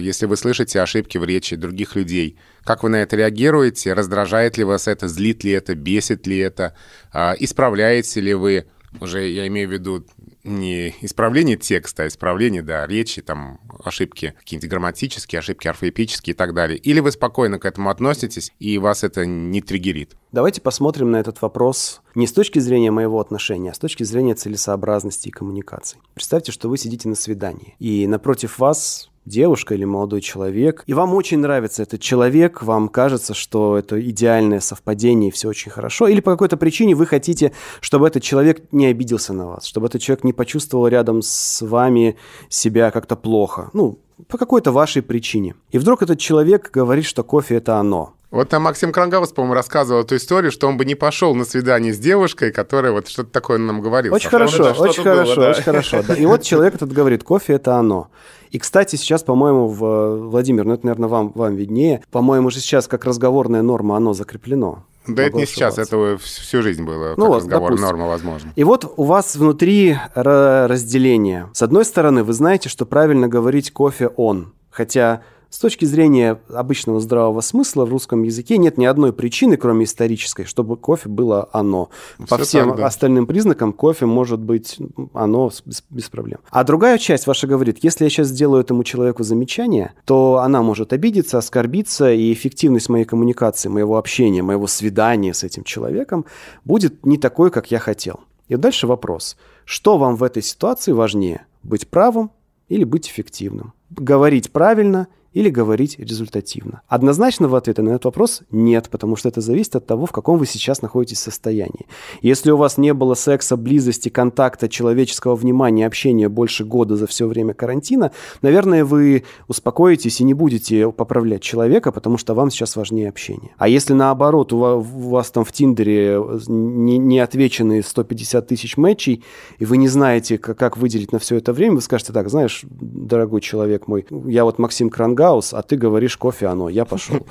если 0.00 0.26
вы 0.26 0.36
слышите 0.36 0.80
ошибки 0.80 1.18
в 1.18 1.24
речи 1.24 1.56
других 1.56 1.96
людей, 1.96 2.38
как 2.64 2.82
вы 2.82 2.88
на 2.88 2.96
это 2.96 3.16
реагируете? 3.16 3.92
Раздражает 3.92 4.56
ли 4.56 4.64
вас 4.64 4.88
это? 4.88 5.08
Злит 5.08 5.44
ли 5.44 5.52
это? 5.52 5.74
Бесит 5.74 6.26
ли 6.26 6.38
это? 6.38 6.76
А 7.12 7.34
исправляете 7.38 8.20
ли 8.20 8.34
вы? 8.34 8.66
Уже 9.00 9.28
я 9.28 9.46
имею 9.48 9.68
в 9.68 9.72
виду 9.72 10.06
не 10.44 10.94
исправление 11.00 11.56
текста, 11.56 12.04
а 12.04 12.06
исправление, 12.06 12.62
да, 12.62 12.86
речи, 12.86 13.22
там, 13.22 13.58
ошибки 13.82 14.34
какие-нибудь 14.38 14.70
грамматические, 14.70 15.40
ошибки 15.40 15.66
орфоэпические 15.66 16.34
и 16.34 16.36
так 16.36 16.54
далее. 16.54 16.78
Или 16.78 17.00
вы 17.00 17.10
спокойно 17.10 17.58
к 17.58 17.64
этому 17.64 17.90
относитесь, 17.90 18.52
и 18.60 18.78
вас 18.78 19.02
это 19.02 19.26
не 19.26 19.62
триггерит? 19.62 20.16
Давайте 20.32 20.60
посмотрим 20.60 21.10
на 21.10 21.16
этот 21.16 21.42
вопрос 21.42 22.02
не 22.14 22.26
с 22.26 22.32
точки 22.32 22.58
зрения 22.60 22.90
моего 22.90 23.20
отношения, 23.20 23.70
а 23.70 23.74
с 23.74 23.78
точки 23.78 24.04
зрения 24.04 24.34
целесообразности 24.34 25.28
и 25.28 25.32
коммуникации. 25.32 25.98
Представьте, 26.14 26.52
что 26.52 26.68
вы 26.68 26.78
сидите 26.78 27.08
на 27.08 27.16
свидании, 27.16 27.74
и 27.80 28.06
напротив 28.06 28.58
вас 28.58 29.10
девушка 29.24 29.74
или 29.74 29.84
молодой 29.84 30.20
человек, 30.20 30.82
и 30.86 30.94
вам 30.94 31.14
очень 31.14 31.38
нравится 31.38 31.82
этот 31.82 32.00
человек, 32.00 32.62
вам 32.62 32.88
кажется, 32.88 33.34
что 33.34 33.76
это 33.78 34.00
идеальное 34.00 34.60
совпадение, 34.60 35.28
и 35.28 35.32
все 35.32 35.48
очень 35.48 35.70
хорошо, 35.70 36.08
или 36.08 36.20
по 36.20 36.30
какой-то 36.32 36.56
причине 36.56 36.94
вы 36.94 37.06
хотите, 37.06 37.52
чтобы 37.80 38.06
этот 38.06 38.22
человек 38.22 38.62
не 38.72 38.86
обиделся 38.86 39.32
на 39.32 39.46
вас, 39.46 39.66
чтобы 39.66 39.86
этот 39.86 40.02
человек 40.02 40.24
не 40.24 40.32
почувствовал 40.32 40.88
рядом 40.88 41.22
с 41.22 41.62
вами 41.62 42.16
себя 42.48 42.90
как-то 42.90 43.16
плохо, 43.16 43.70
ну, 43.72 43.98
по 44.28 44.38
какой-то 44.38 44.72
вашей 44.72 45.02
причине. 45.02 45.54
И 45.70 45.78
вдруг 45.78 46.02
этот 46.02 46.18
человек 46.18 46.70
говорит, 46.72 47.04
что 47.04 47.24
кофе– 47.24 47.54
это 47.56 47.76
оно. 47.76 48.14
Вот 48.30 48.48
там 48.48 48.62
Максим 48.62 48.90
Крангаус, 48.90 49.30
по-моему, 49.30 49.54
рассказывал 49.54 50.02
эту 50.02 50.16
историю, 50.16 50.50
что 50.50 50.66
он 50.66 50.76
бы 50.76 50.84
не 50.84 50.96
пошел 50.96 51.36
на 51.36 51.44
свидание 51.44 51.92
с 51.92 51.98
девушкой, 51.98 52.50
которая 52.50 52.90
вот 52.90 53.06
что-то 53.06 53.30
такое 53.30 53.58
нам 53.58 53.80
говорила. 53.80 54.12
Очень 54.12 54.28
хорошо, 54.28 54.74
очень 54.76 55.04
хорошо, 55.04 55.50
очень 55.50 55.62
хорошо. 55.62 56.00
И 56.14 56.26
вот 56.26 56.42
человек 56.42 56.74
этот 56.74 56.92
говорит, 56.92 57.22
кофе– 57.22 57.52
это 57.54 57.76
оно. 57.76 58.08
И, 58.54 58.58
кстати, 58.60 58.94
сейчас, 58.94 59.24
по-моему, 59.24 59.66
в 59.66 60.28
Владимир, 60.28 60.64
ну 60.64 60.74
это, 60.74 60.86
наверное, 60.86 61.08
вам, 61.08 61.32
вам 61.34 61.56
виднее, 61.56 62.04
по-моему, 62.12 62.50
же 62.50 62.60
сейчас 62.60 62.86
как 62.86 63.04
разговорная 63.04 63.62
норма 63.62 63.96
оно 63.96 64.12
закреплено. 64.12 64.84
Да 65.08 65.24
это 65.24 65.36
не 65.36 65.44
сейчас, 65.44 65.76
это 65.76 66.16
всю 66.18 66.62
жизнь 66.62 66.84
было, 66.84 67.14
ну, 67.16 67.24
как 67.24 67.28
вот, 67.28 67.36
разговор, 67.38 67.70
допустим. 67.70 67.86
норма, 67.88 68.06
возможно. 68.06 68.52
И 68.54 68.62
вот 68.62 68.94
у 68.96 69.02
вас 69.02 69.34
внутри 69.34 69.98
разделение. 70.14 71.48
С 71.52 71.62
одной 71.62 71.84
стороны, 71.84 72.22
вы 72.22 72.32
знаете, 72.32 72.68
что 72.68 72.86
правильно 72.86 73.26
говорить 73.26 73.72
кофе 73.72 74.06
«он», 74.06 74.52
хотя 74.70 75.22
с 75.54 75.58
точки 75.60 75.84
зрения 75.84 76.40
обычного 76.52 76.98
здравого 76.98 77.40
смысла 77.40 77.84
в 77.84 77.90
русском 77.90 78.24
языке 78.24 78.58
нет 78.58 78.76
ни 78.76 78.86
одной 78.86 79.12
причины, 79.12 79.56
кроме 79.56 79.84
исторической, 79.84 80.46
чтобы 80.46 80.76
кофе 80.76 81.08
было 81.08 81.48
оно. 81.52 81.90
По 82.28 82.38
Все 82.38 82.44
всем 82.44 82.68
так, 82.70 82.78
да. 82.78 82.86
остальным 82.86 83.28
признакам 83.28 83.72
кофе 83.72 84.04
может 84.04 84.40
быть 84.40 84.78
оно 85.12 85.52
без, 85.64 85.84
без 85.90 86.08
проблем. 86.08 86.40
А 86.50 86.64
другая 86.64 86.98
часть 86.98 87.28
ваша 87.28 87.46
говорит, 87.46 87.78
если 87.82 88.02
я 88.02 88.10
сейчас 88.10 88.28
сделаю 88.28 88.62
этому 88.62 88.82
человеку 88.82 89.22
замечание, 89.22 89.92
то 90.06 90.38
она 90.38 90.60
может 90.60 90.92
обидеться, 90.92 91.38
оскорбиться, 91.38 92.12
и 92.12 92.32
эффективность 92.32 92.88
моей 92.88 93.04
коммуникации, 93.04 93.68
моего 93.68 93.96
общения, 93.96 94.42
моего 94.42 94.66
свидания 94.66 95.32
с 95.32 95.44
этим 95.44 95.62
человеком 95.62 96.24
будет 96.64 97.06
не 97.06 97.16
такой, 97.16 97.52
как 97.52 97.70
я 97.70 97.78
хотел. 97.78 98.18
И 98.48 98.56
дальше 98.56 98.88
вопрос. 98.88 99.36
Что 99.64 99.98
вам 99.98 100.16
в 100.16 100.24
этой 100.24 100.42
ситуации 100.42 100.90
важнее? 100.90 101.46
Быть 101.62 101.86
правым 101.86 102.32
или 102.68 102.82
быть 102.82 103.08
эффективным? 103.08 103.72
Говорить 103.90 104.50
правильно– 104.50 105.06
или 105.34 105.50
говорить 105.50 105.98
результативно? 105.98 106.82
Однозначного 106.88 107.58
ответа 107.58 107.82
на 107.82 107.90
этот 107.90 108.06
вопрос 108.06 108.42
нет, 108.50 108.88
потому 108.88 109.16
что 109.16 109.28
это 109.28 109.40
зависит 109.40 109.76
от 109.76 109.86
того, 109.86 110.06
в 110.06 110.12
каком 110.12 110.38
вы 110.38 110.46
сейчас 110.46 110.80
находитесь 110.80 111.18
состоянии. 111.18 111.86
Если 112.22 112.50
у 112.50 112.56
вас 112.56 112.78
не 112.78 112.94
было 112.94 113.14
секса, 113.14 113.56
близости, 113.56 114.08
контакта, 114.08 114.68
человеческого 114.68 115.34
внимания, 115.34 115.86
общения 115.86 116.28
больше 116.28 116.64
года 116.64 116.96
за 116.96 117.06
все 117.06 117.26
время 117.26 117.52
карантина, 117.52 118.12
наверное, 118.42 118.84
вы 118.84 119.24
успокоитесь 119.48 120.20
и 120.20 120.24
не 120.24 120.34
будете 120.34 120.90
поправлять 120.92 121.42
человека, 121.42 121.90
потому 121.90 122.16
что 122.16 122.34
вам 122.34 122.50
сейчас 122.50 122.76
важнее 122.76 123.08
общение. 123.08 123.50
А 123.58 123.68
если 123.68 123.92
наоборот, 123.92 124.52
у 124.52 124.58
вас, 124.58 124.86
у 124.94 125.08
вас 125.08 125.30
там 125.30 125.44
в 125.44 125.50
Тиндере 125.52 126.20
не, 126.46 126.98
не 126.98 127.18
отвечены 127.18 127.82
150 127.82 128.46
тысяч 128.46 128.76
матчей, 128.76 129.24
и 129.58 129.64
вы 129.64 129.78
не 129.78 129.88
знаете, 129.88 130.38
как, 130.38 130.56
как 130.58 130.76
выделить 130.76 131.10
на 131.10 131.18
все 131.18 131.36
это 131.36 131.52
время, 131.52 131.76
вы 131.76 131.80
скажете 131.80 132.12
так, 132.12 132.30
знаешь, 132.30 132.64
дорогой 132.70 133.40
человек 133.40 133.88
мой, 133.88 134.06
я 134.26 134.44
вот 134.44 134.58
Максим 134.58 134.90
Кранга, 134.90 135.23
Гаусс, 135.24 135.54
а 135.54 135.62
ты 135.62 135.76
говоришь 135.76 136.18
кофе 136.18 136.48
оно, 136.48 136.68
я 136.68 136.84
пошел. 136.84 137.26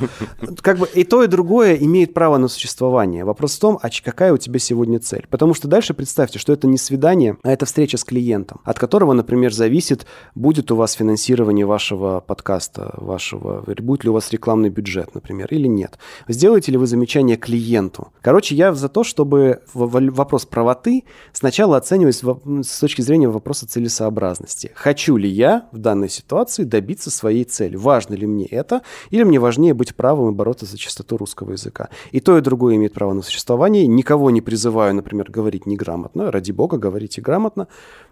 Как 0.62 0.80
бы 0.80 0.90
и 0.96 1.04
то, 1.04 1.24
и 1.24 1.28
другое 1.28 1.76
имеет 1.76 2.16
право 2.16 2.38
на 2.38 2.48
существование. 2.48 3.24
Вопрос 3.24 3.56
в 3.56 3.60
том, 3.60 3.78
а 3.84 3.90
какая 4.04 4.34
у 4.34 4.38
тебя 4.38 4.58
сегодня 4.58 5.00
цель? 5.00 5.28
Потому 5.30 5.54
что 5.54 5.68
дальше 5.68 5.94
представьте, 5.94 6.40
что 6.40 6.54
это 6.54 6.66
не 6.66 6.80
свидание, 6.80 7.38
а 7.44 7.52
это 7.52 7.68
встреча 7.68 7.98
с 7.98 8.04
клиентом, 8.04 8.62
от 8.64 8.80
которого, 8.80 9.14
например, 9.14 9.54
зависит, 9.54 10.08
будет 10.34 10.72
у 10.72 10.76
вас 10.76 10.94
финансирование 10.94 11.68
вашего 11.68 12.20
подкаста, 12.20 12.96
вашего, 12.98 13.64
будет 13.68 14.04
ли 14.04 14.10
у 14.10 14.14
вас 14.14 14.32
рекламный 14.32 14.70
бюджет, 14.70 15.14
например, 15.14 15.48
или 15.52 15.68
нет. 15.68 16.00
Сделаете 16.28 16.72
ли 16.72 16.80
вы 16.80 16.88
замечание 16.88 17.38
клиенту? 17.38 18.08
Короче, 18.22 18.56
я 18.56 18.74
за 18.74 18.90
то, 18.90 19.04
чтобы 19.04 19.62
вопрос 19.76 20.48
правоты 20.48 21.04
сначала 21.32 21.78
оценивать 21.78 22.16
с 22.16 22.80
точки 22.80 23.02
зрения 23.02 23.30
вопроса 23.30 23.68
целесообразности. 23.68 24.72
Хочу 24.74 25.16
ли 25.16 25.30
я 25.30 25.68
в 25.72 25.78
данной 25.78 26.10
ситуации 26.10 26.64
добиться 26.64 27.12
своей 27.12 27.44
цели? 27.44 27.83
Важно 27.84 28.16
ли 28.16 28.26
мне 28.26 28.46
это, 28.46 28.82
или 29.12 29.24
мне 29.24 29.40
важнее 29.40 29.74
быть 29.74 29.96
правым 29.96 30.32
и 30.32 30.36
бороться 30.36 30.66
за 30.66 30.78
чистоту 30.78 31.18
русского 31.18 31.52
языка. 31.52 31.90
И 32.12 32.20
то, 32.20 32.38
и 32.38 32.42
другое 32.42 32.76
имеет 32.76 32.94
право 32.94 33.14
на 33.14 33.22
существование. 33.22 33.86
Никого 33.86 34.32
не 34.32 34.42
призываю, 34.42 34.96
например, 34.96 35.30
говорить 35.30 35.66
неграмотно. 35.66 36.32
Ради 36.32 36.52
бога, 36.52 36.78
говорите 36.78 37.22
грамотно, 37.22 37.68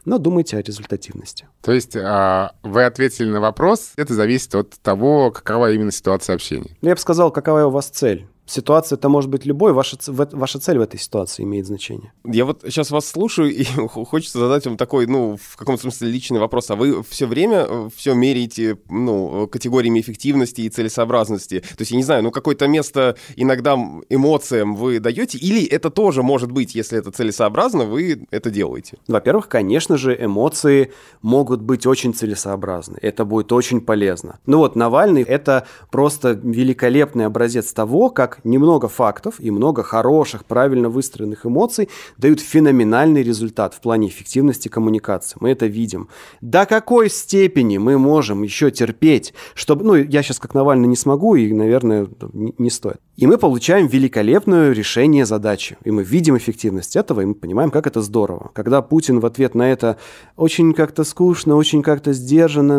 но 0.06 0.18
думайте 0.18 0.58
о 0.58 0.62
результативности. 0.62 1.48
То 1.62 1.72
есть 1.72 1.96
а, 1.96 2.52
вы 2.64 2.84
ответили 2.84 3.30
на 3.30 3.40
вопрос, 3.40 3.94
это 3.96 4.14
зависит 4.14 4.54
от 4.54 4.72
того, 4.82 5.32
какова 5.32 5.72
именно 5.72 5.92
ситуация 5.92 6.36
общения. 6.36 6.78
Ну, 6.82 6.90
я 6.90 6.96
бы 6.96 7.02
сказал, 7.02 7.32
какова 7.32 7.66
у 7.66 7.70
вас 7.72 7.88
цель 7.88 8.28
Ситуация 8.52 8.98
это 8.98 9.08
может 9.08 9.30
быть 9.30 9.46
любой, 9.46 9.72
ваша, 9.72 9.98
ваша 10.08 10.60
цель 10.60 10.78
в 10.78 10.82
этой 10.82 11.00
ситуации 11.00 11.44
имеет 11.44 11.68
значение. 11.68 12.12
Я 12.26 12.44
вот 12.44 12.64
сейчас 12.66 12.92
вас 12.92 13.06
слушаю, 13.08 13.50
и 13.50 13.64
хочется 13.88 14.40
задать 14.40 14.66
вам 14.66 14.76
такой, 14.76 15.08
ну, 15.08 15.38
в 15.42 15.56
каком-то 15.56 15.84
смысле 15.84 16.10
личный 16.10 16.38
вопрос. 16.38 16.70
А 16.70 16.76
вы 16.76 17.02
все 17.04 17.28
время 17.28 17.66
э, 17.66 17.90
все 17.96 18.14
меряете, 18.14 18.78
ну, 18.90 19.48
категориями 19.48 20.02
эффективности 20.02 20.62
и 20.62 20.70
целесообразности? 20.70 21.62
То 21.62 21.80
есть, 21.80 21.92
я 21.92 21.98
не 21.98 22.04
знаю, 22.04 22.24
ну, 22.24 22.32
какое-то 22.32 22.68
место 22.68 23.16
иногда 23.38 23.76
эмоциям 24.10 24.76
вы 24.76 25.00
даете, 25.00 25.38
или 25.38 25.66
это 25.66 25.90
тоже 25.90 26.22
может 26.22 26.52
быть, 26.52 26.76
если 26.76 27.00
это 27.00 27.10
целесообразно, 27.12 27.86
вы 27.86 28.28
это 28.32 28.52
делаете? 28.52 28.98
Во-первых, 29.08 29.48
конечно 29.48 29.96
же, 29.96 30.14
эмоции 30.20 30.92
могут 31.22 31.62
быть 31.62 31.86
очень 31.86 32.14
целесообразны. 32.14 32.98
Это 33.02 33.24
будет 33.24 33.54
очень 33.54 33.80
полезно. 33.80 34.40
Ну 34.46 34.58
вот, 34.58 34.76
Навальный— 34.76 35.22
это 35.24 35.68
просто 35.90 36.32
великолепный 36.32 37.26
образец 37.26 37.72
того, 37.72 38.10
как 38.10 38.41
немного 38.44 38.88
фактов 38.88 39.36
и 39.40 39.52
много 39.52 39.84
хороших, 39.84 40.46
правильно 40.46 40.90
выстроенных 40.90 41.46
эмоций 41.46 41.90
дают 42.18 42.40
феноменальный 42.40 43.24
результат 43.24 43.74
в 43.74 43.82
плане 43.82 44.08
эффективности 44.08 44.68
коммуникации. 44.68 45.38
Мы 45.40 45.52
это 45.52 45.66
видим. 45.66 46.10
До 46.42 46.66
какой 46.66 47.10
степени 47.10 47.78
мы 47.78 47.98
можем 47.98 48.44
еще 48.44 48.72
терпеть, 48.72 49.34
чтобы... 49.54 49.84
Ну, 49.84 49.96
я 49.96 50.24
сейчас 50.24 50.40
как 50.40 50.54
Навальный 50.54 50.88
не 50.88 50.96
смогу 50.96 51.36
и, 51.36 51.52
наверное, 51.52 52.08
не 52.34 52.70
стоит. 52.70 53.00
И 53.18 53.28
мы 53.28 53.38
получаем 53.38 53.88
великолепное 53.88 54.72
решение 54.72 55.26
задачи. 55.26 55.78
И 55.84 55.92
мы 55.92 56.04
видим 56.04 56.38
эффективность 56.38 56.96
этого, 56.96 57.22
и 57.22 57.26
мы 57.26 57.36
понимаем, 57.36 57.70
как 57.70 57.86
это 57.86 58.02
здорово. 58.02 58.50
Когда 58.54 58.82
Путин 58.82 59.20
в 59.20 59.26
ответ 59.26 59.54
на 59.54 59.72
это 59.72 59.98
очень 60.38 60.74
как-то 60.74 61.04
скучно, 61.04 61.56
очень 61.56 61.84
как-то 61.84 62.14
сдержанно, 62.14 62.72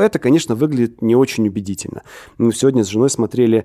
это, 0.00 0.18
конечно, 0.18 0.54
выглядит 0.54 1.00
не 1.00 1.16
очень 1.16 1.48
убедительно. 1.48 2.02
Мы 2.38 2.52
сегодня 2.52 2.84
с 2.84 2.88
женой 2.88 3.08
смотрели 3.08 3.64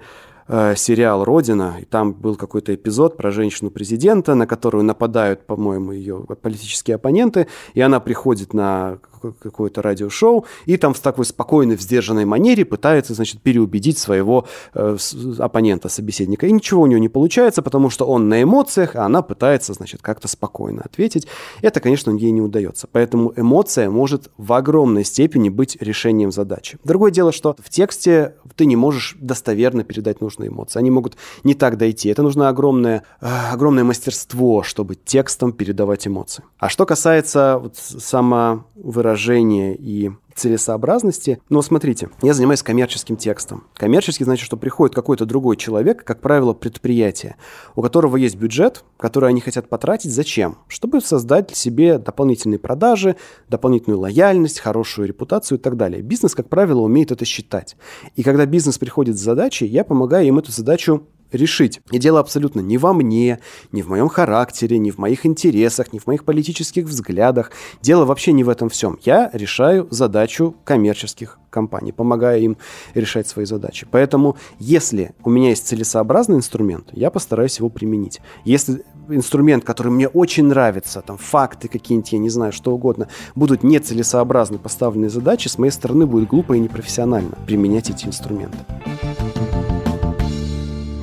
э, 0.50 0.76
сериал 0.76 1.24
«Родина», 1.24 1.78
и 1.80 1.86
там 1.86 2.14
был 2.14 2.36
какой-то 2.36 2.76
эпизод 2.76 3.16
про 3.16 3.32
женщину-президента, 3.32 4.36
на 4.36 4.46
которую 4.46 4.84
нападают, 4.84 5.46
по-моему, 5.46 5.94
ее 5.94 6.26
политические 6.42 6.96
оппоненты, 6.96 7.48
и 7.74 7.82
она 7.82 8.02
приходит 8.02 8.54
на 8.54 9.00
какое-то 9.20 9.82
радиошоу, 9.82 10.46
и 10.66 10.78
там 10.78 10.94
в 10.94 11.00
такой 11.00 11.26
спокойной, 11.26 11.76
в 11.76 11.82
сдержанной 11.82 12.26
манере 12.26 12.66
пытается, 12.66 13.14
значит, 13.14 13.42
переубедить 13.42 13.98
своего 13.98 14.46
э, 14.74 14.98
оппонента, 15.40 15.90
собеседника. 15.90 16.48
И 16.48 16.52
ничего 16.52 16.84
у 16.84 16.86
нее 16.88 17.00
не 17.00 17.10
получается, 17.10 17.62
потому 17.62 17.90
что 17.90 18.06
он 18.06 18.30
на 18.30 18.44
эмоциях, 18.44 18.96
а 18.96 19.06
она 19.06 19.22
пытается, 19.22 19.74
значит, 19.74 20.02
как-то 20.02 20.28
спокойно 20.28 20.82
ответить. 20.84 21.28
Это, 21.62 21.80
конечно, 21.80 22.12
ей 22.12 22.32
не 22.32 22.42
удается. 22.42 22.88
Поэтому 22.92 23.34
эмоция 23.36 23.90
может 23.90 24.32
в 24.38 24.54
огромной 24.54 25.04
степени 25.04 25.50
быть 25.50 25.78
решением 25.82 26.32
задачи. 26.32 26.78
Другое 26.84 27.12
дело, 27.12 27.32
что 27.32 27.56
в 27.60 27.70
тексте 27.70 28.36
ты 28.56 28.66
не 28.66 28.76
можешь 28.76 29.16
достоверно 29.20 29.84
передать 29.84 30.22
нужные 30.22 30.50
эмоции. 30.50 30.80
Они 30.80 30.92
могут 30.92 31.18
не 31.44 31.54
так 31.54 31.78
дойти. 31.78 32.10
Это 32.10 32.24
нужно 32.24 32.50
огромное, 32.50 33.04
э, 33.22 33.28
огромное 33.52 33.84
мастерство, 33.84 34.64
чтобы 34.64 34.96
текстом 34.96 35.52
передавать 35.52 36.08
эмоции. 36.08 36.44
А 36.58 36.70
что 36.70 36.86
касается 36.86 37.60
вот 37.62 37.76
самовыражения 37.78 39.09
выражения 39.10 39.76
и 39.76 40.12
целесообразности. 40.36 41.42
Но 41.50 41.62
смотрите, 41.62 42.10
я 42.22 42.34
занимаюсь 42.34 42.64
коммерческим 42.64 43.18
текстом. 43.18 43.66
Коммерческий 43.74 44.24
значит, 44.24 44.46
что 44.46 44.56
приходит 44.56 44.96
какой-то 44.96 45.26
другой 45.26 45.58
человек, 45.58 46.04
как 46.06 46.22
правило, 46.22 46.54
предприятие, 46.54 47.36
у 47.76 47.82
которого 47.82 48.16
есть 48.16 48.38
бюджет, 48.38 48.86
который 48.98 49.30
они 49.30 49.42
хотят 49.42 49.68
потратить. 49.68 50.14
Зачем? 50.14 50.60
Чтобы 50.68 51.02
создать 51.02 51.56
себе 51.58 51.98
дополнительные 51.98 52.60
продажи, 52.60 53.18
дополнительную 53.50 54.00
лояльность, 54.00 54.60
хорошую 54.60 55.08
репутацию 55.08 55.58
и 55.58 55.62
так 55.62 55.76
далее. 55.76 56.02
Бизнес, 56.02 56.36
как 56.36 56.48
правило, 56.48 56.82
умеет 56.82 57.12
это 57.12 57.26
считать. 57.26 57.76
И 58.16 58.24
когда 58.24 58.46
бизнес 58.46 58.78
приходит 58.78 59.18
с 59.18 59.22
задачей, 59.22 59.66
я 59.66 59.84
помогаю 59.84 60.28
им 60.28 60.40
эту 60.40 60.52
задачу 60.52 61.04
решить. 61.32 61.82
И 61.92 62.00
дело 62.00 62.20
абсолютно 62.20 62.62
не 62.62 62.78
во 62.78 62.94
мне, 62.94 63.40
не 63.72 63.82
в 63.82 63.90
моем 63.90 64.10
характере, 64.10 64.78
не 64.78 64.92
в 64.92 64.98
моих 64.98 65.26
интересах, 65.26 65.94
не 65.94 66.00
в 66.00 66.08
моих 66.08 66.26
политических 66.26 66.86
взглядах. 66.86 67.52
Дело 67.82 68.06
вообще 68.06 68.32
не 68.32 68.44
в 68.44 68.50
этом 68.50 68.70
всем. 68.70 68.98
Я 69.04 69.30
решаю 69.34 69.88
задачу 69.92 70.56
коммерческих 70.64 71.40
компаний, 71.50 71.92
помогаю 71.92 72.42
им 72.42 72.58
решать 72.94 73.28
свои 73.28 73.46
задачи. 73.46 73.88
Поэтому, 73.90 74.38
если 74.60 75.14
у 75.24 75.30
меня 75.30 75.50
есть 75.50 75.68
целесообразный 75.68 76.38
инструмент, 76.38 76.90
я 76.94 77.10
постараюсь 77.10 77.58
его 77.58 77.70
применить. 77.70 78.22
Если 78.46 78.84
инструмент, 79.10 79.64
который 79.64 79.92
мне 79.92 80.08
очень 80.08 80.46
нравится, 80.46 81.02
там 81.02 81.18
факты 81.18 81.68
какие-нибудь, 81.68 82.12
я 82.14 82.20
не 82.20 82.30
знаю, 82.30 82.54
что 82.54 82.74
угодно, 82.74 83.08
будут 83.36 83.64
нецелесообразно 83.64 84.58
поставленные 84.58 85.10
задачи, 85.10 85.48
с 85.48 85.58
моей 85.58 85.72
стороны 85.72 86.06
будет 86.06 86.30
глупо 86.30 86.54
и 86.54 86.60
непрофессионально 86.60 87.38
применять 87.46 87.90
эти 87.90 88.06
инструменты. 88.06 88.60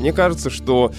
Мне 0.07 0.13
кажется, 0.13 0.51
что 0.51 0.93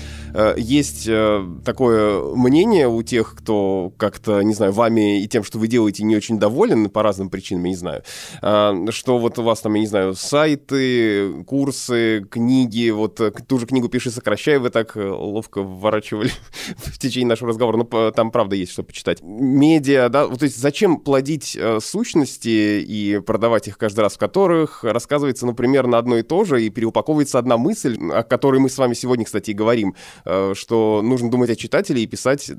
есть 0.57 1.07
э, 1.07 1.43
такое 1.65 2.21
мнение 2.35 2.87
у 2.87 3.01
тех, 3.01 3.35
кто 3.35 3.91
как-то, 3.97 4.41
не 4.41 4.53
знаю, 4.53 4.71
вами 4.71 5.23
и 5.23 5.27
тем, 5.27 5.43
что 5.43 5.57
вы 5.57 5.67
делаете, 5.67 6.03
не 6.03 6.15
очень 6.15 6.37
доволен 6.37 6.89
по 6.89 7.01
разным 7.01 7.29
причинам, 7.29 7.63
я 7.63 7.69
не 7.71 7.75
знаю, 7.75 8.03
э, 8.41 8.85
что 8.91 9.17
вот 9.17 9.39
у 9.39 9.43
вас 9.43 9.61
там, 9.61 9.73
я 9.73 9.81
не 9.81 9.87
знаю, 9.87 10.13
сайты, 10.13 11.43
курсы, 11.45 12.25
книги, 12.29 12.91
вот 12.91 13.19
ту 13.47 13.59
же 13.59 13.65
книгу 13.65 13.89
«Пиши, 13.89 14.11
сокращай» 14.11 14.59
вы 14.59 14.69
так 14.69 14.95
ловко 14.95 15.63
вворачивали 15.63 16.31
в 16.77 16.99
течение 16.99 17.29
нашего 17.29 17.49
разговора, 17.49 17.77
но 17.77 18.11
там, 18.11 18.29
правда, 18.29 18.55
есть 18.55 18.73
что 18.73 18.83
почитать. 18.83 19.23
Медиа, 19.23 20.09
да, 20.09 20.27
то 20.27 20.43
есть 20.43 20.59
зачем 20.59 20.97
плодить 20.97 21.57
сущности 21.81 22.79
и 22.81 23.19
продавать 23.25 23.67
их 23.67 23.79
каждый 23.79 24.01
раз, 24.01 24.13
в 24.13 24.19
которых 24.19 24.83
рассказывается, 24.83 25.47
ну, 25.47 25.53
примерно 25.53 25.97
одно 25.97 26.17
и 26.17 26.21
то 26.21 26.43
же, 26.43 26.63
и 26.63 26.69
переупаковывается 26.69 27.39
одна 27.39 27.57
мысль, 27.57 27.97
о 28.11 28.21
которой 28.21 28.59
мы 28.59 28.69
с 28.69 28.77
вами 28.77 28.93
сегодня, 28.93 29.25
кстати, 29.25 29.51
и 29.51 29.53
говорим, 29.53 29.95
Э, 30.26 30.26
что 30.53 31.01
нужно 31.03 31.31
думать 31.31 31.49
о 31.49 31.55
читателе 31.55 32.03
и 32.03 32.07
писать 32.07 32.51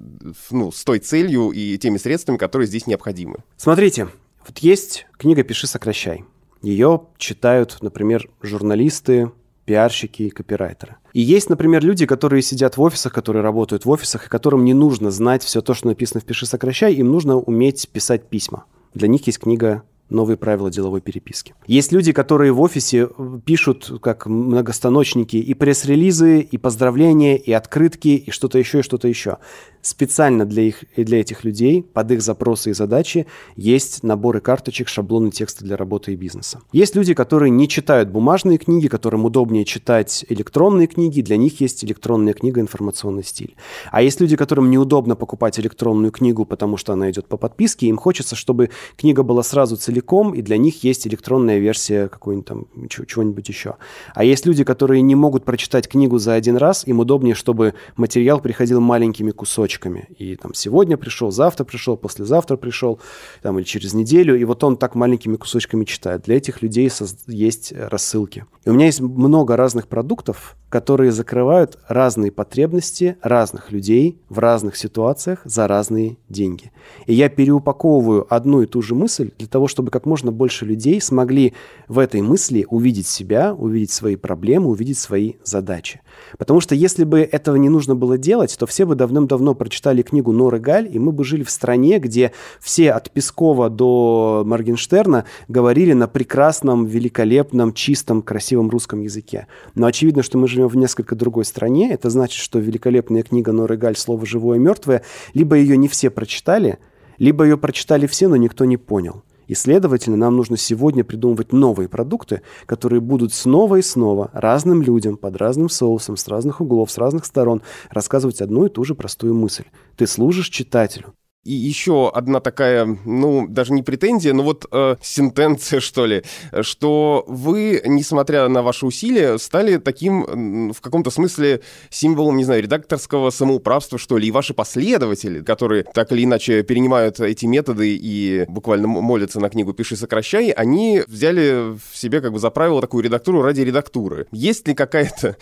ну, 0.51 0.73
с 0.73 0.85
той 0.85 0.99
целью 0.99 1.51
и 1.51 1.77
теми 1.79 1.99
средствами, 1.99 2.37
которые 2.37 2.67
здесь 2.67 2.87
необходимы. 2.87 3.39
Смотрите, 3.57 4.09
вот 4.47 4.59
есть 4.59 5.07
книга 5.19 5.43
«Пиши, 5.43 5.67
сокращай». 5.67 6.25
Ее 6.63 7.03
читают, 7.19 7.79
например, 7.83 8.29
журналисты, 8.43 9.31
пиарщики 9.65 10.31
копирайтеры. 10.31 10.97
И 11.13 11.21
есть, 11.21 11.51
например, 11.51 11.85
люди, 11.85 12.07
которые 12.07 12.41
сидят 12.41 12.79
в 12.79 12.81
офисах, 12.81 13.13
которые 13.13 13.43
работают 13.43 13.85
в 13.85 13.91
офисах, 13.91 14.27
и 14.27 14.31
которым 14.31 14.65
не 14.65 14.73
нужно 14.73 15.11
знать 15.11 15.43
все 15.43 15.61
то, 15.61 15.75
что 15.75 15.89
написано 15.89 16.21
в 16.21 16.25
«Пиши, 16.25 16.47
сокращай», 16.47 16.95
им 16.95 17.11
нужно 17.11 17.37
уметь 17.37 17.89
писать 17.91 18.25
письма. 18.29 18.65
Для 18.95 19.09
них 19.09 19.27
есть 19.27 19.39
книга 19.39 19.83
новые 20.11 20.37
правила 20.37 20.71
деловой 20.71 21.01
переписки. 21.01 21.55
Есть 21.67 21.93
люди, 21.93 22.13
которые 22.13 22.53
в 22.53 22.61
офисе 22.61 23.09
э, 23.17 23.41
пишут 23.45 24.01
как 24.01 24.27
многостаночники 24.27 25.37
и 25.37 25.55
пресс-релизы, 25.55 26.41
и 26.41 26.59
поздравления, 26.59 27.37
и 27.37 27.53
открытки, 27.53 28.09
и 28.09 28.31
что-то 28.31 28.59
еще, 28.59 28.81
и 28.81 28.83
что-то 28.83 29.09
еще. 29.09 29.39
Специально 29.81 30.45
для, 30.45 30.63
их, 30.65 30.85
для 30.97 31.21
этих 31.21 31.45
людей, 31.45 31.83
под 31.83 32.11
их 32.11 32.23
запросы 32.23 32.71
и 32.71 32.73
задачи, 32.73 33.27
есть 33.57 34.03
наборы 34.03 34.41
карточек, 34.41 34.89
шаблоны 34.89 35.31
текста 35.31 35.65
для 35.65 35.77
работы 35.77 36.13
и 36.13 36.17
бизнеса. 36.17 36.61
Есть 36.73 36.97
люди, 36.97 37.15
которые 37.15 37.51
не 37.51 37.69
читают 37.69 38.09
бумажные 38.11 38.59
книги, 38.59 38.89
которым 38.89 39.25
удобнее 39.25 39.65
читать 39.65 40.25
электронные 40.29 40.87
книги, 40.89 41.21
для 41.21 41.37
них 41.37 41.61
есть 41.61 41.85
электронная 41.85 42.33
книга 42.33 42.61
«Информационный 42.61 43.25
стиль». 43.25 43.57
А 43.91 44.03
есть 44.03 44.21
люди, 44.21 44.37
которым 44.37 44.71
неудобно 44.71 45.17
покупать 45.17 45.59
электронную 45.61 46.13
книгу, 46.13 46.45
потому 46.45 46.77
что 46.77 46.93
она 46.93 47.11
идет 47.11 47.27
по 47.27 47.37
подписке, 47.37 47.87
им 47.87 47.97
хочется, 47.97 48.37
чтобы 48.37 48.71
книга 48.97 49.23
была 49.23 49.43
сразу 49.43 49.77
целиком, 49.77 49.98
и 50.33 50.43
для 50.43 50.57
них 50.57 50.85
есть 50.85 51.07
электронная 51.07 51.59
версия 51.59 52.09
какой-нибудь 52.09 52.47
там, 52.47 52.67
чего-нибудь 52.89 53.49
еще. 53.49 53.77
А 54.15 54.25
есть 54.25 54.47
люди, 54.47 54.65
которые 54.65 55.03
не 55.03 55.15
могут 55.15 55.45
прочитать 55.45 55.89
книгу 55.89 56.19
за 56.19 56.35
один 56.35 56.57
раз, 56.57 56.87
им 56.87 57.01
удобнее, 57.01 57.35
чтобы 57.35 57.75
материал 57.97 58.41
приходил 58.41 58.81
маленькими 58.81 59.31
кусочками. 59.31 60.09
И 60.19 60.37
там 60.37 60.55
сегодня 60.55 60.97
пришел, 60.97 61.31
завтра 61.31 61.65
пришел, 61.65 61.97
послезавтра 61.97 62.57
пришел, 62.57 63.01
там, 63.43 63.59
или 63.59 63.65
через 63.65 63.95
неделю. 63.95 64.39
И 64.39 64.45
вот 64.45 64.65
он 64.65 64.77
так 64.77 64.95
маленькими 64.95 65.37
кусочками 65.37 65.85
читает. 65.85 66.23
Для 66.23 66.37
этих 66.37 66.63
людей 66.63 66.91
есть 67.27 67.73
рассылки. 67.77 68.45
И 68.65 68.71
у 68.71 68.75
меня 68.75 68.87
есть 68.87 69.01
много 69.01 69.57
разных 69.57 69.89
продуктов, 69.89 70.57
которые 70.69 71.13
закрывают 71.13 71.79
разные 71.89 72.31
потребности 72.31 73.17
разных 73.23 73.73
людей 73.73 74.21
в 74.29 74.39
разных 74.39 74.77
ситуациях 74.77 75.41
за 75.45 75.67
разные 75.67 76.19
деньги. 76.29 76.73
И 77.07 77.15
я 77.15 77.29
переупаковываю 77.29 78.27
одну 78.29 78.63
и 78.63 78.67
ту 78.67 78.83
же 78.83 78.95
мысль 78.95 79.31
для 79.39 79.49
того, 79.49 79.67
чтобы 79.67 79.88
как 79.91 80.07
можно 80.07 80.33
больше 80.33 80.65
людей 80.65 81.01
смогли 81.01 81.55
в 81.89 81.99
этой 81.99 82.21
мысли 82.21 82.67
увидеть 82.69 83.07
себя, 83.07 83.55
увидеть 83.55 83.91
свои 83.91 84.17
проблемы, 84.17 84.71
увидеть 84.71 84.99
свои 84.99 85.35
задачи. 85.45 86.01
Потому 86.39 86.61
что 86.61 86.75
если 86.75 87.05
бы 87.05 87.21
этого 87.21 87.57
не 87.57 87.69
нужно 87.69 87.95
было 87.95 88.19
делать, 88.19 88.57
то 88.59 88.67
все 88.67 88.85
бы 88.87 88.95
давным-давно 88.95 89.55
прочитали 89.55 90.03
книгу 90.03 90.33
Норы 90.33 90.59
Галь, 90.59 90.89
и 90.91 90.99
мы 90.99 91.13
бы 91.13 91.25
жили 91.25 91.43
в 91.43 91.51
стране, 91.51 91.99
где 91.99 92.33
все 92.61 92.91
от 92.93 93.11
Пескова 93.11 93.71
до 93.71 94.43
Моргенштерна 94.47 95.25
говорили 95.49 95.93
на 95.93 96.09
прекрасном, 96.09 96.87
великолепном, 96.87 97.73
чистом, 97.73 98.23
красивом 98.23 98.71
русском 98.71 99.01
языке. 99.01 99.47
Но 99.75 99.87
очевидно, 99.87 100.23
что 100.23 100.39
мы 100.39 100.49
живем 100.49 100.69
в 100.69 100.77
несколько 100.77 101.15
другой 101.15 101.45
стране. 101.45 101.93
Это 101.93 102.11
значит, 102.11 102.41
что 102.41 102.59
великолепная 102.59 103.23
книга 103.23 103.53
Норы 103.53 103.77
Галь 103.77 103.97
«Слово 103.97 104.27
живое 104.27 104.59
и 104.59 104.61
мертвое» 104.61 105.03
либо 105.35 105.57
ее 105.57 105.77
не 105.77 105.89
все 105.89 106.11
прочитали, 106.11 106.79
либо 107.19 107.45
ее 107.45 107.57
прочитали 107.59 108.07
все, 108.07 108.29
но 108.29 108.37
никто 108.37 108.65
не 108.65 108.77
понял. 108.77 109.23
И, 109.49 109.55
следовательно, 109.55 110.17
нам 110.17 110.37
нужно 110.37 110.57
сегодня 110.57 111.03
придумывать 111.03 111.53
новые 111.53 111.89
продукты, 111.89 112.43
которые 112.67 113.01
будут 113.01 113.33
снова 113.33 113.77
и 113.77 113.83
снова 113.83 114.31
разным 114.33 114.83
людям, 114.83 115.17
под 115.17 115.37
разным 115.37 115.71
соусом, 115.71 116.17
с 116.17 116.29
разных 116.29 116.61
углов, 116.61 116.91
с 116.91 116.99
разных 116.99 117.25
сторон 117.25 117.63
рассказывать 117.91 118.43
одну 118.43 118.67
и 118.67 118.69
ту 118.69 118.85
же 118.85 118.95
простую 118.95 119.35
мысль. 119.35 119.65
Ты 119.97 120.07
служишь 120.07 120.51
читателю. 120.51 121.15
И 121.49 121.55
еще 121.55 122.11
одна 122.11 122.41
такая, 122.41 122.99
ну, 123.07 123.47
даже 123.49 123.73
не 123.73 123.83
претензия, 123.83 124.35
но 124.35 124.43
вот 124.43 124.67
э, 124.71 124.97
сентенция, 125.01 125.81
что 125.81 126.05
ли, 126.05 126.23
что 126.61 127.25
вы, 127.27 127.81
несмотря 127.87 128.49
на 128.49 128.61
ваши 128.63 128.85
усилия, 128.85 129.39
стали 129.39 129.79
таким, 129.79 130.73
в 130.75 130.81
каком-то 130.83 131.11
смысле, 131.11 131.63
символом, 131.89 132.37
не 132.37 132.45
знаю, 132.45 132.63
редакторского 132.63 133.31
самоуправства, 133.31 133.99
что 133.99 134.19
ли, 134.19 134.29
и 134.29 134.31
ваши 134.31 134.53
последователи, 134.53 135.41
которые 135.41 135.85
так 135.85 136.13
или 136.13 136.25
иначе 136.25 136.63
перенимают 136.63 137.19
эти 137.19 137.47
методы 137.47 137.97
и 137.97 138.45
буквально 138.49 138.87
молятся 138.87 139.41
на 139.41 139.49
книгу 139.49 139.73
«Пиши, 139.73 139.97
сокращай», 139.97 140.51
они 140.51 141.03
взяли 141.07 141.73
в 141.79 141.97
себе 141.97 142.21
как 142.21 142.33
бы 142.33 142.41
за 142.41 142.51
правило 142.51 142.83
такую 142.83 143.05
редактуру 143.05 143.41
ради 143.41 143.63
редактуры. 143.63 144.27
Есть 144.33 144.69
ли 144.69 144.75
какая-то 144.75 145.39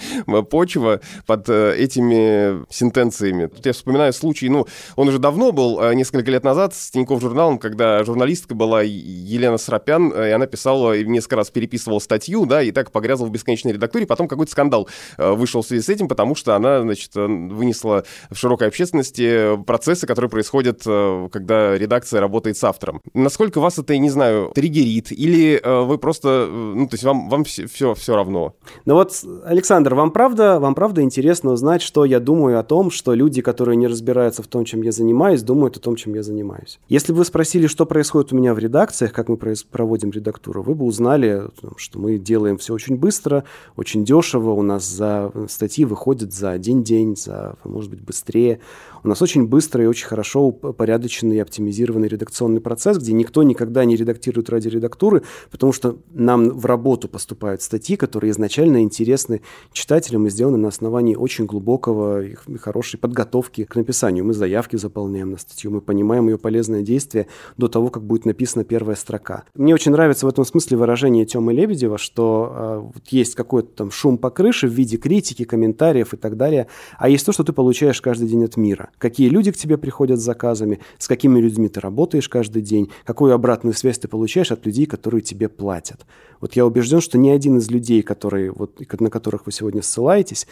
почва 0.51 1.01
под 1.27 1.49
э, 1.49 1.75
этими 1.77 2.65
сентенциями? 2.73 3.47
Тут 3.47 3.67
я 3.67 3.73
вспоминаю 3.73 4.13
случай, 4.13 4.49
ну, 4.49 4.69
он 4.95 5.09
уже 5.09 5.19
давно 5.19 5.51
был, 5.51 5.81
Э, 5.81 5.96
несколько 5.97 6.31
лет 6.31 6.45
назад 6.45 6.75
с 6.75 6.91
Тинькофф 6.91 7.21
журналом, 7.21 7.59
когда 7.59 8.05
журналистка 8.05 8.55
была 8.55 8.83
Елена 8.83 9.59
Срапян, 9.59 10.13
э, 10.13 10.29
и 10.29 10.33
она 10.33 10.47
писала, 10.47 10.97
несколько 11.03 11.37
раз 11.37 11.51
переписывала 11.51 11.99
статью, 11.99 12.47
да, 12.47 12.63
и 12.63 12.71
так 12.71 12.93
погрязла 12.93 13.27
в 13.27 13.31
бесконечной 13.31 13.73
редактуре. 13.73 14.07
Потом 14.07 14.29
какой-то 14.29 14.53
скандал 14.53 14.89
э, 15.19 15.33
вышел 15.33 15.63
в 15.63 15.67
связи 15.67 15.83
с 15.83 15.89
этим, 15.89 16.09
потому 16.09 16.35
что 16.35 16.55
она, 16.55 16.83
значит, 16.83 17.15
вынесла 17.15 18.05
в 18.31 18.37
широкой 18.37 18.69
общественности 18.69 19.57
процессы, 19.65 20.07
которые 20.07 20.31
происходят, 20.31 20.83
когда 20.83 21.77
редакция 21.77 22.21
работает 22.21 22.57
с 22.57 22.65
автором. 22.65 23.01
Насколько 23.15 23.61
вас 23.61 23.79
это, 23.79 23.93
я 23.93 23.99
не 23.99 24.11
знаю, 24.11 24.53
триггерит, 24.55 25.13
или 25.13 25.61
вы 25.65 25.99
просто, 25.99 26.49
ну, 26.51 26.87
то 26.87 26.95
есть 26.95 27.05
вам, 27.05 27.29
вам 27.29 27.45
все, 27.45 27.67
все, 27.67 27.95
все 27.95 28.15
равно? 28.15 28.55
Ну 28.85 28.95
вот, 28.95 29.25
Александр, 29.45 29.95
вам 29.95 30.11
правда, 30.11 30.61
вам 30.61 30.75
правда 30.75 31.03
интересно 31.03 31.53
узнать, 31.53 31.83
что 31.83 32.05
я 32.05 32.21
думаю 32.21 32.59
о 32.59 32.63
том, 32.63 32.91
что 32.91 33.15
люди, 33.15 33.43
которые 33.43 33.77
не 33.77 33.87
разбираются 33.87 34.43
в 34.43 34.47
том, 34.47 34.65
чем 34.65 34.83
я 34.83 34.93
занимаюсь, 34.93 35.43
думают 35.43 35.76
о 35.77 35.81
том, 35.81 35.97
чем 35.97 36.14
я 36.14 36.22
занимаюсь. 36.22 36.79
Если 36.89 37.12
бы 37.12 37.18
вы 37.18 37.24
спросили, 37.24 37.66
что 37.66 37.87
происходит 37.87 38.33
у 38.33 38.37
меня 38.37 38.55
в 38.55 38.59
редакциях, 38.59 39.12
как 39.12 39.29
мы 39.29 39.37
проводим 39.37 40.11
редактуру, 40.11 40.62
вы 40.62 40.74
бы 40.74 40.85
узнали, 40.85 41.45
что 41.77 41.99
мы 41.99 42.18
делаем 42.18 42.59
все 42.59 42.74
очень 42.74 42.97
быстро, 42.97 43.45
очень 43.77 44.05
дешево, 44.05 44.51
у 44.51 44.62
нас 44.62 44.87
за 44.87 45.33
статьи 45.49 45.85
выходят 45.85 46.33
за 46.33 46.51
один 46.51 46.83
день, 46.83 47.16
за, 47.16 47.57
может 47.64 47.91
быть, 47.91 48.01
быстрее. 48.01 48.61
У 49.05 49.09
нас 49.09 49.22
очень 49.22 49.47
быстрый 49.47 49.85
и 49.85 49.89
очень 49.89 50.07
хорошо 50.07 50.47
упорядоченный 50.47 51.37
и 51.37 51.39
оптимизированный 51.39 52.09
редакционный 52.09 52.61
процесс, 52.61 52.99
где 52.99 53.12
никто 53.12 53.43
никогда 53.43 53.85
не 53.85 53.97
редактирует 53.97 54.51
ради 54.51 54.68
редактуры, 54.68 55.22
потому 55.51 55.72
что 55.72 55.99
нам 56.12 56.49
в 56.51 56.66
работу 56.66 57.09
поступают 57.09 57.62
статьи, 57.62 57.97
которые 57.97 58.33
изначально 58.33 58.83
интересны 58.83 59.43
читателям 59.72 60.27
и 60.27 60.31
сделаны 60.31 60.59
на 60.59 60.68
основании 60.68 61.14
очень 61.14 61.47
глубокого 61.47 62.22
и 62.22 62.35
хорошей 62.59 62.99
подготовки 62.99 63.64
к 63.64 63.77
написанию. 63.77 64.24
Мы 64.24 64.35
заявки 64.35 64.77
заполняем 64.77 65.31
на 65.31 65.39
статью, 65.39 65.66
мы 65.71 65.81
понимаем 65.81 66.29
ее 66.29 66.39
полезное 66.39 66.83
действие 66.83 67.27
до 67.57 67.69
того, 67.69 67.89
как 67.91 68.03
будет 68.03 68.25
написана 68.25 68.64
первая 68.64 68.97
строка. 68.97 69.45
Мне 69.55 69.75
очень 69.75 69.93
нравится 69.93 70.27
в 70.27 70.29
этом 70.29 70.45
смысле 70.45 70.77
выражение 70.77 71.27
Тёмы 71.27 71.53
Лебедева, 71.53 71.99
что 71.99 72.53
э, 72.53 72.91
вот 72.95 73.09
есть 73.09 73.35
какой-то 73.35 73.69
там 73.69 73.91
шум 73.91 74.19
по 74.19 74.31
крыше 74.31 74.69
в 74.69 74.73
виде 74.73 74.97
критики, 74.97 75.45
комментариев 75.45 76.14
и 76.14 76.17
так 76.17 76.37
далее, 76.37 76.67
а 76.99 77.09
есть 77.09 77.25
то, 77.25 77.33
что 77.33 77.45
ты 77.45 77.53
получаешь 77.53 78.01
каждый 78.01 78.29
день 78.29 78.45
от 78.45 78.57
мира 78.57 78.91
какие 78.99 79.29
люди 79.29 79.53
к 79.53 79.57
тебе 79.57 79.79
приходят 79.79 80.21
с 80.21 80.25
заказами, 80.25 80.81
с 80.99 81.09
какими 81.09 81.39
людьми 81.39 81.69
ты 81.69 81.81
работаешь 81.81 82.29
каждый 82.29 82.62
день, 82.62 82.91
какую 83.05 83.35
обратную 83.35 83.75
связь 83.75 83.99
ты 83.99 84.09
получаешь 84.09 84.53
от 84.53 84.67
людей, 84.67 84.87
которые 84.87 85.21
тебе 85.21 85.49
платят. 85.49 86.07
Вот 86.41 86.55
я 86.55 86.67
убежден, 86.67 87.01
что 87.01 87.19
ни 87.19 87.29
один 87.29 87.59
из 87.59 87.71
людей, 87.71 88.03
которые, 88.03 88.53
вот, 88.53 88.81
на 89.01 89.11
которых 89.11 89.47
вы 89.47 89.53
сегодня 89.53 89.83
ссылаетесь, 89.83 90.47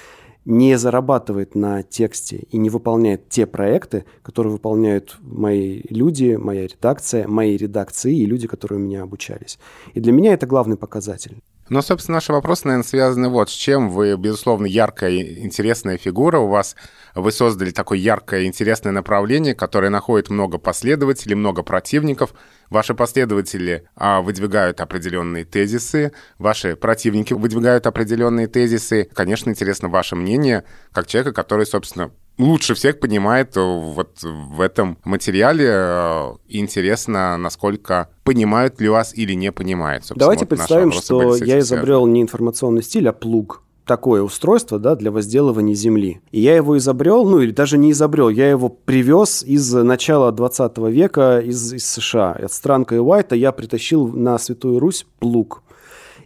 не 0.45 0.77
зарабатывает 0.77 1.55
на 1.55 1.83
тексте 1.83 2.45
и 2.51 2.59
не 2.59 2.71
выполняет 2.71 3.29
те 3.29 3.47
проекты, 3.47 4.05
которые 4.23 4.53
выполняют 4.53 5.17
мои 5.23 5.83
люди, 5.89 6.37
моя 6.37 6.67
редакция, 6.67 7.27
мои 7.27 7.57
редакции 7.57 8.17
и 8.17 8.27
люди, 8.27 8.47
которые 8.47 8.79
у 8.79 8.83
меня 8.83 9.03
обучались. 9.03 9.59
И 9.95 10.01
для 10.01 10.13
меня 10.13 10.35
это 10.35 10.47
главный 10.47 10.77
показатель. 10.77 11.39
Ну, 11.71 11.81
собственно, 11.81 12.17
наши 12.17 12.33
вопросы, 12.33 12.67
наверное, 12.67 12.87
связаны 12.87 13.29
вот 13.31 13.49
с 13.49 13.53
чем. 13.53 13.89
Вы, 13.89 14.17
безусловно, 14.17 14.67
яркая, 14.67 15.19
интересная 15.21 15.97
фигура. 15.97 16.39
У 16.39 16.49
вас 16.49 16.77
вы 17.15 17.33
создали 17.33 17.71
такое 17.71 17.99
яркое, 17.99 18.45
интересное 18.45 18.93
направление, 18.93 19.55
которое 19.55 19.89
находит 19.89 20.29
много 20.29 20.59
последователей, 20.59 21.37
много 21.37 21.63
противников. 21.63 22.35
Ваши 22.69 22.95
последователи 22.95 23.89
а, 23.97 24.21
выдвигают 24.21 24.81
определенные 24.81 25.45
тезисы, 25.45 26.13
ваши 26.39 26.77
противники 26.77 27.33
выдвигают 27.33 27.87
определенные 27.87 28.47
тезисы. 28.47 29.09
Конечно, 29.15 29.51
интересно 29.51 29.89
ваше 29.89 30.17
мнение, 30.17 30.65
как 30.93 31.07
человека, 31.07 31.33
который, 31.33 31.65
собственно, 31.65 32.11
лучше 32.39 32.75
всех 32.75 33.01
понимает 33.01 33.57
вот 33.57 34.23
в 34.23 34.61
этом 34.61 34.99
материале. 35.05 35.67
Э, 35.69 36.33
интересно, 36.49 37.37
насколько 37.37 38.09
понимают 38.25 38.81
ли 38.81 38.89
вас 38.89 39.15
или 39.15 39.35
не 39.35 39.53
понимают. 39.53 40.05
Давайте 40.15 40.45
вот 40.45 40.51
представим, 40.51 40.93
что 40.93 41.37
я 41.37 41.59
изобрел 41.61 42.07
не 42.07 42.23
информационный 42.23 42.83
стиль, 42.83 43.09
а 43.09 43.13
плуг 43.13 43.63
такое 43.85 44.23
устройство 44.23 44.79
да, 44.79 44.97
для 44.97 45.11
возделывания 45.11 45.75
земли. 45.75 46.21
И 46.31 46.41
я 46.41 46.57
его 46.57 46.77
изобрел, 46.79 47.25
ну 47.25 47.41
или 47.41 47.51
даже 47.51 47.79
не 47.79 47.93
изобрел, 47.93 48.29
я 48.29 48.49
его 48.49 48.69
привез 48.69 49.43
из 49.43 49.73
начала 49.73 50.33
20 50.33 50.79
века 50.79 51.41
из, 51.41 51.73
из 51.73 51.87
США. 51.87 52.33
От 52.33 52.53
Странка 52.53 52.95
и 52.95 52.99
Уайта 52.99 53.37
я 53.37 53.53
притащил 53.53 54.09
на 54.09 54.39
Святую 54.39 54.79
Русь 54.79 55.07
плуг. 55.19 55.63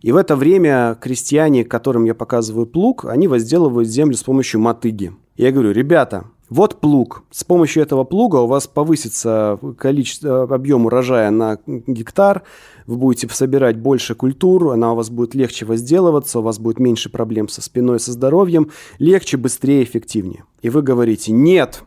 И 0.00 0.12
в 0.12 0.16
это 0.16 0.36
время 0.36 0.96
крестьяне, 1.00 1.64
которым 1.64 2.04
я 2.04 2.14
показываю 2.14 2.66
плуг, 2.66 3.04
они 3.04 3.26
возделывают 3.26 3.88
землю 3.88 4.16
с 4.16 4.22
помощью 4.22 4.60
мотыги. 4.60 5.12
Я 5.38 5.52
говорю, 5.52 5.70
ребята, 5.70 6.24
вот 6.50 6.80
плуг. 6.80 7.22
С 7.30 7.44
помощью 7.44 7.84
этого 7.84 8.02
плуга 8.02 8.38
у 8.38 8.48
вас 8.48 8.66
повысится 8.66 9.56
количество, 9.78 10.42
объем 10.42 10.86
урожая 10.86 11.30
на 11.30 11.60
гектар, 11.64 12.42
вы 12.88 12.96
будете 12.96 13.28
собирать 13.28 13.76
больше 13.76 14.16
культур, 14.16 14.72
она 14.72 14.92
у 14.92 14.96
вас 14.96 15.10
будет 15.10 15.36
легче 15.36 15.64
возделываться, 15.64 16.40
у 16.40 16.42
вас 16.42 16.58
будет 16.58 16.80
меньше 16.80 17.08
проблем 17.08 17.48
со 17.48 17.62
спиной, 17.62 18.00
со 18.00 18.10
здоровьем, 18.10 18.72
легче, 18.98 19.36
быстрее, 19.36 19.84
эффективнее. 19.84 20.42
И 20.60 20.70
вы 20.70 20.82
говорите, 20.82 21.30
нет, 21.30 21.84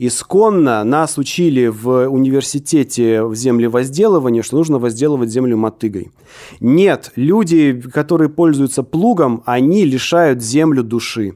Исконно 0.00 0.84
нас 0.84 1.18
учили 1.18 1.66
в 1.66 2.06
университете 2.08 3.24
в 3.24 3.34
землевозделывании, 3.34 4.42
что 4.42 4.56
нужно 4.56 4.78
возделывать 4.78 5.30
землю 5.30 5.56
мотыгой. 5.56 6.12
Нет, 6.60 7.10
люди, 7.16 7.80
которые 7.92 8.28
пользуются 8.28 8.84
плугом, 8.84 9.42
они 9.44 9.84
лишают 9.84 10.40
землю 10.40 10.84
души. 10.84 11.34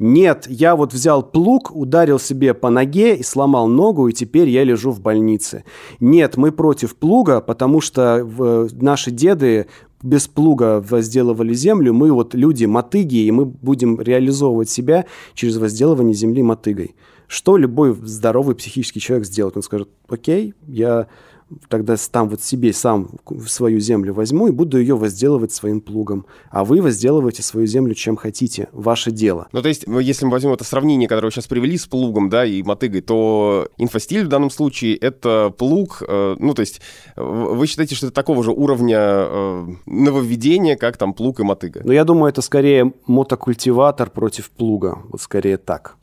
Нет, 0.00 0.46
я 0.48 0.74
вот 0.74 0.92
взял 0.92 1.22
плуг, 1.22 1.70
ударил 1.72 2.18
себе 2.18 2.52
по 2.52 2.68
ноге 2.68 3.14
и 3.14 3.22
сломал 3.22 3.68
ногу, 3.68 4.08
и 4.08 4.12
теперь 4.12 4.48
я 4.48 4.64
лежу 4.64 4.90
в 4.90 5.00
больнице. 5.00 5.62
Нет, 6.00 6.36
мы 6.36 6.50
против 6.50 6.96
плуга, 6.96 7.40
потому 7.40 7.80
что 7.80 8.68
наши 8.72 9.12
деды 9.12 9.66
без 10.02 10.26
плуга 10.26 10.84
возделывали 10.88 11.54
землю, 11.54 11.94
мы 11.94 12.10
вот 12.10 12.34
люди 12.34 12.64
мотыги, 12.64 13.18
и 13.18 13.30
мы 13.30 13.44
будем 13.44 14.00
реализовывать 14.00 14.70
себя 14.70 15.04
через 15.34 15.58
возделывание 15.58 16.14
земли 16.14 16.42
мотыгой. 16.42 16.96
Что 17.30 17.56
любой 17.56 17.94
здоровый 18.02 18.56
психический 18.56 18.98
человек 18.98 19.24
сделает? 19.24 19.56
Он 19.56 19.62
скажет, 19.62 19.88
окей, 20.08 20.52
я 20.66 21.06
тогда 21.68 21.94
там 22.10 22.28
вот 22.28 22.42
себе 22.42 22.72
сам 22.72 23.08
свою 23.46 23.78
землю 23.78 24.12
возьму 24.12 24.48
и 24.48 24.50
буду 24.50 24.80
ее 24.80 24.96
возделывать 24.96 25.52
своим 25.52 25.80
плугом. 25.80 26.26
А 26.50 26.64
вы 26.64 26.82
возделываете 26.82 27.44
свою 27.44 27.68
землю 27.68 27.94
чем 27.94 28.16
хотите. 28.16 28.68
Ваше 28.72 29.12
дело. 29.12 29.46
Ну, 29.52 29.62
то 29.62 29.68
есть, 29.68 29.84
если 29.86 30.24
мы 30.24 30.32
возьмем 30.32 30.54
это 30.54 30.64
сравнение, 30.64 31.08
которое 31.08 31.28
вы 31.28 31.30
сейчас 31.30 31.46
привели 31.46 31.78
с 31.78 31.86
плугом, 31.86 32.30
да, 32.30 32.44
и 32.44 32.64
мотыгой, 32.64 33.00
то 33.00 33.68
инфостиль 33.78 34.24
в 34.24 34.28
данном 34.28 34.50
случае— 34.50 34.96
это 34.96 35.54
плуг, 35.56 36.02
э, 36.04 36.34
ну, 36.36 36.52
то 36.52 36.60
есть, 36.60 36.80
вы 37.14 37.64
считаете, 37.68 37.94
что 37.94 38.06
это 38.06 38.14
такого 38.14 38.42
же 38.42 38.50
уровня 38.50 38.98
э, 39.00 39.66
нововведения, 39.86 40.74
как 40.74 40.96
там 40.96 41.14
плуг 41.14 41.38
и 41.38 41.44
мотыга? 41.44 41.82
Ну, 41.84 41.92
я 41.92 42.02
думаю, 42.02 42.30
это 42.30 42.42
скорее 42.42 42.92
мотокультиватор 43.06 44.10
против 44.10 44.50
плуга. 44.50 44.98
Вот 45.08 45.20
скорее 45.20 45.58
так 45.58 45.96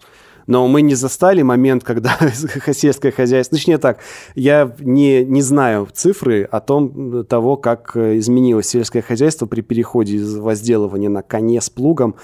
но 0.47 0.67
мы 0.67 0.81
не 0.81 0.95
застали 0.95 1.41
момент, 1.41 1.83
когда 1.83 2.17
сельское 2.73 3.11
хозяйство... 3.11 3.57
Точнее 3.57 3.77
так, 3.77 3.99
я 4.35 4.73
не, 4.79 5.23
не 5.23 5.41
знаю 5.41 5.87
цифры 5.93 6.43
о 6.43 6.59
том, 6.59 7.25
того, 7.25 7.57
как 7.57 7.95
изменилось 7.95 8.67
сельское 8.67 9.01
хозяйство 9.01 9.45
при 9.45 9.61
переходе 9.61 10.15
из 10.15 10.37
возделывания 10.37 11.09
на 11.09 11.21
коне 11.21 11.61
с 11.61 11.69
плугом 11.69 12.15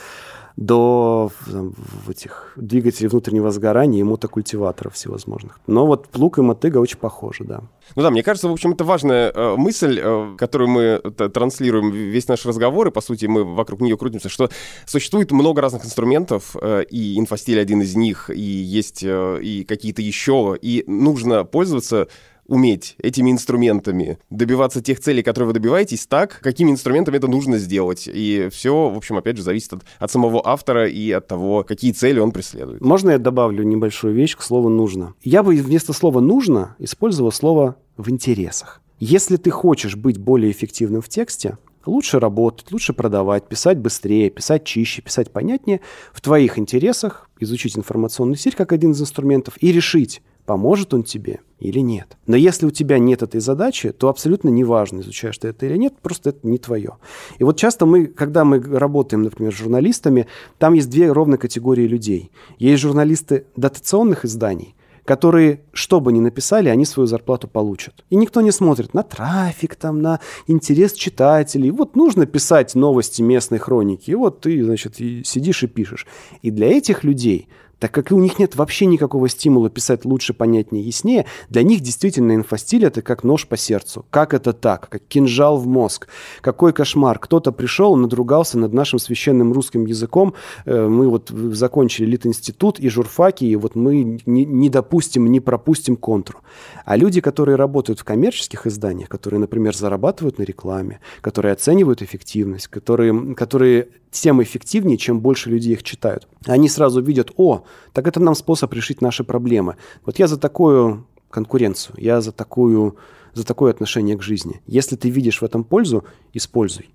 до 0.56 1.32
там, 1.50 1.74
этих 2.08 2.54
двигателей 2.56 3.10
внутреннего 3.10 3.52
сгорания 3.52 4.00
и 4.00 4.04
мотокультиваторов 4.04 4.94
всевозможных. 4.94 5.60
Но 5.68 5.88
вот 5.88 6.08
плуг 6.10 6.38
и 6.38 6.42
мотыга 6.42 6.78
очень 6.78 6.98
похожи, 6.98 7.44
да. 7.44 7.62
Ну 7.96 8.02
да, 8.02 8.12
мне 8.12 8.24
кажется, 8.24 8.48
в 8.48 8.52
общем, 8.52 8.74
это 8.74 8.84
важная 8.84 9.32
э, 9.32 9.56
мысль, 9.58 10.00
э, 10.02 10.36
которую 10.38 10.70
мы 10.70 10.82
э, 11.04 11.30
транслируем 11.30 11.92
весь 11.92 12.28
наш 12.28 12.46
разговор, 12.46 12.88
и, 12.88 12.92
по 12.92 13.02
сути, 13.02 13.26
мы 13.26 13.44
вокруг 13.44 13.82
нее 13.82 13.98
крутимся, 13.98 14.30
что 14.30 14.50
существует 14.86 15.32
много 15.32 15.62
разных 15.62 15.86
инструментов, 15.86 16.56
э, 16.62 16.84
и 16.90 17.20
инфостиль 17.20 17.60
один 17.60 17.82
из 17.82 17.96
них, 17.96 18.30
и 18.30 18.40
есть 18.40 19.04
э, 19.04 19.40
и 19.42 19.64
какие-то 19.64 20.02
еще, 20.02 20.58
и 20.62 20.84
нужно 20.88 21.46
пользоваться 21.46 22.08
уметь 22.48 22.96
этими 23.00 23.32
инструментами 23.32 24.18
добиваться 24.30 24.82
тех 24.82 25.00
целей, 25.00 25.24
которые 25.24 25.48
вы 25.48 25.54
добиваетесь, 25.54 26.06
так, 26.08 26.40
какими 26.42 26.72
инструментами 26.72 27.18
это 27.18 27.28
нужно 27.28 27.58
сделать. 27.58 28.10
И 28.12 28.50
все, 28.52 28.90
в 28.90 28.98
общем, 28.98 29.18
опять 29.18 29.38
же, 29.38 29.44
зависит 29.44 29.74
от, 29.74 29.84
от 30.00 30.12
самого 30.12 30.42
автора 30.46 30.88
и 30.88 31.12
от 31.12 31.28
того, 31.28 31.64
какие 31.64 31.92
цели 31.92 32.20
он 32.20 32.32
преследует. 32.32 32.82
Можно 32.82 33.12
я 33.12 33.18
добавлю 33.18 33.64
небольшую 33.64 34.14
вещь 34.14 34.36
к 34.36 34.42
слову 34.42 34.70
«нужно»? 34.70 35.14
Я 35.24 35.44
бы 35.44 35.56
вместо 35.56 35.94
слова 35.94 36.20
«нужно» 36.20 36.76
использовал 36.80 37.32
слово 37.32 37.78
«в 37.98 38.10
интересах». 38.10 38.82
Если 39.00 39.38
ты 39.38 39.50
хочешь 39.50 39.96
быть 39.96 40.18
более 40.18 40.52
эффективным 40.52 41.02
в 41.02 41.10
тексте, 41.10 41.58
лучше 41.86 42.20
работать, 42.20 42.72
лучше 42.72 42.94
продавать, 42.94 43.48
писать 43.48 43.78
быстрее, 43.78 44.30
писать 44.30 44.64
чище, 44.64 45.02
писать 45.02 45.32
понятнее, 45.32 45.82
в 46.14 46.22
твоих 46.22 46.58
интересах 46.58 47.30
изучить 47.40 47.78
информационную 47.78 48.38
сеть 48.38 48.56
как 48.56 48.72
один 48.72 48.92
из 48.92 49.02
инструментов 49.02 49.56
и 49.60 49.72
решить, 49.72 50.22
поможет 50.46 50.94
он 50.94 51.04
тебе 51.04 51.42
или 51.60 51.80
нет. 51.80 52.18
Но 52.28 52.36
если 52.36 52.66
у 52.66 52.72
тебя 52.72 53.00
нет 53.00 53.24
этой 53.24 53.40
задачи, 53.40 53.92
то 53.92 54.10
абсолютно 54.10 54.50
неважно, 54.50 55.00
изучаешь 55.00 55.38
ты 55.38 55.48
это 55.48 55.66
или 55.66 55.78
нет, 55.78 55.94
просто 56.02 56.32
это 56.32 56.46
не 56.48 56.58
твое. 56.58 56.98
И 57.40 57.44
вот 57.44 57.58
часто 57.58 57.86
мы, 57.86 58.08
когда 58.08 58.44
мы 58.44 58.60
работаем, 58.60 59.24
например, 59.24 59.54
с 59.54 59.58
журналистами, 59.58 60.28
там 60.58 60.74
есть 60.74 60.90
две 60.90 61.12
ровно 61.12 61.38
категории 61.38 61.88
людей. 61.88 62.32
Есть 62.60 62.82
журналисты 62.82 63.46
дотационных 63.56 64.26
изданий, 64.26 64.76
которые, 65.06 65.62
что 65.74 66.00
бы 66.00 66.12
ни 66.12 66.20
написали, 66.20 66.70
они 66.70 66.86
свою 66.86 67.08
зарплату 67.08 67.48
получат. 67.48 68.04
И 68.10 68.16
никто 68.16 68.42
не 68.42 68.52
смотрит 68.52 68.94
на 68.94 69.04
трафик, 69.04 69.76
там, 69.76 70.02
на 70.02 70.20
интерес 70.48 70.94
читателей. 70.94 71.72
Вот 71.72 71.96
нужно 71.96 72.26
писать 72.26 72.76
новости 72.76 73.22
местной 73.22 73.60
хроники, 73.60 74.12
и 74.12 74.16
вот 74.16 74.42
ты, 74.42 74.64
значит, 74.64 74.96
сидишь 74.98 75.64
и 75.64 75.68
пишешь. 75.68 76.08
И 76.42 76.52
для 76.52 76.68
этих 76.68 77.04
людей 77.04 77.48
так 77.84 77.92
как 77.92 78.14
у 78.14 78.18
них 78.18 78.40
нет 78.40 78.56
вообще 78.56 78.86
никакого 78.86 79.28
стимула 79.28 79.70
писать 79.70 80.06
лучше, 80.06 80.34
понятнее, 80.34 80.86
яснее, 80.86 81.26
для 81.50 81.64
них 81.64 81.82
действительно 81.82 82.34
инфостиль 82.34 82.86
это 82.86 83.02
как 83.02 83.26
нож 83.26 83.46
по 83.46 83.58
сердцу. 83.58 84.06
Как 84.10 84.34
это 84.34 84.54
так? 84.54 84.88
Как 84.88 85.04
кинжал 85.06 85.58
в 85.58 85.68
мозг. 85.68 86.08
Какой 86.40 86.72
кошмар. 86.72 87.20
Кто-то 87.20 87.52
пришел, 87.52 87.98
надругался 87.98 88.58
над 88.58 88.72
нашим 88.72 89.00
священным 89.00 89.52
русским 89.52 89.86
языком. 89.86 90.34
Э, 90.64 90.88
мы 90.88 91.10
вот 91.10 91.30
закончили 91.30 92.06
Литинститут 92.06 92.80
и 92.80 92.88
журфаки, 92.88 93.44
и 93.44 93.58
вот 93.58 93.76
мы 93.76 94.18
не, 94.26 94.70
допустим, 94.70 95.30
не 95.30 95.42
пропустим 95.42 95.98
контру. 95.98 96.40
А 96.86 96.96
люди, 96.96 97.20
которые 97.20 97.58
работают 97.58 98.00
в 98.00 98.06
коммерческих 98.06 98.66
изданиях, 98.66 99.10
которые, 99.10 99.42
например, 99.42 99.76
зарабатывают 99.76 100.40
на 100.40 100.44
рекламе, 100.44 101.02
которые 101.20 101.52
оценивают 101.52 102.02
эффективность, 102.02 102.68
которые, 102.68 103.36
которые 103.36 103.90
тем 104.14 104.42
эффективнее, 104.42 104.98
чем 104.98 105.20
больше 105.20 105.50
людей 105.50 105.74
их 105.74 105.84
читают. 105.84 106.28
Они 106.46 106.70
сразу 106.70 107.02
видят, 107.02 107.32
о, 107.36 107.64
так 107.92 108.08
это 108.08 108.20
нам 108.20 108.36
способ 108.36 108.74
решить 108.74 109.02
наши 109.02 109.24
проблемы. 109.24 109.78
Вот 110.06 110.20
я 110.20 110.28
за 110.28 110.38
такую 110.38 111.06
конкуренцию, 111.30 111.96
я 111.98 112.22
за, 112.22 112.32
такую, 112.32 112.98
за 113.34 113.46
такое 113.46 113.72
отношение 113.72 114.18
к 114.18 114.22
жизни. 114.22 114.62
Если 114.68 114.96
ты 114.96 115.10
видишь 115.10 115.42
в 115.42 115.46
этом 115.46 115.64
пользу, 115.64 116.04
используй. 116.34 116.90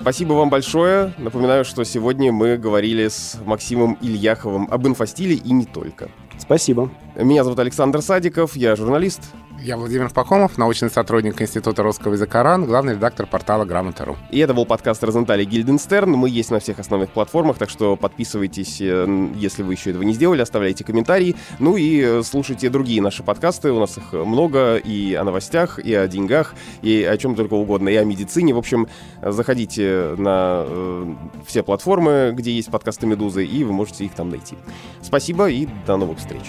Спасибо 0.00 0.34
вам 0.34 0.48
большое. 0.48 1.12
Напоминаю, 1.18 1.64
что 1.64 1.84
сегодня 1.84 2.32
мы 2.32 2.56
говорили 2.56 3.08
с 3.08 3.38
Максимом 3.44 3.98
Ильяховым 4.00 4.68
об 4.70 4.86
инфостиле 4.86 5.34
и 5.34 5.52
не 5.52 5.66
только. 5.66 6.08
Спасибо. 6.38 6.90
Меня 7.16 7.42
зовут 7.42 7.58
Александр 7.58 8.00
Садиков, 8.00 8.54
я 8.56 8.76
журналист. 8.76 9.22
Я 9.60 9.76
Владимир 9.76 10.08
Пахомов, 10.10 10.56
научный 10.56 10.88
сотрудник 10.88 11.42
Института 11.42 11.82
русского 11.82 12.12
языка 12.12 12.44
РАН, 12.44 12.64
главный 12.64 12.92
редактор 12.92 13.26
портала 13.26 13.64
Грамота.ру. 13.64 14.16
И 14.30 14.38
это 14.38 14.54
был 14.54 14.64
подкаст 14.64 15.02
Розентали 15.02 15.44
Гильденстерн. 15.44 16.12
Мы 16.12 16.30
есть 16.30 16.52
на 16.52 16.60
всех 16.60 16.78
основных 16.78 17.10
платформах, 17.10 17.58
так 17.58 17.68
что 17.68 17.96
подписывайтесь, 17.96 18.80
э, 18.80 19.28
если 19.34 19.64
вы 19.64 19.72
еще 19.72 19.90
этого 19.90 20.04
не 20.04 20.12
сделали, 20.12 20.42
оставляйте 20.42 20.84
комментарии. 20.84 21.34
Ну 21.58 21.76
и 21.76 22.00
э, 22.00 22.22
слушайте 22.22 22.70
другие 22.70 23.02
наши 23.02 23.24
подкасты, 23.24 23.72
у 23.72 23.80
нас 23.80 23.98
их 23.98 24.12
много 24.12 24.76
и 24.76 25.14
о 25.14 25.24
новостях, 25.24 25.80
и 25.80 25.92
о 25.92 26.06
деньгах, 26.06 26.54
и 26.82 27.02
о 27.02 27.16
чем 27.16 27.34
только 27.34 27.54
угодно, 27.54 27.88
и 27.88 27.96
о 27.96 28.04
медицине. 28.04 28.54
В 28.54 28.58
общем, 28.58 28.86
заходите 29.20 30.14
на 30.18 30.64
э, 30.68 31.14
все 31.46 31.64
платформы, 31.64 32.30
где 32.32 32.52
есть 32.52 32.70
подкасты 32.70 33.08
«Медузы», 33.08 33.44
и 33.44 33.64
вы 33.64 33.72
можете 33.72 34.04
их 34.04 34.14
там 34.14 34.30
найти. 34.30 34.56
Спасибо 35.02 35.50
и 35.50 35.66
до 35.84 35.96
новых 35.96 36.18
встреч. 36.18 36.44